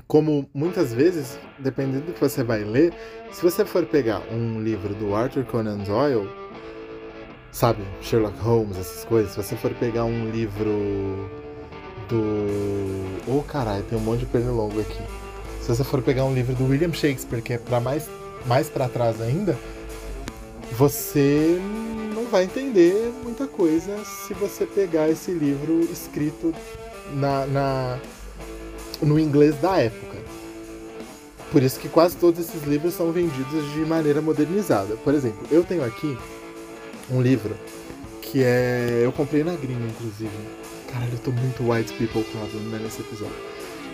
como 0.08 0.50
muitas 0.54 0.94
vezes, 0.94 1.38
dependendo 1.60 2.06
do 2.06 2.14
que 2.14 2.22
você 2.22 2.44
vai 2.44 2.64
ler, 2.64 2.94
se 3.32 3.42
você 3.44 3.66
for 3.66 3.86
pegar 3.86 4.22
um 4.32 4.62
livro 4.62 4.96
do 4.96 5.14
Arthur 5.14 5.44
Conan 5.44 5.78
Doyle, 5.80 6.30
sabe, 7.52 7.84
Sherlock 8.02 8.40
Holmes, 8.40 8.78
essas 8.78 9.04
coisas, 9.04 9.32
se 9.32 9.38
você 9.38 9.56
for 9.58 9.74
pegar 9.74 10.06
um 10.06 10.30
livro 10.30 11.30
do. 12.08 13.28
Oh 13.28 13.42
caralho, 13.44 13.84
tem 13.84 13.98
um 13.98 14.02
monte 14.02 14.22
de 14.22 14.26
pernilongo 14.28 14.80
aqui. 14.80 15.02
Se 15.62 15.68
você 15.68 15.84
for 15.84 16.02
pegar 16.02 16.24
um 16.24 16.34
livro 16.34 16.56
do 16.56 16.66
William 16.66 16.94
Shakespeare, 16.94 17.42
que 17.42 17.54
é 17.54 17.58
para 17.58 17.82
mais, 17.82 18.10
mais 18.46 18.70
para 18.70 18.88
trás 18.88 19.22
ainda, 19.22 19.58
você 20.72 21.60
não 22.16 22.26
vai 22.28 22.46
entender 22.46 23.12
muita 23.24 23.46
coisa 23.46 23.98
se 24.06 24.34
você 24.34 24.66
pegar 24.66 25.10
esse 25.10 25.32
livro 25.32 25.82
escrito 25.82 26.54
na, 27.14 27.46
na 27.48 28.00
no 29.02 29.20
inglês 29.20 29.56
da 29.56 29.78
época. 29.78 30.18
Por 31.52 31.64
isso 31.64 31.80
que 31.80 31.88
quase 31.88 32.18
todos 32.18 32.40
esses 32.40 32.64
livros 32.64 32.94
são 32.94 33.12
vendidos 33.12 33.72
de 33.74 33.80
maneira 33.80 34.22
modernizada. 34.22 34.96
Por 34.98 35.14
exemplo, 35.14 35.48
eu 35.50 35.64
tenho 35.64 35.84
aqui 35.84 36.18
um 37.10 37.22
livro 37.22 37.56
que 38.22 38.44
é. 38.44 39.02
Eu 39.04 39.12
comprei 39.12 39.44
na 39.44 39.56
gringa, 39.56 39.88
inclusive. 39.88 40.32
Caralho, 40.92 41.14
eu 41.14 41.20
tô 41.20 41.32
muito 41.32 41.70
white 41.70 41.94
people 41.94 42.24
problem 42.24 42.64
né, 42.70 42.80
nesse 42.84 43.02
episódio. 43.02 43.36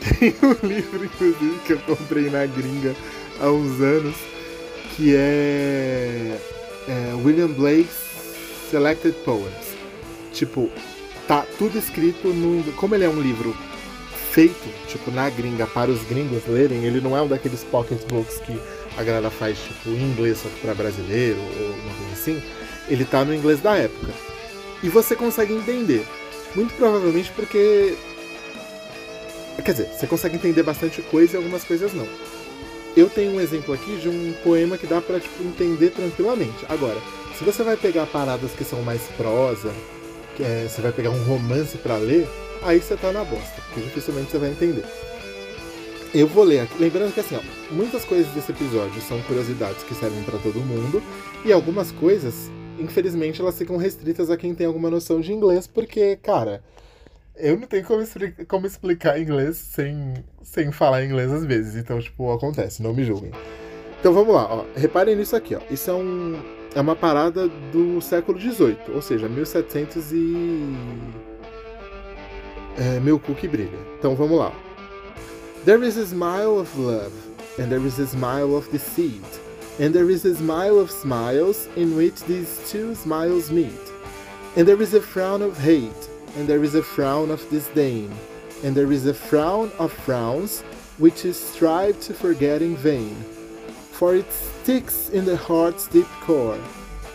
Tem 0.20 0.36
um 0.42 0.68
livro, 0.68 1.06
inclusive, 1.06 1.60
que 1.66 1.74
eu 1.74 1.80
comprei 1.80 2.30
na 2.30 2.46
gringa 2.46 2.96
há 3.40 3.50
uns 3.50 3.80
anos, 3.80 4.16
que 4.96 5.16
é, 5.16 6.38
é 6.88 7.14
William 7.24 7.48
Blake's 7.48 7.96
Selected 8.70 9.16
Poems. 9.24 9.74
Tipo, 10.34 10.70
tá 11.28 11.46
tudo 11.58 11.78
escrito 11.78 12.28
no. 12.30 12.64
Como 12.74 12.96
ele 12.96 13.06
é 13.06 13.10
um 13.10 13.22
livro 13.22 13.56
feito, 14.34 14.68
tipo, 14.88 15.12
na 15.12 15.30
gringa 15.30 15.68
para 15.68 15.92
os 15.92 16.02
gringos 16.06 16.42
lerem, 16.48 16.84
ele 16.84 17.00
não 17.00 17.16
é 17.16 17.22
um 17.22 17.28
daqueles 17.28 17.64
pocketbooks 17.64 18.40
que 18.40 18.60
a 18.98 19.04
galera 19.04 19.30
faz, 19.30 19.60
tipo, 19.60 19.90
em 19.90 20.02
inglês 20.02 20.40
só 20.40 20.50
para 20.60 20.74
brasileiro 20.74 21.38
ou 21.40 21.68
uma 21.68 21.96
coisa 21.96 22.14
assim. 22.14 22.44
Ele 22.90 23.06
tá 23.06 23.24
no 23.24 23.34
inglês 23.34 23.62
da 23.62 23.78
época. 23.78 24.12
E 24.82 24.90
você 24.90 25.16
consegue 25.16 25.54
entender. 25.54 26.04
Muito 26.56 26.74
provavelmente 26.74 27.32
porque. 27.36 27.96
Quer 29.64 29.72
dizer, 29.72 29.88
você 29.94 30.08
consegue 30.08 30.36
entender 30.36 30.64
bastante 30.64 31.02
coisa 31.04 31.36
e 31.36 31.38
algumas 31.38 31.64
coisas 31.64 31.94
não. 31.94 32.08
Eu 32.98 33.10
tenho 33.10 33.34
um 33.34 33.40
exemplo 33.40 33.74
aqui 33.74 33.98
de 33.98 34.10
um 34.10 34.34
poema 34.44 34.78
que 34.80 34.88
dá 34.88 35.00
pra 35.00 35.20
tipo, 35.20 35.44
entender 35.44 35.92
tranquilamente. 35.92 36.66
Agora, 36.68 36.98
se 37.38 37.44
você 37.44 37.64
vai 37.64 37.78
pegar 37.78 38.08
paradas 38.08 38.52
que 38.52 38.64
são 38.64 38.82
mais 38.82 39.02
prosa, 39.16 39.72
que 40.36 40.44
é, 40.44 40.68
você 40.68 40.82
vai 40.82 40.92
pegar 40.92 41.12
um 41.12 41.24
romance 41.24 41.78
para 41.78 41.98
ler, 41.98 42.28
aí 42.66 42.80
você 42.80 42.96
tá 42.96 43.12
na 43.12 43.24
bosta, 43.24 43.62
porque 43.68 43.82
dificilmente 43.82 44.32
você 44.32 44.38
vai 44.38 44.50
entender. 44.50 44.86
Eu 46.14 46.28
vou 46.28 46.44
ler 46.44 46.60
aqui, 46.60 46.76
lembrando 46.80 47.14
que 47.14 47.20
assim, 47.20 47.36
ó, 47.36 47.74
muitas 47.74 48.06
coisas 48.06 48.32
desse 48.34 48.52
episódio 48.52 49.02
são 49.02 49.20
curiosidades 49.24 49.84
que 49.84 49.96
servem 49.96 50.22
para 50.24 50.38
todo 50.40 50.60
mundo, 50.60 51.02
e 51.44 51.52
algumas 51.52 51.92
coisas, 51.92 52.52
infelizmente, 52.80 53.42
elas 53.42 53.58
ficam 53.58 53.78
restritas 53.78 54.30
a 54.30 54.38
quem 54.38 54.54
tem 54.54 54.68
alguma 54.68 54.90
noção 54.90 55.20
de 55.20 55.34
inglês, 55.34 55.66
porque, 55.66 56.16
cara, 56.18 56.64
eu 57.36 57.58
não 57.58 57.68
tenho 57.68 57.84
como, 57.84 58.02
explicar, 58.02 58.46
como 58.46 58.68
explicar 58.68 59.20
inglês 59.20 59.58
sem, 59.58 60.14
sem 60.44 60.72
falar 60.72 61.04
inglês 61.04 61.32
às 61.32 61.46
vezes, 61.46 61.76
então, 61.76 62.00
tipo, 62.00 62.32
acontece, 62.32 62.84
não 62.84 62.94
me 62.94 63.04
julguem. 63.04 63.32
Então 64.00 64.14
vamos 64.14 64.36
lá, 64.36 64.54
ó. 64.54 64.66
reparem 64.76 65.16
nisso 65.16 65.36
aqui, 65.36 65.56
ó. 65.56 65.62
Isso 65.72 65.90
é 65.90 65.94
um, 65.94 66.40
é 66.76 66.82
uma 66.82 66.96
parada 66.96 67.48
do 67.72 68.02
século 68.02 68.40
XVIII, 68.40 68.78
ou 68.94 69.02
seja, 69.02 69.28
1700 69.28 70.12
e. 70.12 70.76
É, 72.78 73.00
meu 73.00 73.20
cu 73.20 73.34
que 73.36 73.48
brilha. 73.48 73.80
Então 74.00 74.16
vamos 74.16 74.38
lá. 74.38 74.52
There 75.66 75.84
is 75.84 75.98
a 75.98 76.06
smile 76.06 76.60
of 76.60 76.78
love, 76.78 77.14
and 77.58 77.70
there 77.70 77.86
is 77.86 78.00
a 78.00 78.08
smile 78.08 78.56
of 78.56 78.70
deceit, 78.72 79.24
and 79.80 79.94
there 79.94 80.10
is 80.10 80.26
a 80.26 80.36
smile 80.36 80.80
of 80.80 80.92
smiles 80.92 81.70
in 81.78 81.96
which 81.96 82.22
these 82.24 82.60
two 82.70 82.96
smiles 82.96 83.50
meet, 83.50 83.72
and 84.58 84.66
there 84.66 84.82
is 84.82 84.94
a 84.94 85.02
frown 85.02 85.42
of 85.42 85.58
hate, 85.58 86.10
and 86.36 86.48
there 86.48 86.64
is 86.64 86.76
a 86.76 86.84
frown 86.84 87.32
of 87.32 87.48
disdain, 87.50 88.12
and 88.64 88.76
there 88.76 88.92
is 88.92 89.06
a 89.06 89.14
frown 89.14 89.72
of 89.80 89.94
frowns 89.94 90.64
which 90.98 91.24
is 91.24 91.38
strive 91.38 92.00
to 92.02 92.14
forget 92.14 92.62
in 92.62 92.76
vain 92.76 93.16
for 93.94 94.16
it 94.16 94.30
sticks 94.34 95.08
in 95.10 95.24
the 95.24 95.38
heart's 95.38 95.88
deep 95.88 96.08
core, 96.22 96.60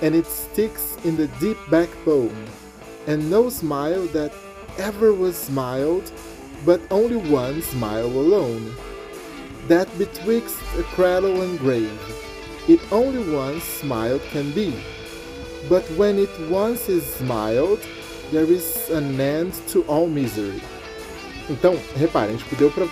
and 0.01 0.15
it 0.15 0.25
sticks 0.25 0.97
in 1.05 1.17
the 1.17 1.27
deep 1.39 1.59
backbone, 1.71 2.47
and 3.07 3.31
no 3.31 3.51
smile 3.51 4.07
that 4.07 4.33
ever 4.79 5.12
was 5.12 5.37
smiled, 5.37 6.11
but 6.64 6.81
only 6.91 7.16
one 7.16 7.61
smile 7.62 8.07
alone, 8.07 8.74
that 9.68 9.89
betwixt 9.99 10.57
a 10.79 10.83
cradle 10.95 11.43
and 11.43 11.59
grave, 11.59 12.01
it 12.68 12.81
only 12.91 13.22
one 13.33 13.61
smile 13.61 14.18
can 14.31 14.53
be. 14.53 14.74
But 15.68 15.85
when 15.97 16.18
it 16.18 16.31
once 16.49 16.89
is 16.89 17.05
smiled, 17.16 17.81
there 18.31 18.45
is 18.45 18.89
an 18.91 19.20
end 19.20 19.53
to 19.68 19.83
all 19.83 20.07
misery. 20.07 20.62
Então, 21.51 21.76
reparem, 21.97 22.37
tipo, 22.37 22.57
deu 22.57 22.70
pra 22.70 22.87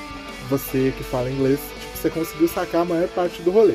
você 0.48 0.92
que 0.96 1.04
fala 1.04 1.30
inglês 1.30 1.60
você 1.94 2.10
conseguiu 2.10 2.48
sacar 2.48 2.82
a 2.82 2.84
maior 2.84 3.08
parte 3.08 3.42
do 3.42 3.50
rolê. 3.50 3.74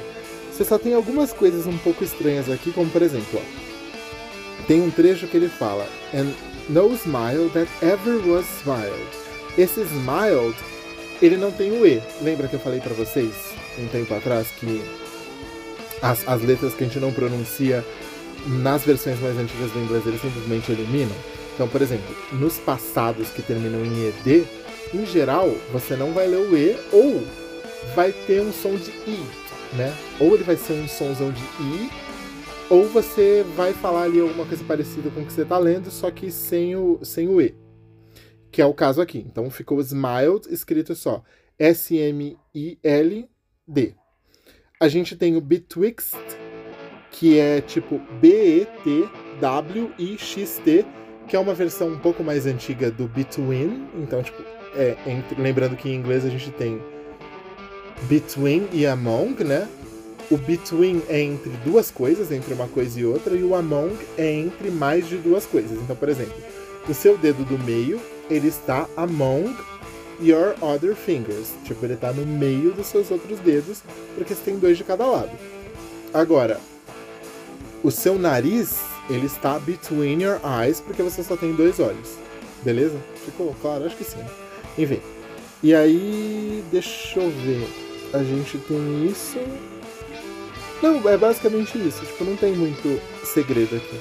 Você 0.51 0.63
só 0.63 0.77
tem 0.77 0.93
algumas 0.93 1.33
coisas 1.33 1.65
um 1.65 1.77
pouco 1.77 2.03
estranhas 2.03 2.49
aqui, 2.49 2.71
como 2.71 2.89
por 2.89 3.01
exemplo, 3.01 3.39
ó, 3.39 4.65
tem 4.67 4.81
um 4.81 4.91
trecho 4.91 5.27
que 5.27 5.37
ele 5.37 5.49
fala 5.49 5.87
And 6.13 6.33
no 6.69 6.93
smile 6.95 7.49
that 7.49 7.69
ever 7.81 8.17
was 8.25 8.45
smiled. 8.61 9.09
Esse 9.57 9.81
smiled, 9.81 10.55
ele 11.21 11.37
não 11.37 11.51
tem 11.51 11.71
o 11.71 11.85
E. 11.85 12.01
Lembra 12.21 12.47
que 12.47 12.55
eu 12.55 12.59
falei 12.59 12.79
para 12.79 12.93
vocês 12.93 13.33
um 13.77 13.87
tempo 13.87 14.13
atrás 14.13 14.47
que 14.59 14.81
as, 16.01 16.27
as 16.27 16.41
letras 16.41 16.73
que 16.73 16.83
a 16.83 16.87
gente 16.87 16.99
não 16.99 17.11
pronuncia 17.11 17.85
nas 18.47 18.83
versões 18.83 19.19
mais 19.19 19.37
antigas 19.37 19.71
do 19.71 19.79
inglês 19.79 20.05
eles 20.05 20.21
simplesmente 20.21 20.71
eliminam? 20.71 21.15
Então, 21.53 21.67
por 21.67 21.81
exemplo, 21.81 22.15
nos 22.33 22.57
passados 22.57 23.29
que 23.29 23.41
terminam 23.41 23.83
em 23.85 24.07
ED, 24.07 24.45
em 24.93 25.05
geral, 25.05 25.53
você 25.71 25.95
não 25.95 26.11
vai 26.11 26.27
ler 26.27 26.37
o 26.37 26.57
E 26.57 26.77
ou 26.91 27.23
vai 27.95 28.11
ter 28.11 28.41
um 28.41 28.51
som 28.51 28.75
de 28.75 28.91
I, 29.07 29.23
né? 29.73 29.93
Ou 30.19 30.33
ele 30.33 30.43
vai 30.43 30.55
ser 30.55 30.73
um 30.73 30.87
somzão 30.87 31.31
de 31.31 31.41
I, 31.41 31.89
ou 32.71 32.87
você 32.87 33.45
vai 33.57 33.73
falar 33.73 34.03
ali 34.03 34.21
alguma 34.21 34.45
coisa 34.45 34.63
parecida 34.63 35.09
com 35.09 35.19
o 35.19 35.25
que 35.25 35.33
você 35.33 35.41
está 35.41 35.57
lendo, 35.57 35.91
só 35.91 36.09
que 36.09 36.31
sem 36.31 36.73
o, 36.73 37.03
sem 37.03 37.27
o 37.27 37.41
E. 37.41 37.53
Que 38.49 38.61
é 38.61 38.65
o 38.65 38.73
caso 38.73 39.01
aqui. 39.01 39.17
Então 39.17 39.49
ficou 39.49 39.81
smiled 39.81 40.47
escrito 40.49 40.95
só 40.95 41.21
S-M-I-L-D. 41.59 42.35
A 44.79 44.87
gente 44.87 45.17
tem 45.17 45.35
o 45.35 45.41
betwixt, 45.41 46.15
que 47.11 47.37
é 47.37 47.59
tipo 47.59 47.99
B-E-T-W-I-X-T, 48.21 48.65
que 51.27 51.35
é 51.35 51.39
uma 51.39 51.53
versão 51.53 51.89
um 51.89 51.99
pouco 51.99 52.23
mais 52.23 52.45
antiga 52.45 52.89
do 52.89 53.05
between. 53.09 53.89
Então, 53.95 54.23
tipo, 54.23 54.41
é, 54.75 54.95
entre, 55.05 55.41
lembrando 55.41 55.75
que 55.75 55.89
em 55.89 55.95
inglês 55.95 56.23
a 56.25 56.29
gente 56.29 56.51
tem 56.51 56.81
between 58.07 58.69
e 58.71 58.87
among, 58.87 59.43
né? 59.43 59.67
O 60.31 60.37
between 60.37 61.03
é 61.09 61.19
entre 61.21 61.49
duas 61.65 61.91
coisas, 61.91 62.31
entre 62.31 62.53
uma 62.53 62.65
coisa 62.65 62.97
e 62.97 63.05
outra, 63.05 63.35
e 63.35 63.43
o 63.43 63.53
among 63.53 63.93
é 64.17 64.31
entre 64.31 64.71
mais 64.71 65.09
de 65.09 65.17
duas 65.17 65.45
coisas. 65.45 65.73
Então, 65.73 65.93
por 65.93 66.07
exemplo, 66.07 66.33
o 66.87 66.93
seu 66.93 67.17
dedo 67.17 67.43
do 67.43 67.59
meio, 67.59 67.99
ele 68.29 68.47
está 68.47 68.87
among 68.95 69.53
your 70.21 70.55
other 70.61 70.95
fingers. 70.95 71.49
Tipo, 71.65 71.85
ele 71.85 71.95
está 71.95 72.13
no 72.13 72.25
meio 72.25 72.71
dos 72.71 72.87
seus 72.87 73.11
outros 73.11 73.39
dedos, 73.39 73.83
porque 74.15 74.33
você 74.33 74.41
tem 74.45 74.57
dois 74.57 74.77
de 74.77 74.85
cada 74.85 75.05
lado. 75.05 75.31
Agora, 76.13 76.61
o 77.83 77.91
seu 77.91 78.17
nariz, 78.17 78.79
ele 79.09 79.25
está 79.25 79.59
between 79.59 80.23
your 80.23 80.39
eyes, 80.45 80.79
porque 80.79 81.03
você 81.03 81.23
só 81.23 81.35
tem 81.35 81.51
dois 81.51 81.77
olhos. 81.77 82.15
Beleza? 82.63 82.97
Ficou 83.25 83.53
claro? 83.61 83.83
Acho 83.83 83.97
que 83.97 84.05
sim. 84.05 84.23
Enfim. 84.77 85.01
E 85.61 85.75
aí, 85.75 86.63
deixa 86.71 87.19
eu 87.19 87.29
ver 87.29 87.67
a 88.13 88.23
gente 88.23 88.57
tem 88.57 89.07
isso. 89.07 89.37
Não, 90.81 91.07
é 91.07 91.17
basicamente 91.17 91.77
isso. 91.77 92.05
Tipo, 92.05 92.23
não 92.23 92.35
tem 92.35 92.53
muito 92.53 92.99
segredo 93.23 93.75
aqui. 93.75 93.99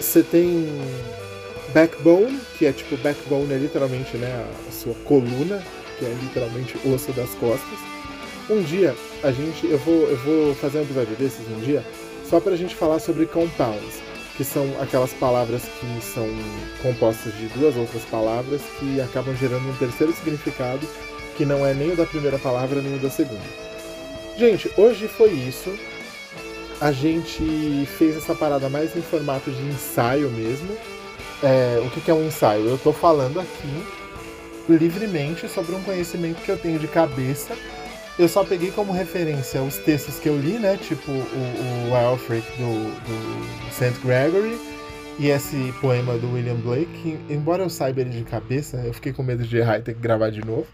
Você 0.00 0.22
tem 0.22 0.68
backbone, 1.72 2.38
que 2.58 2.66
é 2.66 2.72
tipo, 2.72 2.96
backbone 2.98 3.52
é 3.52 3.58
literalmente 3.58 4.16
né, 4.16 4.46
a 4.68 4.72
sua 4.72 4.94
coluna, 5.04 5.62
que 5.98 6.04
é 6.04 6.16
literalmente 6.22 6.76
osso 6.86 7.12
das 7.12 7.30
costas. 7.34 7.78
Um 8.48 8.62
dia, 8.62 8.94
a 9.22 9.30
gente. 9.32 9.66
Eu 9.66 9.78
vou, 9.78 10.08
eu 10.08 10.16
vou 10.18 10.54
fazer 10.54 10.78
um 10.78 10.82
episódio 10.82 11.16
desses 11.16 11.46
um 11.48 11.60
dia, 11.60 11.84
só 12.28 12.40
pra 12.40 12.56
gente 12.56 12.74
falar 12.74 12.98
sobre 12.98 13.26
compounds, 13.26 14.02
que 14.36 14.44
são 14.44 14.64
aquelas 14.80 15.12
palavras 15.12 15.62
que 15.62 16.04
são 16.04 16.26
compostas 16.82 17.34
de 17.36 17.46
duas 17.48 17.76
outras 17.76 18.04
palavras 18.04 18.62
que 18.78 19.00
acabam 19.00 19.34
gerando 19.36 19.68
um 19.68 19.76
terceiro 19.76 20.12
significado 20.12 20.86
que 21.36 21.44
não 21.44 21.64
é 21.64 21.72
nem 21.72 21.92
o 21.92 21.96
da 21.96 22.04
primeira 22.04 22.38
palavra 22.38 22.80
nem 22.80 22.96
o 22.96 22.98
da 22.98 23.10
segunda. 23.10 23.67
Gente, 24.38 24.70
hoje 24.76 25.08
foi 25.08 25.32
isso. 25.32 25.76
A 26.80 26.92
gente 26.92 27.84
fez 27.98 28.16
essa 28.16 28.36
parada 28.36 28.68
mais 28.68 28.96
em 28.96 29.02
formato 29.02 29.50
de 29.50 29.60
ensaio 29.62 30.30
mesmo. 30.30 30.76
É, 31.42 31.82
o 31.84 31.90
que, 31.90 32.00
que 32.00 32.08
é 32.08 32.14
um 32.14 32.24
ensaio? 32.24 32.68
Eu 32.68 32.76
estou 32.76 32.92
falando 32.92 33.40
aqui 33.40 33.84
livremente 34.68 35.48
sobre 35.48 35.74
um 35.74 35.82
conhecimento 35.82 36.40
que 36.40 36.52
eu 36.52 36.56
tenho 36.56 36.78
de 36.78 36.86
cabeça. 36.86 37.52
Eu 38.16 38.28
só 38.28 38.44
peguei 38.44 38.70
como 38.70 38.92
referência 38.92 39.60
os 39.60 39.76
textos 39.78 40.20
que 40.20 40.28
eu 40.28 40.38
li, 40.38 40.56
né? 40.56 40.76
Tipo 40.76 41.10
o, 41.10 41.90
o 41.90 41.96
Alfred 41.96 42.46
do, 42.56 42.94
do 42.94 43.72
St. 43.72 43.98
Gregory 44.04 44.56
e 45.18 45.30
esse 45.30 45.74
poema 45.80 46.16
do 46.16 46.34
William 46.34 46.54
Blake. 46.54 46.86
Que, 47.02 47.34
embora 47.34 47.64
eu 47.64 47.68
saiba 47.68 48.02
ele 48.02 48.10
de 48.10 48.22
cabeça, 48.22 48.76
eu 48.86 48.94
fiquei 48.94 49.12
com 49.12 49.24
medo 49.24 49.42
de 49.42 49.56
errar 49.56 49.78
e 49.78 49.82
ter 49.82 49.94
que 49.94 50.00
gravar 50.00 50.30
de 50.30 50.44
novo. 50.46 50.68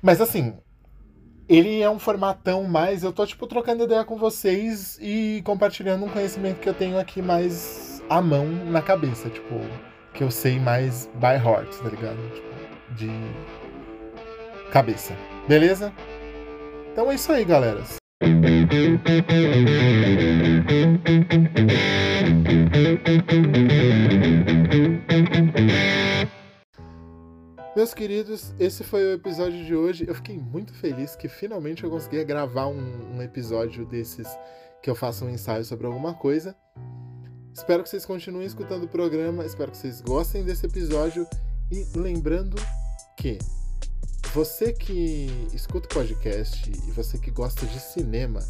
Mas 0.00 0.20
assim, 0.20 0.54
ele 1.52 1.82
é 1.82 1.90
um 1.90 1.98
formatão 1.98 2.64
mais. 2.64 3.02
Eu 3.02 3.12
tô, 3.12 3.26
tipo, 3.26 3.46
trocando 3.46 3.84
ideia 3.84 4.04
com 4.04 4.16
vocês 4.16 4.98
e 5.00 5.42
compartilhando 5.44 6.04
um 6.06 6.08
conhecimento 6.08 6.60
que 6.60 6.68
eu 6.68 6.72
tenho 6.72 6.98
aqui 6.98 7.20
mais 7.20 8.02
à 8.08 8.22
mão 8.22 8.46
na 8.46 8.80
cabeça, 8.80 9.28
tipo, 9.28 9.60
que 10.14 10.24
eu 10.24 10.30
sei 10.30 10.58
mais 10.58 11.10
by 11.14 11.36
heart, 11.36 11.68
tá 11.76 11.90
ligado? 11.90 12.16
Tipo, 12.34 12.94
de 12.94 13.10
cabeça. 14.70 15.14
Beleza? 15.46 15.92
Então 16.90 17.10
é 17.10 17.14
isso 17.14 17.30
aí, 17.30 17.44
galera. 17.44 17.82
Meus 27.74 27.94
queridos, 27.94 28.52
esse 28.60 28.84
foi 28.84 29.02
o 29.02 29.12
episódio 29.14 29.64
de 29.64 29.74
hoje. 29.74 30.04
Eu 30.06 30.14
fiquei 30.14 30.36
muito 30.36 30.74
feliz 30.74 31.16
que 31.16 31.26
finalmente 31.26 31.82
eu 31.82 31.88
consegui 31.88 32.22
gravar 32.22 32.66
um, 32.66 33.16
um 33.16 33.22
episódio 33.22 33.86
desses 33.86 34.28
que 34.82 34.90
eu 34.90 34.94
faça 34.94 35.24
um 35.24 35.30
ensaio 35.30 35.64
sobre 35.64 35.86
alguma 35.86 36.12
coisa. 36.12 36.54
Espero 37.54 37.82
que 37.82 37.88
vocês 37.88 38.04
continuem 38.04 38.46
escutando 38.46 38.82
o 38.82 38.88
programa, 38.88 39.46
espero 39.46 39.70
que 39.70 39.78
vocês 39.78 40.02
gostem 40.02 40.44
desse 40.44 40.66
episódio 40.66 41.26
e 41.70 41.86
lembrando 41.96 42.56
que 43.16 43.38
você 44.34 44.74
que 44.74 45.30
escuta 45.54 45.86
o 45.86 45.94
podcast 45.94 46.70
e 46.70 46.90
você 46.90 47.16
que 47.16 47.30
gosta 47.30 47.64
de 47.64 47.80
cinema, 47.80 48.40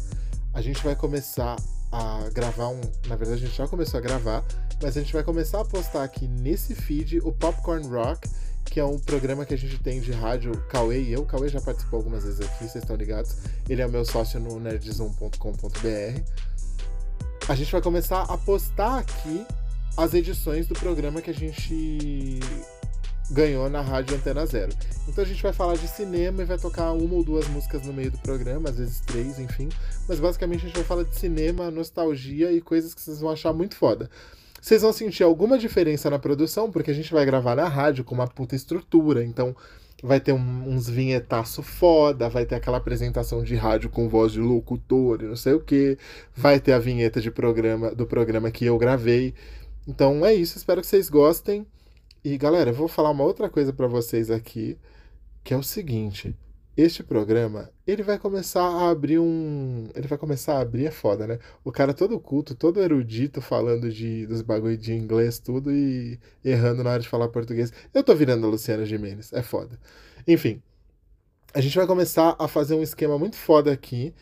a 0.53 0.61
gente 0.61 0.83
vai 0.83 0.97
começar 0.97 1.55
a 1.93 2.29
gravar 2.33 2.67
um. 2.67 2.81
Na 3.07 3.15
verdade, 3.15 3.43
a 3.43 3.47
gente 3.47 3.55
já 3.55 3.69
começou 3.69 3.99
a 3.99 4.01
gravar, 4.01 4.43
mas 4.81 4.97
a 4.97 4.99
gente 4.99 5.13
vai 5.13 5.23
começar 5.23 5.61
a 5.61 5.65
postar 5.65 6.03
aqui 6.03 6.27
nesse 6.27 6.75
feed 6.75 7.19
o 7.19 7.31
Popcorn 7.31 7.87
Rock, 7.87 8.27
que 8.73 8.79
é 8.79 8.83
um 8.83 8.97
programa 8.97 9.45
que 9.45 9.53
a 9.53 9.57
gente 9.57 9.77
tem 9.77 10.01
de 10.01 10.11
rádio, 10.11 10.51
Cauê 10.67 10.99
e 10.99 11.13
eu. 11.13 11.23
Cauê 11.25 11.47
já 11.47 11.61
participou 11.61 11.97
algumas 11.97 12.23
vezes 12.23 12.41
aqui, 12.41 12.67
vocês 12.67 12.83
estão 12.83 12.95
ligados. 12.95 13.37
Ele 13.69 13.83
é 13.83 13.85
o 13.85 13.89
meu 13.89 14.03
sócio 14.03 14.39
no 14.39 14.59
nerdzoom.com.br. 14.59 16.21
A 17.47 17.53
gente 17.53 17.71
vai 17.71 17.83
começar 17.83 18.23
a 18.23 18.35
postar 18.35 18.97
aqui 18.97 19.45
as 19.95 20.15
edições 20.15 20.65
do 20.65 20.73
programa 20.73 21.21
que 21.21 21.29
a 21.29 21.33
gente 21.35 22.39
ganhou 23.29 23.69
na 23.69 23.81
Rádio 23.81 24.15
Antena 24.15 24.43
Zero. 24.47 24.73
Então 25.07 25.23
a 25.23 25.27
gente 25.27 25.43
vai 25.43 25.53
falar 25.53 25.75
de 25.75 25.87
cinema 25.87 26.41
e 26.41 26.45
vai 26.45 26.57
tocar 26.57 26.93
uma 26.93 27.13
ou 27.13 27.23
duas 27.23 27.47
músicas 27.49 27.85
no 27.85 27.93
meio 27.93 28.09
do 28.09 28.17
programa, 28.17 28.71
às 28.71 28.77
vezes 28.79 29.01
três, 29.01 29.37
enfim. 29.37 29.69
Mas 30.09 30.19
basicamente 30.19 30.61
a 30.61 30.67
gente 30.67 30.75
vai 30.77 30.83
falar 30.83 31.03
de 31.03 31.15
cinema, 31.15 31.69
nostalgia 31.69 32.51
e 32.51 32.59
coisas 32.59 32.95
que 32.95 33.01
vocês 33.01 33.19
vão 33.19 33.29
achar 33.29 33.53
muito 33.53 33.75
foda. 33.75 34.09
Vocês 34.63 34.81
vão 34.81 34.93
sentir 34.93 35.23
alguma 35.23 35.57
diferença 35.57 36.09
na 36.09 36.17
produção, 36.17 36.71
porque 36.71 36.89
a 36.89 36.93
gente 36.93 37.11
vai 37.11 37.25
gravar 37.25 37.53
na 37.53 37.67
rádio 37.67 38.05
com 38.05 38.15
uma 38.15 38.29
puta 38.29 38.55
estrutura, 38.55 39.21
então 39.21 39.53
vai 40.01 40.21
ter 40.21 40.31
um, 40.31 40.69
uns 40.69 40.87
vinhetaço 40.87 41.61
foda, 41.61 42.29
vai 42.29 42.45
ter 42.45 42.55
aquela 42.55 42.77
apresentação 42.77 43.43
de 43.43 43.55
rádio 43.55 43.89
com 43.89 44.07
voz 44.07 44.31
de 44.31 44.39
locutor 44.39 45.21
e 45.21 45.25
não 45.25 45.35
sei 45.35 45.51
o 45.51 45.59
que, 45.59 45.97
vai 46.33 46.61
ter 46.61 46.71
a 46.71 46.79
vinheta 46.79 47.19
de 47.19 47.29
programa 47.29 47.93
do 47.93 48.07
programa 48.07 48.49
que 48.51 48.63
eu 48.63 48.77
gravei. 48.77 49.33
Então 49.85 50.25
é 50.25 50.33
isso, 50.33 50.57
espero 50.57 50.79
que 50.79 50.87
vocês 50.87 51.09
gostem. 51.09 51.67
E 52.23 52.37
galera, 52.37 52.69
eu 52.69 52.73
vou 52.73 52.87
falar 52.87 53.09
uma 53.09 53.25
outra 53.25 53.49
coisa 53.49 53.73
para 53.73 53.87
vocês 53.87 54.31
aqui, 54.31 54.77
que 55.43 55.53
é 55.53 55.57
o 55.57 55.63
seguinte: 55.63 56.33
este 56.75 57.03
programa, 57.03 57.69
ele 57.85 58.01
vai 58.01 58.17
começar 58.17 58.63
a 58.63 58.89
abrir 58.89 59.19
um, 59.19 59.89
ele 59.95 60.07
vai 60.07 60.17
começar 60.17 60.55
a 60.57 60.61
abrir 60.61 60.87
é 60.87 60.91
foda, 60.91 61.27
né? 61.27 61.39
O 61.63 61.71
cara 61.71 61.93
todo 61.93 62.19
culto, 62.19 62.55
todo 62.55 62.81
erudito 62.81 63.41
falando 63.41 63.91
de 63.91 64.25
dos 64.25 64.41
bagulho 64.41 64.77
de 64.77 64.93
inglês 64.93 65.37
tudo 65.37 65.71
e 65.71 66.19
errando 66.43 66.83
na 66.83 66.91
hora 66.91 66.99
de 67.01 67.07
falar 67.07 67.27
português. 67.27 67.71
Eu 67.93 68.03
tô 68.03 68.15
virando 68.15 68.47
a 68.47 68.49
Luciana 68.49 68.85
Gimenez, 68.85 69.31
é 69.33 69.43
foda. 69.43 69.79
Enfim, 70.27 70.61
a 71.53 71.61
gente 71.61 71.77
vai 71.77 71.85
começar 71.85 72.35
a 72.39 72.47
fazer 72.47 72.73
um 72.73 72.81
esquema 72.81 73.19
muito 73.19 73.35
foda 73.35 73.71
aqui. 73.71 74.13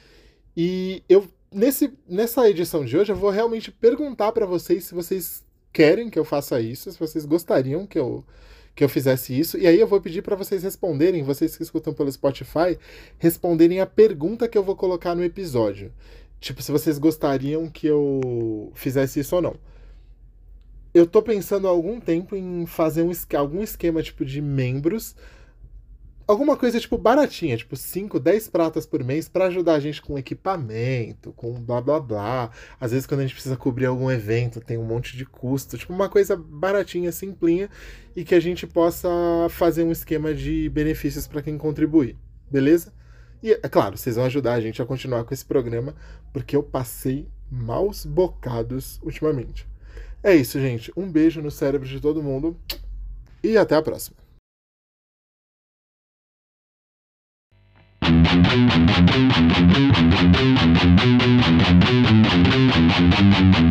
E 0.55 1.03
eu 1.07 1.25
nesse 1.51 1.93
nessa 2.07 2.49
edição 2.49 2.83
de 2.83 2.97
hoje 2.97 3.11
eu 3.13 3.15
vou 3.15 3.29
realmente 3.29 3.71
perguntar 3.71 4.31
para 4.33 4.45
vocês 4.45 4.85
se 4.85 4.93
vocês 4.93 5.45
querem 5.71 6.09
que 6.09 6.19
eu 6.19 6.25
faça 6.25 6.59
isso, 6.59 6.91
se 6.91 6.99
vocês 6.99 7.25
gostariam 7.25 7.87
que 7.87 7.97
eu 7.97 8.25
que 8.75 8.83
eu 8.83 8.89
fizesse 8.89 9.37
isso. 9.37 9.57
E 9.57 9.67
aí 9.67 9.79
eu 9.79 9.87
vou 9.87 10.01
pedir 10.01 10.21
para 10.21 10.35
vocês 10.35 10.63
responderem, 10.63 11.23
vocês 11.23 11.55
que 11.55 11.63
escutam 11.63 11.93
pelo 11.93 12.11
Spotify, 12.11 12.77
responderem 13.17 13.79
a 13.79 13.85
pergunta 13.85 14.47
que 14.47 14.57
eu 14.57 14.63
vou 14.63 14.75
colocar 14.75 15.15
no 15.15 15.23
episódio. 15.23 15.91
Tipo, 16.39 16.61
se 16.61 16.71
vocês 16.71 16.97
gostariam 16.97 17.69
que 17.69 17.87
eu 17.87 18.71
fizesse 18.73 19.19
isso 19.19 19.35
ou 19.35 19.41
não. 19.41 19.55
Eu 20.93 21.05
tô 21.05 21.21
pensando 21.21 21.67
há 21.67 21.69
algum 21.69 21.99
tempo 21.99 22.35
em 22.35 22.65
fazer 22.65 23.03
um, 23.03 23.11
algum 23.37 23.61
esquema 23.61 24.03
tipo 24.03 24.25
de 24.25 24.41
membros 24.41 25.15
alguma 26.31 26.57
coisa, 26.57 26.79
tipo, 26.79 26.97
baratinha, 26.97 27.57
tipo, 27.57 27.75
5, 27.75 28.19
10 28.19 28.47
pratas 28.49 28.85
por 28.85 29.03
mês 29.03 29.27
para 29.27 29.45
ajudar 29.45 29.73
a 29.73 29.79
gente 29.79 30.01
com 30.01 30.17
equipamento, 30.17 31.33
com 31.33 31.53
blá 31.53 31.81
blá 31.81 31.99
blá. 31.99 32.51
Às 32.79 32.91
vezes, 32.91 33.05
quando 33.05 33.19
a 33.19 33.23
gente 33.23 33.33
precisa 33.33 33.57
cobrir 33.57 33.85
algum 33.85 34.09
evento, 34.09 34.59
tem 34.61 34.77
um 34.77 34.85
monte 34.85 35.15
de 35.15 35.25
custo, 35.25 35.77
tipo, 35.77 35.93
uma 35.93 36.09
coisa 36.09 36.35
baratinha, 36.35 37.11
simplinha, 37.11 37.69
e 38.15 38.23
que 38.23 38.33
a 38.33 38.39
gente 38.39 38.65
possa 38.65 39.09
fazer 39.49 39.83
um 39.83 39.91
esquema 39.91 40.33
de 40.33 40.69
benefícios 40.69 41.27
para 41.27 41.41
quem 41.41 41.57
contribuir, 41.57 42.17
beleza? 42.49 42.93
E, 43.43 43.51
é 43.51 43.69
claro, 43.69 43.97
vocês 43.97 44.15
vão 44.15 44.25
ajudar 44.25 44.53
a 44.53 44.61
gente 44.61 44.81
a 44.81 44.85
continuar 44.85 45.23
com 45.23 45.33
esse 45.33 45.45
programa, 45.45 45.95
porque 46.31 46.55
eu 46.55 46.63
passei 46.63 47.27
maus 47.49 48.05
bocados 48.05 48.99
ultimamente. 49.03 49.67
É 50.23 50.35
isso, 50.35 50.59
gente. 50.59 50.91
Um 50.95 51.11
beijo 51.11 51.41
no 51.41 51.49
cérebro 51.49 51.87
de 51.87 51.99
todo 51.99 52.21
mundo 52.21 52.55
e 53.43 53.57
até 53.57 53.75
a 53.75 53.81
próxima. 53.81 54.20
Thank 58.31 58.71
you. 63.65 63.70